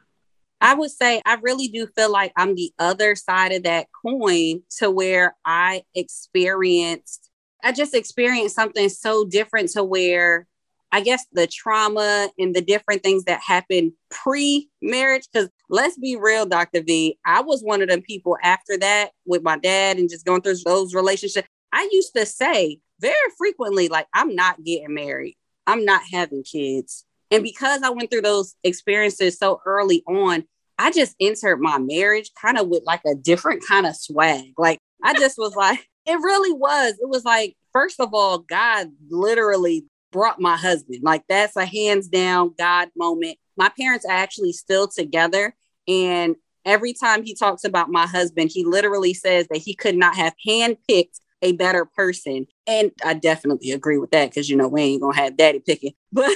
I 0.62 0.74
would 0.74 0.91
say 0.91 1.22
I 1.26 1.38
really 1.41 1.67
do 1.69 1.88
feel 1.95 2.12
like 2.12 2.34
I'm 2.36 2.56
the 2.56 2.72
other 2.80 3.15
side 3.15 3.52
of 3.54 3.63
that 3.63 3.88
coin 4.06 4.62
to 4.80 4.91
where 4.91 5.36
I 5.45 5.84
experienced, 5.95 7.30
I 7.63 7.72
just 7.72 7.95
experienced 7.95 8.56
something 8.56 8.89
so 8.89 9.26
different 9.26 9.69
to 9.72 9.84
where 9.84 10.48
I 10.91 11.02
guess 11.02 11.26
the 11.32 11.48
trauma 11.48 12.30
and 12.38 12.56
the 12.56 12.62
different 12.62 13.04
things 13.04 13.26
that 13.26 13.41
happened 13.45 13.93
pre 14.10 14.69
marriage. 14.82 15.28
Because 15.32 15.50
let's 15.69 15.98
be 15.98 16.15
real, 16.15 16.45
Dr. 16.45 16.82
V, 16.82 17.17
I 17.26 17.41
was 17.41 17.62
one 17.62 17.82
of 17.82 17.89
them 17.89 18.02
people 18.02 18.38
after 18.43 18.78
that 18.80 19.12
with 19.26 19.43
my 19.43 19.58
dad 19.58 19.98
and 19.98 20.10
just 20.10 20.26
going 20.26 20.41
through 20.41 20.58
those 20.65 20.93
relationships. 20.93 21.48
I 21.72 21.88
used 21.91 22.15
to 22.15 22.26
say 22.26 22.80
very 23.00 23.15
frequently, 23.38 23.88
like, 23.88 24.08
I'm 24.13 24.36
not 24.36 24.63
getting 24.63 24.93
married, 24.93 25.38
I'm 25.67 25.86
not 25.86 26.02
having 26.12 26.43
kids. 26.43 27.06
And 27.31 27.43
because 27.43 27.81
I 27.83 27.89
went 27.89 28.11
through 28.11 28.21
those 28.21 28.55
experiences 28.63 29.37
so 29.37 29.61
early 29.65 30.03
on, 30.07 30.45
I 30.77 30.91
just 30.91 31.15
entered 31.19 31.57
my 31.57 31.77
marriage 31.77 32.31
kind 32.41 32.57
of 32.57 32.67
with 32.67 32.83
like 32.85 33.01
a 33.05 33.15
different 33.15 33.63
kind 33.67 33.85
of 33.85 33.95
swag. 33.95 34.53
Like, 34.57 34.79
I 35.03 35.13
just 35.13 35.37
was 35.37 35.55
like, 35.55 35.85
it 36.05 36.15
really 36.15 36.53
was. 36.53 36.93
It 36.93 37.09
was 37.09 37.25
like, 37.25 37.55
first 37.73 37.99
of 37.99 38.13
all, 38.13 38.39
God 38.39 38.87
literally 39.09 39.85
brought 40.11 40.39
my 40.39 40.55
husband. 40.55 41.01
Like, 41.03 41.23
that's 41.29 41.55
a 41.55 41.65
hands 41.65 42.07
down 42.07 42.55
God 42.57 42.89
moment. 42.97 43.37
My 43.57 43.69
parents 43.69 44.05
are 44.05 44.11
actually 44.11 44.53
still 44.53 44.87
together. 44.87 45.53
And 45.87 46.35
every 46.65 46.93
time 46.93 47.23
he 47.23 47.35
talks 47.35 47.63
about 47.63 47.89
my 47.89 48.07
husband, 48.07 48.49
he 48.53 48.63
literally 48.63 49.13
says 49.13 49.47
that 49.49 49.59
he 49.59 49.75
could 49.75 49.95
not 49.95 50.15
have 50.15 50.33
handpicked 50.47 51.19
a 51.41 51.54
better 51.54 51.86
person. 51.86 52.47
And 52.67 52.91
I 53.04 53.13
definitely 53.13 53.71
agree 53.71 53.97
with 53.97 54.12
that 54.12 54.30
because 54.30 54.49
you 54.49 54.58
know 54.58 54.67
we 54.67 54.82
ain't 54.82 55.02
gonna 55.02 55.15
have 55.15 55.38
daddy 55.38 55.60
picking. 55.60 55.93
But 56.12 56.36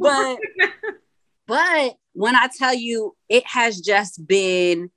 but 0.00 0.38
but 1.46 1.96
when 2.12 2.34
I 2.34 2.48
tell 2.58 2.74
you 2.74 3.14
it 3.28 3.46
has 3.46 3.80
just 3.80 4.26
been 4.26 4.90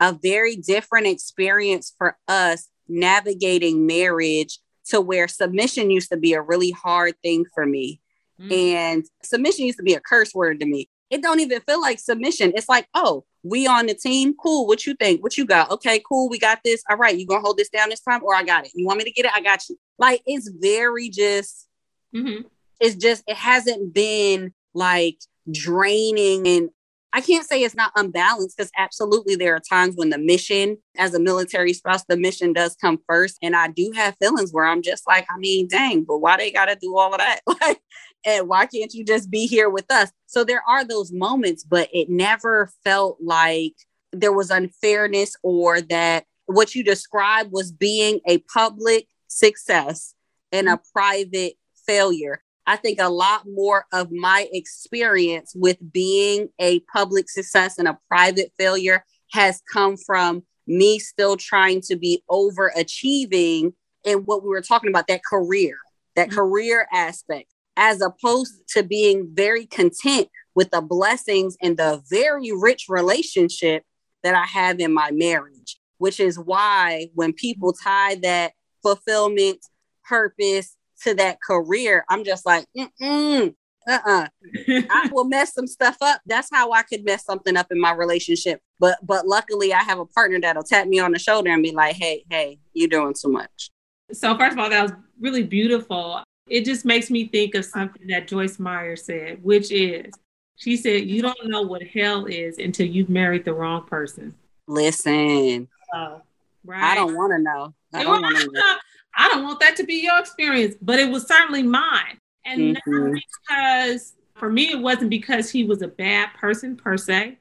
a 0.00 0.12
very 0.12 0.56
different 0.56 1.06
experience 1.06 1.94
for 1.96 2.16
us 2.28 2.68
navigating 2.88 3.86
marriage 3.86 4.58
to 4.86 5.00
where 5.00 5.28
submission 5.28 5.90
used 5.90 6.10
to 6.10 6.16
be 6.16 6.34
a 6.34 6.42
really 6.42 6.70
hard 6.70 7.14
thing 7.22 7.46
for 7.54 7.64
me. 7.64 8.00
Mm. 8.40 8.52
And 8.52 9.04
submission 9.22 9.64
used 9.66 9.78
to 9.78 9.84
be 9.84 9.94
a 9.94 10.00
curse 10.00 10.34
word 10.34 10.60
to 10.60 10.66
me. 10.66 10.88
It 11.10 11.22
don't 11.22 11.40
even 11.40 11.60
feel 11.60 11.80
like 11.80 11.98
submission. 11.98 12.52
It's 12.54 12.68
like, 12.68 12.88
oh, 12.94 13.24
we 13.42 13.66
on 13.66 13.86
the 13.86 13.94
team. 13.94 14.34
Cool. 14.34 14.66
What 14.66 14.86
you 14.86 14.94
think? 14.94 15.22
What 15.22 15.36
you 15.36 15.44
got? 15.44 15.70
Okay, 15.70 16.02
cool. 16.08 16.28
We 16.28 16.38
got 16.38 16.60
this. 16.64 16.82
All 16.88 16.96
right. 16.96 17.16
You 17.16 17.26
gonna 17.26 17.42
hold 17.42 17.58
this 17.58 17.68
down 17.68 17.90
this 17.90 18.00
time, 18.00 18.22
or 18.24 18.34
I 18.34 18.42
got 18.42 18.64
it. 18.64 18.72
You 18.74 18.86
want 18.86 18.98
me 18.98 19.04
to 19.04 19.12
get 19.12 19.26
it? 19.26 19.32
I 19.34 19.40
got 19.40 19.68
you. 19.68 19.78
Like 19.98 20.22
it's 20.26 20.48
very 20.48 21.10
just. 21.10 21.68
Mm-hmm. 22.14 22.46
It's 22.80 22.96
just 22.96 23.22
it 23.26 23.36
hasn't 23.36 23.94
been 23.94 24.52
like 24.72 25.18
draining 25.50 26.46
and 26.48 26.70
I 27.14 27.20
can't 27.20 27.46
say 27.46 27.62
it's 27.62 27.76
not 27.76 27.92
unbalanced 27.94 28.56
because 28.56 28.72
absolutely 28.76 29.36
there 29.36 29.54
are 29.54 29.60
times 29.60 29.94
when 29.94 30.10
the 30.10 30.18
mission, 30.18 30.78
as 30.98 31.14
a 31.14 31.20
military 31.20 31.72
spouse, 31.72 32.04
the 32.08 32.16
mission 32.16 32.52
does 32.52 32.74
come 32.74 32.98
first. 33.08 33.38
And 33.40 33.54
I 33.54 33.68
do 33.68 33.92
have 33.94 34.16
feelings 34.20 34.52
where 34.52 34.64
I'm 34.64 34.82
just 34.82 35.06
like, 35.06 35.24
I 35.30 35.38
mean, 35.38 35.68
dang, 35.68 36.02
but 36.02 36.18
why 36.18 36.36
they 36.36 36.50
got 36.50 36.64
to 36.64 36.74
do 36.74 36.98
all 36.98 37.14
of 37.14 37.18
that? 37.18 37.40
Like, 37.60 37.80
and 38.26 38.48
why 38.48 38.66
can't 38.66 38.92
you 38.92 39.04
just 39.04 39.30
be 39.30 39.46
here 39.46 39.70
with 39.70 39.90
us? 39.92 40.10
So 40.26 40.42
there 40.42 40.62
are 40.66 40.84
those 40.84 41.12
moments, 41.12 41.62
but 41.62 41.88
it 41.92 42.10
never 42.10 42.70
felt 42.82 43.18
like 43.22 43.74
there 44.12 44.32
was 44.32 44.50
unfairness 44.50 45.36
or 45.42 45.80
that 45.82 46.24
what 46.46 46.74
you 46.74 46.82
described 46.82 47.52
was 47.52 47.70
being 47.70 48.20
a 48.26 48.38
public 48.38 49.06
success 49.28 50.14
and 50.50 50.68
a 50.68 50.72
mm-hmm. 50.72 50.92
private 50.92 51.54
failure. 51.86 52.42
I 52.66 52.76
think 52.76 52.98
a 53.00 53.10
lot 53.10 53.42
more 53.46 53.84
of 53.92 54.10
my 54.10 54.48
experience 54.52 55.52
with 55.54 55.76
being 55.92 56.48
a 56.58 56.80
public 56.80 57.28
success 57.28 57.78
and 57.78 57.88
a 57.88 57.98
private 58.08 58.52
failure 58.58 59.04
has 59.32 59.62
come 59.72 59.96
from 59.96 60.44
me 60.66 60.98
still 60.98 61.36
trying 61.36 61.82
to 61.82 61.96
be 61.96 62.22
overachieving 62.30 63.74
in 64.04 64.18
what 64.20 64.42
we 64.42 64.48
were 64.48 64.62
talking 64.62 64.88
about 64.88 65.08
that 65.08 65.24
career, 65.24 65.76
that 66.16 66.28
mm-hmm. 66.28 66.38
career 66.38 66.88
aspect, 66.92 67.52
as 67.76 68.00
opposed 68.00 68.54
to 68.68 68.82
being 68.82 69.30
very 69.34 69.66
content 69.66 70.28
with 70.54 70.70
the 70.70 70.80
blessings 70.80 71.56
and 71.60 71.76
the 71.76 72.02
very 72.08 72.50
rich 72.52 72.86
relationship 72.88 73.82
that 74.22 74.34
I 74.34 74.44
have 74.46 74.80
in 74.80 74.94
my 74.94 75.10
marriage, 75.10 75.78
which 75.98 76.20
is 76.20 76.38
why 76.38 77.08
when 77.14 77.32
people 77.32 77.72
tie 77.72 78.14
that 78.16 78.52
fulfillment, 78.82 79.58
purpose, 80.04 80.76
to 81.04 81.14
that 81.14 81.38
career, 81.40 82.04
I'm 82.08 82.24
just 82.24 82.44
like, 82.44 82.66
mm 82.76 83.54
uh-uh. 83.86 84.26
I 84.68 85.08
will 85.12 85.24
mess 85.24 85.54
some 85.54 85.66
stuff 85.66 85.96
up. 86.00 86.20
That's 86.26 86.48
how 86.52 86.72
I 86.72 86.82
could 86.82 87.04
mess 87.04 87.24
something 87.24 87.56
up 87.56 87.66
in 87.70 87.80
my 87.80 87.92
relationship. 87.92 88.60
But 88.80 88.98
but 89.02 89.26
luckily 89.26 89.72
I 89.72 89.82
have 89.82 89.98
a 89.98 90.06
partner 90.06 90.40
that'll 90.40 90.62
tap 90.62 90.86
me 90.86 90.98
on 90.98 91.12
the 91.12 91.18
shoulder 91.18 91.50
and 91.50 91.62
be 91.62 91.72
like, 91.72 91.96
hey, 91.96 92.24
hey, 92.30 92.58
you're 92.72 92.88
doing 92.88 93.14
too 93.14 93.30
much. 93.30 93.70
So 94.12 94.36
first 94.36 94.54
of 94.54 94.58
all, 94.58 94.70
that 94.70 94.82
was 94.82 94.92
really 95.20 95.42
beautiful. 95.42 96.22
It 96.48 96.64
just 96.64 96.84
makes 96.84 97.10
me 97.10 97.28
think 97.28 97.54
of 97.54 97.64
something 97.64 98.06
that 98.08 98.28
Joyce 98.28 98.58
Meyer 98.58 98.96
said, 98.96 99.42
which 99.42 99.70
is 99.72 100.12
she 100.56 100.76
said, 100.76 101.04
You 101.04 101.22
don't 101.22 101.46
know 101.46 101.62
what 101.62 101.82
hell 101.82 102.26
is 102.26 102.58
until 102.58 102.86
you've 102.86 103.08
married 103.08 103.44
the 103.44 103.54
wrong 103.54 103.84
person. 103.86 104.34
Listen. 104.66 105.68
Uh, 105.94 106.18
right. 106.64 106.82
I 106.82 106.94
don't 106.94 107.14
want 107.14 107.32
to 107.32 107.38
know. 107.38 107.74
I 107.92 108.02
don't 108.02 108.22
want 108.22 108.38
to 108.38 108.50
know. 108.52 108.76
I 109.16 109.28
don't 109.28 109.44
want 109.44 109.60
that 109.60 109.76
to 109.76 109.84
be 109.84 109.94
your 110.02 110.18
experience, 110.18 110.74
but 110.80 110.98
it 110.98 111.10
was 111.10 111.26
certainly 111.26 111.62
mine. 111.62 112.18
And 112.44 112.76
mm-hmm. 112.76 113.12
not 113.12 113.20
because 113.48 114.14
for 114.36 114.50
me, 114.50 114.70
it 114.70 114.80
wasn't 114.80 115.10
because 115.10 115.50
he 115.50 115.64
was 115.64 115.82
a 115.82 115.88
bad 115.88 116.30
person 116.34 116.76
per 116.76 116.96
se. 116.96 117.38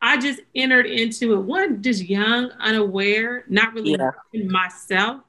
I 0.00 0.18
just 0.18 0.40
entered 0.54 0.86
into 0.86 1.32
it, 1.32 1.38
one, 1.38 1.82
just 1.82 2.04
young, 2.04 2.50
unaware, 2.60 3.44
not 3.48 3.72
really 3.72 3.96
yeah. 3.98 4.10
myself. 4.44 5.22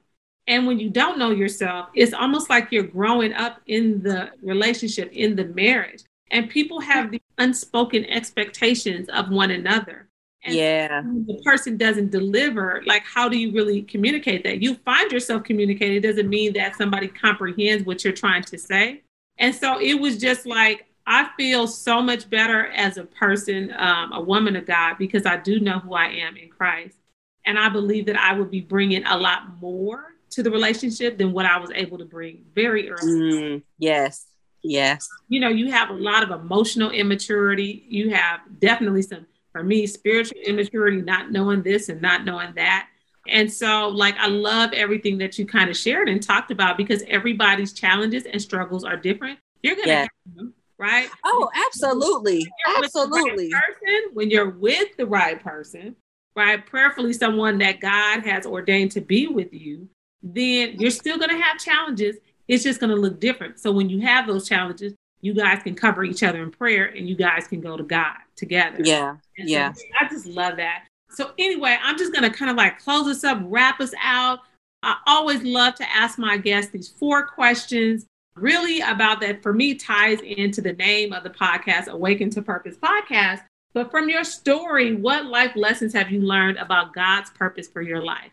And 0.46 0.66
when 0.66 0.78
you 0.78 0.90
don't 0.90 1.18
know 1.18 1.30
yourself, 1.30 1.88
it's 1.94 2.12
almost 2.12 2.50
like 2.50 2.70
you're 2.70 2.84
growing 2.84 3.32
up 3.32 3.60
in 3.66 4.02
the 4.02 4.30
relationship, 4.42 5.10
in 5.12 5.34
the 5.34 5.46
marriage. 5.46 6.04
And 6.30 6.50
people 6.50 6.80
have 6.80 7.10
the 7.10 7.22
unspoken 7.38 8.04
expectations 8.04 9.08
of 9.08 9.30
one 9.30 9.50
another. 9.50 10.05
And 10.46 10.54
yeah. 10.54 11.02
the 11.02 11.40
person 11.44 11.76
doesn't 11.76 12.10
deliver, 12.10 12.82
like, 12.86 13.02
how 13.02 13.28
do 13.28 13.36
you 13.36 13.52
really 13.52 13.82
communicate 13.82 14.44
that? 14.44 14.62
You 14.62 14.76
find 14.76 15.10
yourself 15.10 15.42
communicating, 15.42 15.96
It 15.96 16.00
doesn't 16.00 16.28
mean 16.28 16.52
that 16.54 16.76
somebody 16.76 17.08
comprehends 17.08 17.84
what 17.84 18.04
you're 18.04 18.12
trying 18.12 18.44
to 18.44 18.58
say. 18.58 19.02
And 19.38 19.54
so 19.54 19.80
it 19.80 19.94
was 19.94 20.18
just 20.18 20.46
like, 20.46 20.86
I 21.06 21.28
feel 21.36 21.66
so 21.66 22.00
much 22.00 22.28
better 22.30 22.66
as 22.68 22.96
a 22.96 23.04
person, 23.04 23.72
um, 23.76 24.12
a 24.12 24.20
woman 24.20 24.56
of 24.56 24.66
God, 24.66 24.96
because 24.98 25.26
I 25.26 25.36
do 25.36 25.60
know 25.60 25.78
who 25.78 25.94
I 25.94 26.06
am 26.06 26.36
in 26.36 26.48
Christ. 26.48 26.96
And 27.44 27.58
I 27.58 27.68
believe 27.68 28.06
that 28.06 28.16
I 28.16 28.32
would 28.32 28.50
be 28.50 28.60
bringing 28.60 29.04
a 29.04 29.16
lot 29.16 29.60
more 29.60 30.14
to 30.30 30.42
the 30.42 30.50
relationship 30.50 31.18
than 31.18 31.32
what 31.32 31.46
I 31.46 31.58
was 31.58 31.70
able 31.74 31.98
to 31.98 32.04
bring 32.04 32.44
very 32.54 32.90
early. 32.90 33.32
Mm, 33.32 33.62
yes. 33.78 34.26
Yes. 34.62 35.08
You 35.28 35.40
know, 35.40 35.48
you 35.48 35.70
have 35.70 35.90
a 35.90 35.94
lot 35.94 36.24
of 36.24 36.30
emotional 36.30 36.90
immaturity. 36.90 37.84
You 37.88 38.10
have 38.10 38.40
definitely 38.58 39.02
some 39.02 39.26
for 39.56 39.62
me, 39.62 39.86
spiritual 39.86 40.38
immaturity, 40.44 41.00
not 41.00 41.32
knowing 41.32 41.62
this 41.62 41.88
and 41.88 42.02
not 42.02 42.26
knowing 42.26 42.52
that. 42.56 42.88
And 43.26 43.50
so, 43.50 43.88
like, 43.88 44.14
I 44.18 44.26
love 44.26 44.74
everything 44.74 45.16
that 45.18 45.38
you 45.38 45.46
kind 45.46 45.70
of 45.70 45.76
shared 45.76 46.10
and 46.10 46.22
talked 46.22 46.50
about 46.50 46.76
because 46.76 47.02
everybody's 47.08 47.72
challenges 47.72 48.24
and 48.26 48.40
struggles 48.40 48.84
are 48.84 48.98
different. 48.98 49.38
You're 49.62 49.74
going 49.76 49.86
to 49.86 49.92
yeah. 49.92 50.06
them, 50.34 50.52
right? 50.78 51.08
Oh, 51.24 51.48
absolutely. 51.66 52.46
Absolutely. 52.76 53.50
Right 53.50 53.62
person, 53.62 54.10
when 54.12 54.30
you're 54.30 54.50
with 54.50 54.94
the 54.98 55.06
right 55.06 55.42
person, 55.42 55.96
right? 56.36 56.64
Prayerfully, 56.64 57.14
someone 57.14 57.56
that 57.58 57.80
God 57.80 58.26
has 58.26 58.44
ordained 58.44 58.92
to 58.92 59.00
be 59.00 59.26
with 59.26 59.54
you, 59.54 59.88
then 60.22 60.74
you're 60.78 60.90
still 60.90 61.16
going 61.16 61.30
to 61.30 61.38
have 61.40 61.58
challenges. 61.58 62.16
It's 62.46 62.62
just 62.62 62.78
going 62.78 62.90
to 62.90 63.00
look 63.00 63.20
different. 63.20 63.58
So 63.58 63.72
when 63.72 63.88
you 63.88 64.00
have 64.02 64.26
those 64.26 64.46
challenges, 64.46 64.92
you 65.22 65.32
guys 65.32 65.62
can 65.62 65.74
cover 65.74 66.04
each 66.04 66.22
other 66.22 66.42
in 66.42 66.50
prayer 66.50 66.84
and 66.84 67.08
you 67.08 67.16
guys 67.16 67.48
can 67.48 67.62
go 67.62 67.78
to 67.78 67.82
God 67.82 68.16
together. 68.36 68.82
Yeah. 68.84 69.16
And 69.38 69.48
yeah. 69.48 69.72
So 69.72 69.82
I 70.00 70.08
just 70.08 70.26
love 70.26 70.56
that. 70.56 70.84
So 71.10 71.32
anyway, 71.38 71.78
I'm 71.82 71.96
just 71.96 72.12
going 72.12 72.30
to 72.30 72.36
kind 72.36 72.50
of 72.50 72.56
like 72.56 72.78
close 72.78 73.06
this 73.06 73.24
up, 73.24 73.38
wrap 73.42 73.80
us 73.80 73.92
out. 74.02 74.40
I 74.82 74.96
always 75.06 75.42
love 75.42 75.74
to 75.76 75.90
ask 75.90 76.18
my 76.18 76.36
guests 76.36 76.70
these 76.70 76.88
four 76.88 77.26
questions 77.26 78.06
really 78.36 78.80
about 78.80 79.20
that 79.22 79.42
for 79.42 79.52
me 79.52 79.74
ties 79.74 80.20
into 80.20 80.60
the 80.60 80.74
name 80.74 81.12
of 81.12 81.24
the 81.24 81.30
podcast, 81.30 81.88
Awaken 81.88 82.30
to 82.30 82.42
Purpose 82.42 82.76
podcast. 82.76 83.42
But 83.72 83.90
from 83.90 84.08
your 84.08 84.24
story, 84.24 84.94
what 84.94 85.26
life 85.26 85.52
lessons 85.54 85.92
have 85.92 86.10
you 86.10 86.20
learned 86.20 86.58
about 86.58 86.94
God's 86.94 87.30
purpose 87.30 87.68
for 87.68 87.82
your 87.82 88.02
life? 88.02 88.30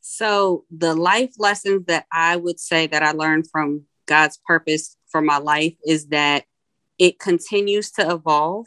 So, 0.00 0.66
the 0.70 0.94
life 0.94 1.32
lessons 1.38 1.86
that 1.86 2.04
I 2.12 2.36
would 2.36 2.60
say 2.60 2.86
that 2.88 3.02
I 3.02 3.12
learned 3.12 3.48
from 3.50 3.84
God's 4.06 4.38
purpose 4.46 4.96
for 5.08 5.22
my 5.22 5.38
life 5.38 5.74
is 5.86 6.08
that 6.08 6.44
it 6.98 7.18
continues 7.18 7.90
to 7.92 8.10
evolve. 8.10 8.66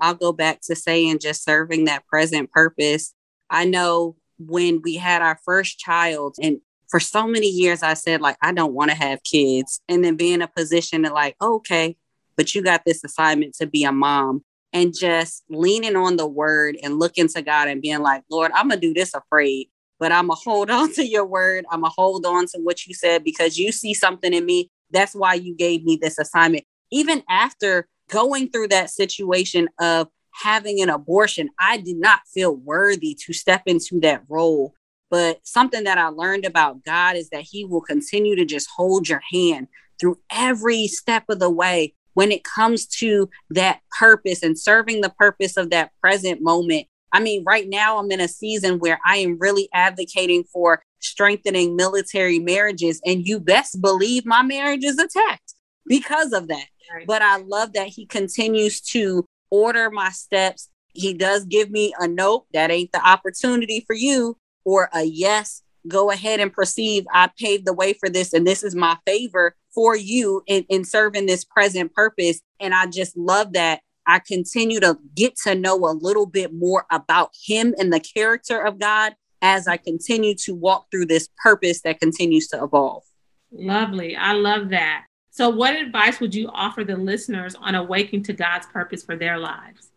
I'll 0.00 0.14
go 0.14 0.32
back 0.32 0.60
to 0.62 0.76
saying 0.76 1.18
just 1.20 1.44
serving 1.44 1.84
that 1.86 2.06
present 2.06 2.50
purpose. 2.50 3.14
I 3.50 3.64
know 3.64 4.16
when 4.38 4.82
we 4.82 4.96
had 4.96 5.22
our 5.22 5.38
first 5.44 5.78
child, 5.78 6.36
and 6.40 6.60
for 6.88 7.00
so 7.00 7.26
many 7.26 7.48
years 7.48 7.82
I 7.82 7.94
said 7.94 8.20
like 8.20 8.36
I 8.42 8.52
don't 8.52 8.74
want 8.74 8.90
to 8.90 8.96
have 8.96 9.22
kids. 9.24 9.80
And 9.88 10.04
then 10.04 10.16
be 10.16 10.32
in 10.32 10.42
a 10.42 10.48
position 10.48 11.02
to 11.04 11.12
like 11.12 11.36
okay 11.40 11.96
but 12.36 12.54
you 12.54 12.62
got 12.62 12.84
this 12.86 13.02
assignment 13.02 13.52
to 13.54 13.66
be 13.66 13.82
a 13.82 13.90
mom. 13.90 14.44
And 14.72 14.94
just 14.96 15.42
leaning 15.48 15.96
on 15.96 16.16
the 16.16 16.26
word 16.26 16.76
and 16.82 17.00
looking 17.00 17.26
to 17.28 17.42
God 17.42 17.68
and 17.68 17.82
being 17.82 18.00
like 18.00 18.22
Lord 18.30 18.52
I'm 18.54 18.68
going 18.68 18.80
to 18.80 18.86
do 18.86 18.94
this 18.94 19.14
afraid 19.14 19.68
but 19.98 20.12
I'm 20.12 20.28
going 20.28 20.36
to 20.36 20.50
hold 20.50 20.70
on 20.78 20.92
to 20.94 21.04
your 21.04 21.26
word. 21.26 21.64
I'm 21.70 21.80
going 21.80 21.90
to 21.90 21.94
hold 21.96 22.26
on 22.26 22.46
to 22.46 22.58
what 22.58 22.86
you 22.86 22.94
said 22.94 23.24
because 23.24 23.58
you 23.58 23.72
see 23.72 23.94
something 23.94 24.32
in 24.32 24.44
me. 24.46 24.70
That's 24.90 25.14
why 25.14 25.34
you 25.34 25.54
gave 25.54 25.84
me 25.84 25.98
this 26.00 26.18
assignment. 26.18 26.64
Even 26.90 27.22
after 27.28 27.88
going 28.08 28.50
through 28.50 28.68
that 28.68 28.90
situation 28.90 29.68
of 29.80 30.08
having 30.42 30.80
an 30.80 30.90
abortion 30.90 31.48
I 31.58 31.78
did 31.78 31.96
not 31.96 32.20
feel 32.32 32.54
worthy 32.54 33.16
to 33.26 33.32
step 33.32 33.62
into 33.66 34.00
that 34.00 34.22
role 34.28 34.74
but 35.10 35.40
something 35.46 35.84
that 35.84 35.98
I 35.98 36.08
learned 36.08 36.44
about 36.44 36.84
God 36.84 37.16
is 37.16 37.30
that 37.30 37.42
He 37.42 37.64
will 37.64 37.80
continue 37.80 38.36
to 38.36 38.44
just 38.44 38.68
hold 38.76 39.08
your 39.08 39.22
hand 39.32 39.68
through 40.00 40.18
every 40.30 40.86
step 40.86 41.24
of 41.28 41.38
the 41.38 41.50
way 41.50 41.94
when 42.14 42.32
it 42.32 42.44
comes 42.44 42.86
to 42.86 43.28
that 43.50 43.80
purpose 43.98 44.42
and 44.42 44.58
serving 44.58 45.00
the 45.00 45.10
purpose 45.10 45.56
of 45.56 45.70
that 45.70 45.90
present 46.00 46.42
moment. 46.42 46.86
I 47.12 47.20
mean, 47.20 47.42
right 47.46 47.68
now 47.68 47.98
I'm 47.98 48.10
in 48.10 48.20
a 48.20 48.28
season 48.28 48.78
where 48.78 48.98
I 49.06 49.16
am 49.18 49.38
really 49.38 49.68
advocating 49.72 50.44
for 50.44 50.82
strengthening 51.00 51.74
military 51.74 52.38
marriages. 52.38 53.00
And 53.06 53.26
you 53.26 53.40
best 53.40 53.80
believe 53.80 54.26
my 54.26 54.42
marriage 54.42 54.84
is 54.84 54.98
attacked 54.98 55.54
because 55.86 56.32
of 56.32 56.48
that. 56.48 56.66
Right. 56.92 57.06
But 57.06 57.22
I 57.22 57.36
love 57.36 57.72
that 57.74 57.88
he 57.88 58.06
continues 58.06 58.80
to 58.92 59.24
order 59.50 59.90
my 59.90 60.10
steps. 60.10 60.68
He 60.92 61.14
does 61.14 61.44
give 61.44 61.70
me 61.70 61.94
a 61.98 62.08
nope, 62.08 62.46
that 62.52 62.70
ain't 62.70 62.92
the 62.92 63.06
opportunity 63.06 63.84
for 63.86 63.94
you, 63.94 64.36
or 64.64 64.88
a 64.92 65.02
yes, 65.02 65.62
go 65.86 66.10
ahead 66.10 66.40
and 66.40 66.52
proceed. 66.52 67.06
I 67.12 67.30
paved 67.38 67.66
the 67.66 67.72
way 67.72 67.92
for 67.92 68.08
this, 68.08 68.32
and 68.32 68.46
this 68.46 68.62
is 68.62 68.74
my 68.74 68.96
favor 69.06 69.54
for 69.74 69.96
you 69.96 70.42
in, 70.46 70.64
in 70.68 70.84
serving 70.84 71.26
this 71.26 71.44
present 71.44 71.92
purpose. 71.94 72.40
And 72.58 72.74
I 72.74 72.86
just 72.86 73.16
love 73.16 73.52
that 73.52 73.80
I 74.06 74.20
continue 74.20 74.80
to 74.80 74.98
get 75.14 75.36
to 75.44 75.54
know 75.54 75.76
a 75.86 75.92
little 75.92 76.26
bit 76.26 76.52
more 76.52 76.86
about 76.90 77.30
Him 77.46 77.74
and 77.78 77.92
the 77.92 78.00
character 78.00 78.58
of 78.64 78.78
God 78.78 79.14
as 79.42 79.68
I 79.68 79.76
continue 79.76 80.34
to 80.34 80.54
walk 80.54 80.86
through 80.90 81.06
this 81.06 81.28
purpose 81.42 81.82
that 81.82 82.00
continues 82.00 82.48
to 82.48 82.64
evolve. 82.64 83.04
Lovely. 83.52 84.16
I 84.16 84.32
love 84.32 84.70
that. 84.70 85.04
So, 85.38 85.48
what 85.48 85.76
advice 85.76 86.18
would 86.18 86.34
you 86.34 86.50
offer 86.52 86.82
the 86.82 86.96
listeners 86.96 87.54
on 87.54 87.76
awakening 87.76 88.24
to 88.24 88.32
God's 88.32 88.66
purpose 88.66 89.04
for 89.04 89.14
their 89.14 89.38
lives? 89.38 89.92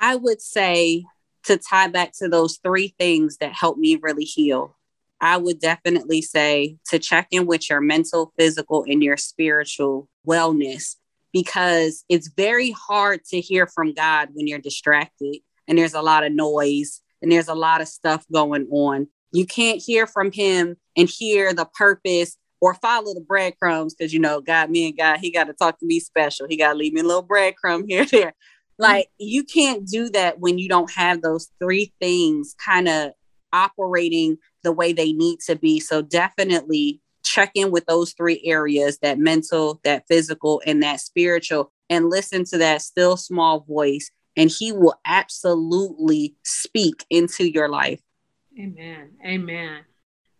I 0.00 0.16
would 0.16 0.42
say 0.42 1.04
to 1.44 1.56
tie 1.56 1.86
back 1.86 2.10
to 2.18 2.28
those 2.28 2.58
three 2.60 2.96
things 2.98 3.36
that 3.36 3.52
help 3.52 3.78
me 3.78 3.94
really 3.94 4.24
heal, 4.24 4.76
I 5.20 5.36
would 5.36 5.60
definitely 5.60 6.20
say 6.20 6.78
to 6.88 6.98
check 6.98 7.28
in 7.30 7.46
with 7.46 7.70
your 7.70 7.80
mental, 7.80 8.32
physical, 8.36 8.84
and 8.88 9.04
your 9.04 9.16
spiritual 9.16 10.08
wellness 10.26 10.96
because 11.32 12.04
it's 12.08 12.26
very 12.36 12.72
hard 12.72 13.20
to 13.26 13.40
hear 13.40 13.68
from 13.68 13.94
God 13.94 14.30
when 14.32 14.48
you're 14.48 14.58
distracted 14.58 15.36
and 15.68 15.78
there's 15.78 15.94
a 15.94 16.02
lot 16.02 16.24
of 16.24 16.32
noise 16.32 17.02
and 17.22 17.30
there's 17.30 17.46
a 17.46 17.54
lot 17.54 17.80
of 17.80 17.86
stuff 17.86 18.26
going 18.32 18.66
on. 18.72 19.06
You 19.30 19.46
can't 19.46 19.80
hear 19.80 20.08
from 20.08 20.32
Him 20.32 20.76
and 20.96 21.08
hear 21.08 21.54
the 21.54 21.66
purpose 21.66 22.36
or 22.60 22.74
follow 22.74 23.14
the 23.14 23.20
breadcrumbs 23.20 23.94
because 23.94 24.12
you 24.12 24.20
know 24.20 24.40
God, 24.40 24.70
me 24.70 24.88
and 24.88 24.96
God, 24.96 25.18
He 25.18 25.30
got 25.30 25.44
to 25.44 25.52
talk 25.52 25.78
to 25.80 25.86
me 25.86 26.00
special. 26.00 26.46
He 26.48 26.56
got 26.56 26.72
to 26.72 26.78
leave 26.78 26.92
me 26.92 27.00
a 27.00 27.04
little 27.04 27.26
breadcrumb 27.26 27.84
here, 27.88 28.04
there. 28.04 28.34
Like 28.78 29.08
you 29.18 29.44
can't 29.44 29.86
do 29.86 30.08
that 30.10 30.40
when 30.40 30.58
you 30.58 30.68
don't 30.68 30.90
have 30.92 31.22
those 31.22 31.48
three 31.60 31.92
things 32.00 32.54
kind 32.64 32.88
of 32.88 33.12
operating 33.52 34.36
the 34.64 34.72
way 34.72 34.92
they 34.92 35.12
need 35.12 35.38
to 35.46 35.56
be. 35.56 35.78
So 35.78 36.02
definitely 36.02 37.00
check 37.24 37.52
in 37.54 37.70
with 37.70 37.86
those 37.86 38.12
three 38.12 38.42
areas 38.44 38.98
that 38.98 39.18
mental, 39.18 39.80
that 39.84 40.04
physical, 40.08 40.60
and 40.66 40.82
that 40.82 41.00
spiritual, 41.00 41.72
and 41.88 42.10
listen 42.10 42.44
to 42.46 42.58
that 42.58 42.82
still 42.82 43.16
small 43.16 43.60
voice. 43.60 44.10
And 44.36 44.50
he 44.50 44.72
will 44.72 44.94
absolutely 45.06 46.34
speak 46.44 47.04
into 47.08 47.48
your 47.48 47.68
life. 47.68 48.00
Amen. 48.58 49.12
Amen. 49.24 49.84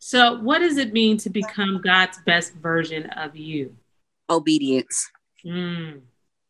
So, 0.07 0.39
what 0.41 0.59
does 0.59 0.77
it 0.77 0.93
mean 0.93 1.17
to 1.17 1.31
become 1.31 1.81
God's 1.81 2.19
best 2.27 2.53
version 2.57 3.07
of 3.17 3.37
you? 3.37 3.75
Obedience. 4.29 5.11
Mm. 5.47 6.03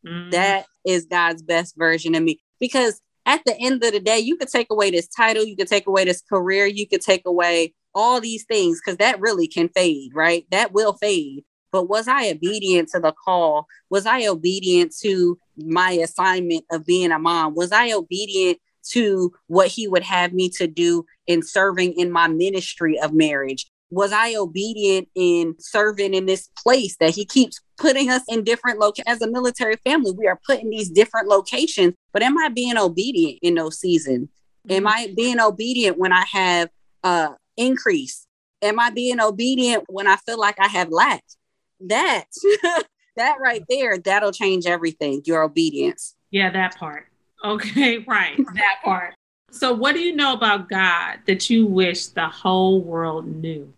Mm. 0.05 0.31
That 0.31 0.65
is 0.85 1.05
God's 1.05 1.41
best 1.41 1.77
version 1.77 2.15
of 2.15 2.23
me. 2.23 2.41
Because 2.59 2.99
at 3.25 3.43
the 3.45 3.57
end 3.57 3.81
of 3.81 3.93
the 3.93 4.01
day, 4.01 4.19
you 4.19 4.35
could 4.35 4.49
take 4.49 4.67
away 4.69 4.91
this 4.91 5.07
title, 5.07 5.45
you 5.45 5.55
could 5.55 5.69
take 5.69 5.87
away 5.87 6.03
this 6.03 6.21
career, 6.21 6.65
you 6.65 6.85
could 6.85 6.99
take 6.99 7.25
away 7.25 7.73
all 7.93 8.19
these 8.19 8.43
things 8.43 8.81
because 8.83 8.97
that 8.97 9.21
really 9.21 9.47
can 9.47 9.69
fade, 9.69 10.11
right? 10.13 10.45
That 10.51 10.73
will 10.73 10.91
fade. 10.91 11.45
But 11.71 11.87
was 11.87 12.09
I 12.09 12.31
obedient 12.31 12.89
to 12.89 12.99
the 12.99 13.13
call? 13.13 13.67
Was 13.89 14.05
I 14.05 14.27
obedient 14.27 14.93
to 15.01 15.39
my 15.55 15.91
assignment 15.91 16.65
of 16.73 16.85
being 16.85 17.13
a 17.13 17.19
mom? 17.19 17.55
Was 17.55 17.71
I 17.71 17.93
obedient 17.93 18.57
to 18.91 19.33
what 19.47 19.67
he 19.67 19.87
would 19.87 20.03
have 20.03 20.33
me 20.33 20.49
to 20.49 20.67
do 20.67 21.05
in 21.27 21.41
serving 21.41 21.93
in 21.93 22.11
my 22.11 22.27
ministry 22.27 22.99
of 22.99 23.13
marriage? 23.13 23.65
was 23.91 24.11
I 24.11 24.33
obedient 24.35 25.07
in 25.13 25.55
serving 25.59 26.15
in 26.15 26.25
this 26.25 26.49
place 26.57 26.97
that 26.97 27.11
he 27.11 27.23
keeps 27.23 27.61
putting 27.77 28.09
us 28.09 28.23
in 28.27 28.43
different 28.43 28.79
locations 28.79 29.05
as 29.07 29.21
a 29.21 29.29
military 29.29 29.75
family 29.85 30.11
we 30.11 30.27
are 30.27 30.39
put 30.43 30.59
in 30.59 30.71
these 30.71 30.89
different 30.89 31.27
locations 31.27 31.93
but 32.11 32.23
am 32.23 32.35
I 32.35 32.49
being 32.49 32.77
obedient 32.77 33.39
in 33.43 33.53
those 33.53 33.79
seasons 33.79 34.29
am 34.69 34.85
mm-hmm. 34.85 34.87
I 34.87 35.13
being 35.15 35.39
obedient 35.39 35.97
when 35.97 36.11
I 36.11 36.25
have 36.31 36.69
uh 37.03 37.33
increase? 37.57 38.27
Am 38.61 38.79
I 38.79 38.89
being 38.89 39.19
obedient 39.19 39.83
when 39.87 40.07
I 40.07 40.15
feel 40.17 40.39
like 40.39 40.59
I 40.59 40.67
have 40.67 40.89
lacked 40.89 41.37
that 41.81 42.25
that 43.15 43.37
right 43.41 43.63
there 43.69 43.97
that'll 43.97 44.31
change 44.31 44.65
everything 44.65 45.21
your 45.25 45.43
obedience. 45.43 46.15
Yeah 46.31 46.51
that 46.51 46.75
part 46.77 47.07
okay 47.45 47.97
right 48.07 48.37
that 48.53 48.79
part 48.83 49.13
so, 49.55 49.73
what 49.73 49.95
do 49.95 50.01
you 50.01 50.13
know 50.13 50.33
about 50.33 50.67
God 50.67 51.19
that 51.27 51.49
you 51.49 51.65
wish 51.65 52.07
the 52.07 52.27
whole 52.27 52.81
world 52.81 53.25
knew? 53.25 53.73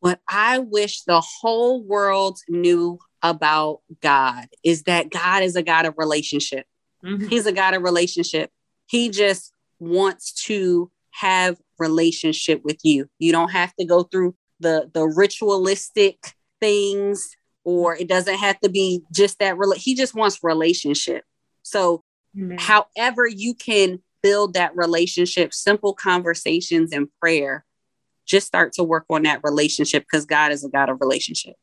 What 0.00 0.20
I 0.28 0.58
wish 0.58 1.04
the 1.04 1.22
whole 1.22 1.82
world 1.82 2.38
knew 2.50 2.98
about 3.22 3.80
God 4.02 4.46
is 4.62 4.82
that 4.82 5.08
God 5.08 5.42
is 5.42 5.56
a 5.56 5.62
God 5.62 5.86
of 5.86 5.94
relationship. 5.96 6.66
Mm-hmm. 7.02 7.28
He's 7.28 7.46
a 7.46 7.52
God 7.52 7.72
of 7.72 7.82
relationship. 7.82 8.50
He 8.88 9.08
just 9.08 9.54
wants 9.78 10.32
to 10.44 10.90
have 11.12 11.56
relationship 11.78 12.60
with 12.62 12.84
you. 12.84 13.08
You 13.18 13.32
don't 13.32 13.52
have 13.52 13.74
to 13.76 13.86
go 13.86 14.02
through 14.02 14.34
the 14.60 14.90
the 14.92 15.06
ritualistic 15.06 16.34
things 16.60 17.34
or 17.64 17.96
it 17.96 18.06
doesn't 18.06 18.36
have 18.36 18.60
to 18.60 18.68
be 18.68 19.00
just 19.12 19.38
that 19.38 19.56
rela- 19.56 19.78
he 19.78 19.94
just 19.94 20.14
wants 20.14 20.40
relationship. 20.42 21.24
So 21.62 22.02
However 22.58 23.26
you 23.26 23.54
can 23.54 24.00
build 24.22 24.54
that 24.54 24.76
relationship, 24.76 25.54
simple 25.54 25.94
conversations 25.94 26.92
and 26.92 27.08
prayer, 27.20 27.64
just 28.26 28.46
start 28.46 28.72
to 28.74 28.84
work 28.84 29.04
on 29.08 29.22
that 29.22 29.40
relationship 29.44 30.04
because 30.04 30.26
God 30.26 30.52
is 30.52 30.64
a 30.64 30.68
God 30.68 30.88
of 30.88 31.00
relationship. 31.00 31.54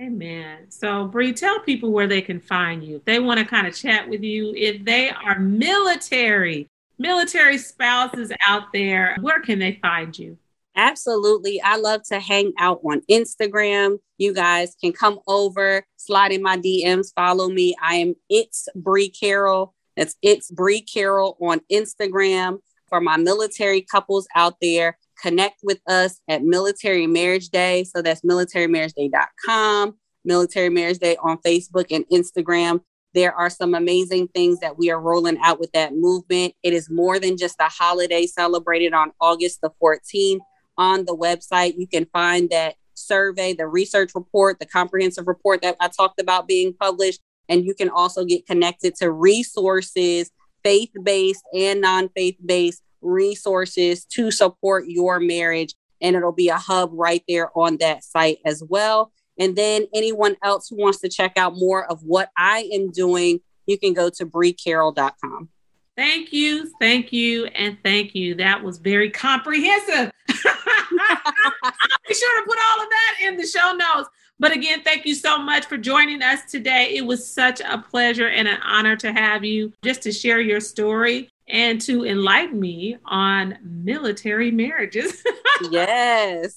Amen. 0.00 0.70
So, 0.70 1.06
Bree, 1.06 1.32
tell 1.32 1.60
people 1.60 1.90
where 1.90 2.06
they 2.06 2.22
can 2.22 2.40
find 2.40 2.84
you. 2.84 2.96
If 2.96 3.04
they 3.04 3.18
want 3.18 3.40
to 3.40 3.44
kind 3.44 3.66
of 3.66 3.76
chat 3.76 4.08
with 4.08 4.22
you, 4.22 4.54
if 4.56 4.84
they 4.84 5.10
are 5.10 5.38
military, 5.40 6.68
military 6.98 7.58
spouses 7.58 8.30
out 8.46 8.72
there, 8.72 9.16
where 9.20 9.40
can 9.40 9.58
they 9.58 9.78
find 9.82 10.16
you? 10.16 10.38
Absolutely. 10.76 11.60
I 11.60 11.76
love 11.76 12.02
to 12.04 12.20
hang 12.20 12.52
out 12.60 12.80
on 12.84 13.02
Instagram. 13.10 13.98
You 14.18 14.32
guys 14.32 14.76
can 14.80 14.92
come 14.92 15.18
over, 15.26 15.84
slide 15.96 16.30
in 16.30 16.42
my 16.42 16.56
DMs, 16.56 17.12
follow 17.16 17.48
me. 17.48 17.74
I 17.82 17.96
am 17.96 18.14
It's 18.30 18.68
Bree 18.76 19.08
Carroll. 19.08 19.74
That's 19.98 20.14
It's 20.22 20.48
Bree 20.48 20.80
Carroll 20.80 21.36
on 21.40 21.60
Instagram. 21.72 22.58
For 22.88 23.00
my 23.00 23.16
military 23.16 23.82
couples 23.82 24.28
out 24.34 24.54
there, 24.62 24.96
connect 25.20 25.56
with 25.64 25.80
us 25.88 26.20
at 26.28 26.44
Military 26.44 27.08
Marriage 27.08 27.48
Day. 27.48 27.82
So 27.84 28.00
that's 28.00 28.22
militarymarriageday.com, 28.22 29.98
Military 30.24 30.70
Marriage 30.70 30.98
Day 30.98 31.16
on 31.20 31.38
Facebook 31.38 31.86
and 31.90 32.04
Instagram. 32.12 32.80
There 33.12 33.34
are 33.34 33.50
some 33.50 33.74
amazing 33.74 34.28
things 34.28 34.60
that 34.60 34.78
we 34.78 34.88
are 34.90 35.00
rolling 35.00 35.38
out 35.42 35.58
with 35.58 35.72
that 35.72 35.94
movement. 35.94 36.54
It 36.62 36.72
is 36.72 36.88
more 36.88 37.18
than 37.18 37.36
just 37.36 37.56
a 37.58 37.64
holiday 37.64 38.26
celebrated 38.26 38.94
on 38.94 39.10
August 39.20 39.60
the 39.62 39.70
14th. 39.82 40.38
On 40.76 41.04
the 41.06 41.16
website, 41.16 41.74
you 41.76 41.88
can 41.88 42.06
find 42.12 42.48
that 42.50 42.76
survey, 42.94 43.52
the 43.52 43.66
research 43.66 44.12
report, 44.14 44.60
the 44.60 44.66
comprehensive 44.66 45.26
report 45.26 45.62
that 45.62 45.76
I 45.80 45.88
talked 45.88 46.20
about 46.20 46.46
being 46.46 46.72
published. 46.72 47.20
And 47.48 47.64
you 47.64 47.74
can 47.74 47.88
also 47.88 48.24
get 48.24 48.46
connected 48.46 48.94
to 48.96 49.10
resources, 49.10 50.30
faith 50.62 50.90
based 51.02 51.42
and 51.54 51.80
non 51.80 52.08
faith 52.10 52.36
based 52.44 52.82
resources 53.00 54.04
to 54.06 54.30
support 54.30 54.84
your 54.86 55.20
marriage. 55.20 55.74
And 56.00 56.14
it'll 56.14 56.32
be 56.32 56.48
a 56.48 56.56
hub 56.56 56.90
right 56.92 57.22
there 57.28 57.50
on 57.58 57.78
that 57.78 58.04
site 58.04 58.38
as 58.44 58.62
well. 58.68 59.12
And 59.38 59.56
then 59.56 59.86
anyone 59.94 60.36
else 60.42 60.68
who 60.68 60.76
wants 60.76 61.00
to 61.00 61.08
check 61.08 61.32
out 61.36 61.54
more 61.56 61.90
of 61.90 62.02
what 62.02 62.30
I 62.36 62.68
am 62.72 62.90
doing, 62.90 63.40
you 63.66 63.78
can 63.78 63.94
go 63.94 64.10
to 64.10 64.26
breecarroll.com. 64.26 65.48
Thank 65.96 66.32
you, 66.32 66.70
thank 66.80 67.12
you, 67.12 67.46
and 67.46 67.76
thank 67.82 68.14
you. 68.14 68.36
That 68.36 68.62
was 68.62 68.78
very 68.78 69.10
comprehensive. 69.10 70.12
I'll 70.30 71.72
be 72.06 72.14
sure 72.14 72.40
to 72.40 72.46
put 72.46 72.56
all 72.56 72.82
of 72.84 72.88
that 72.88 73.26
in 73.26 73.36
the 73.36 73.46
show 73.46 73.72
notes. 73.72 74.08
But 74.40 74.52
again, 74.52 74.82
thank 74.82 75.04
you 75.04 75.14
so 75.14 75.38
much 75.38 75.66
for 75.66 75.76
joining 75.76 76.22
us 76.22 76.44
today. 76.48 76.94
It 76.94 77.04
was 77.04 77.28
such 77.28 77.60
a 77.60 77.78
pleasure 77.78 78.28
and 78.28 78.46
an 78.46 78.58
honor 78.64 78.94
to 78.96 79.12
have 79.12 79.44
you 79.44 79.72
just 79.82 80.02
to 80.02 80.12
share 80.12 80.40
your 80.40 80.60
story 80.60 81.28
and 81.48 81.80
to 81.80 82.04
enlighten 82.04 82.60
me 82.60 82.98
on 83.04 83.58
military 83.62 84.52
marriages. 84.52 85.24
yes. 85.70 86.54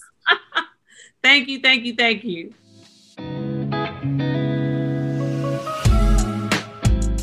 thank 1.23 1.47
you, 1.47 1.59
thank 1.59 1.83
you, 1.83 1.95
thank 1.95 2.23
you. 2.23 2.53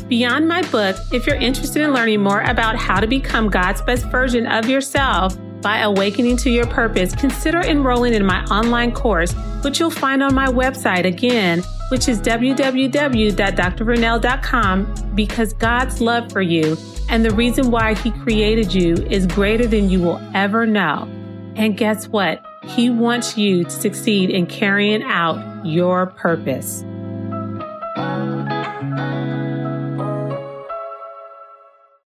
Beyond 0.09 0.47
my 0.47 0.63
book, 0.71 0.97
if 1.13 1.27
you're 1.27 1.35
interested 1.35 1.83
in 1.83 1.93
learning 1.93 2.21
more 2.21 2.41
about 2.41 2.75
how 2.75 2.99
to 2.99 3.07
become 3.07 3.47
God's 3.49 3.81
best 3.83 4.05
version 4.07 4.47
of 4.47 4.67
yourself 4.67 5.37
by 5.61 5.79
awakening 5.79 6.37
to 6.37 6.49
your 6.49 6.65
purpose, 6.67 7.13
consider 7.15 7.59
enrolling 7.61 8.13
in 8.13 8.25
my 8.25 8.45
online 8.45 8.93
course, 8.93 9.33
which 9.63 9.79
you'll 9.79 9.91
find 9.91 10.23
on 10.23 10.33
my 10.33 10.47
website 10.47 11.05
again, 11.05 11.61
which 11.89 12.07
is 12.07 12.21
www.drvernell.com 12.21 15.11
because 15.15 15.53
God's 15.53 16.01
love 16.01 16.31
for 16.31 16.41
you 16.41 16.77
and 17.09 17.25
the 17.25 17.31
reason 17.31 17.71
why 17.71 17.95
He 17.95 18.11
created 18.11 18.73
you 18.73 18.93
is 19.09 19.27
greater 19.27 19.67
than 19.67 19.89
you 19.89 20.01
will 20.01 20.21
ever 20.33 20.65
know. 20.65 21.09
And 21.55 21.75
guess 21.75 22.07
what? 22.07 22.45
He 22.63 22.89
wants 22.89 23.37
you 23.37 23.63
to 23.63 23.69
succeed 23.69 24.29
in 24.29 24.45
carrying 24.45 25.03
out 25.03 25.65
your 25.65 26.07
purpose. 26.07 26.83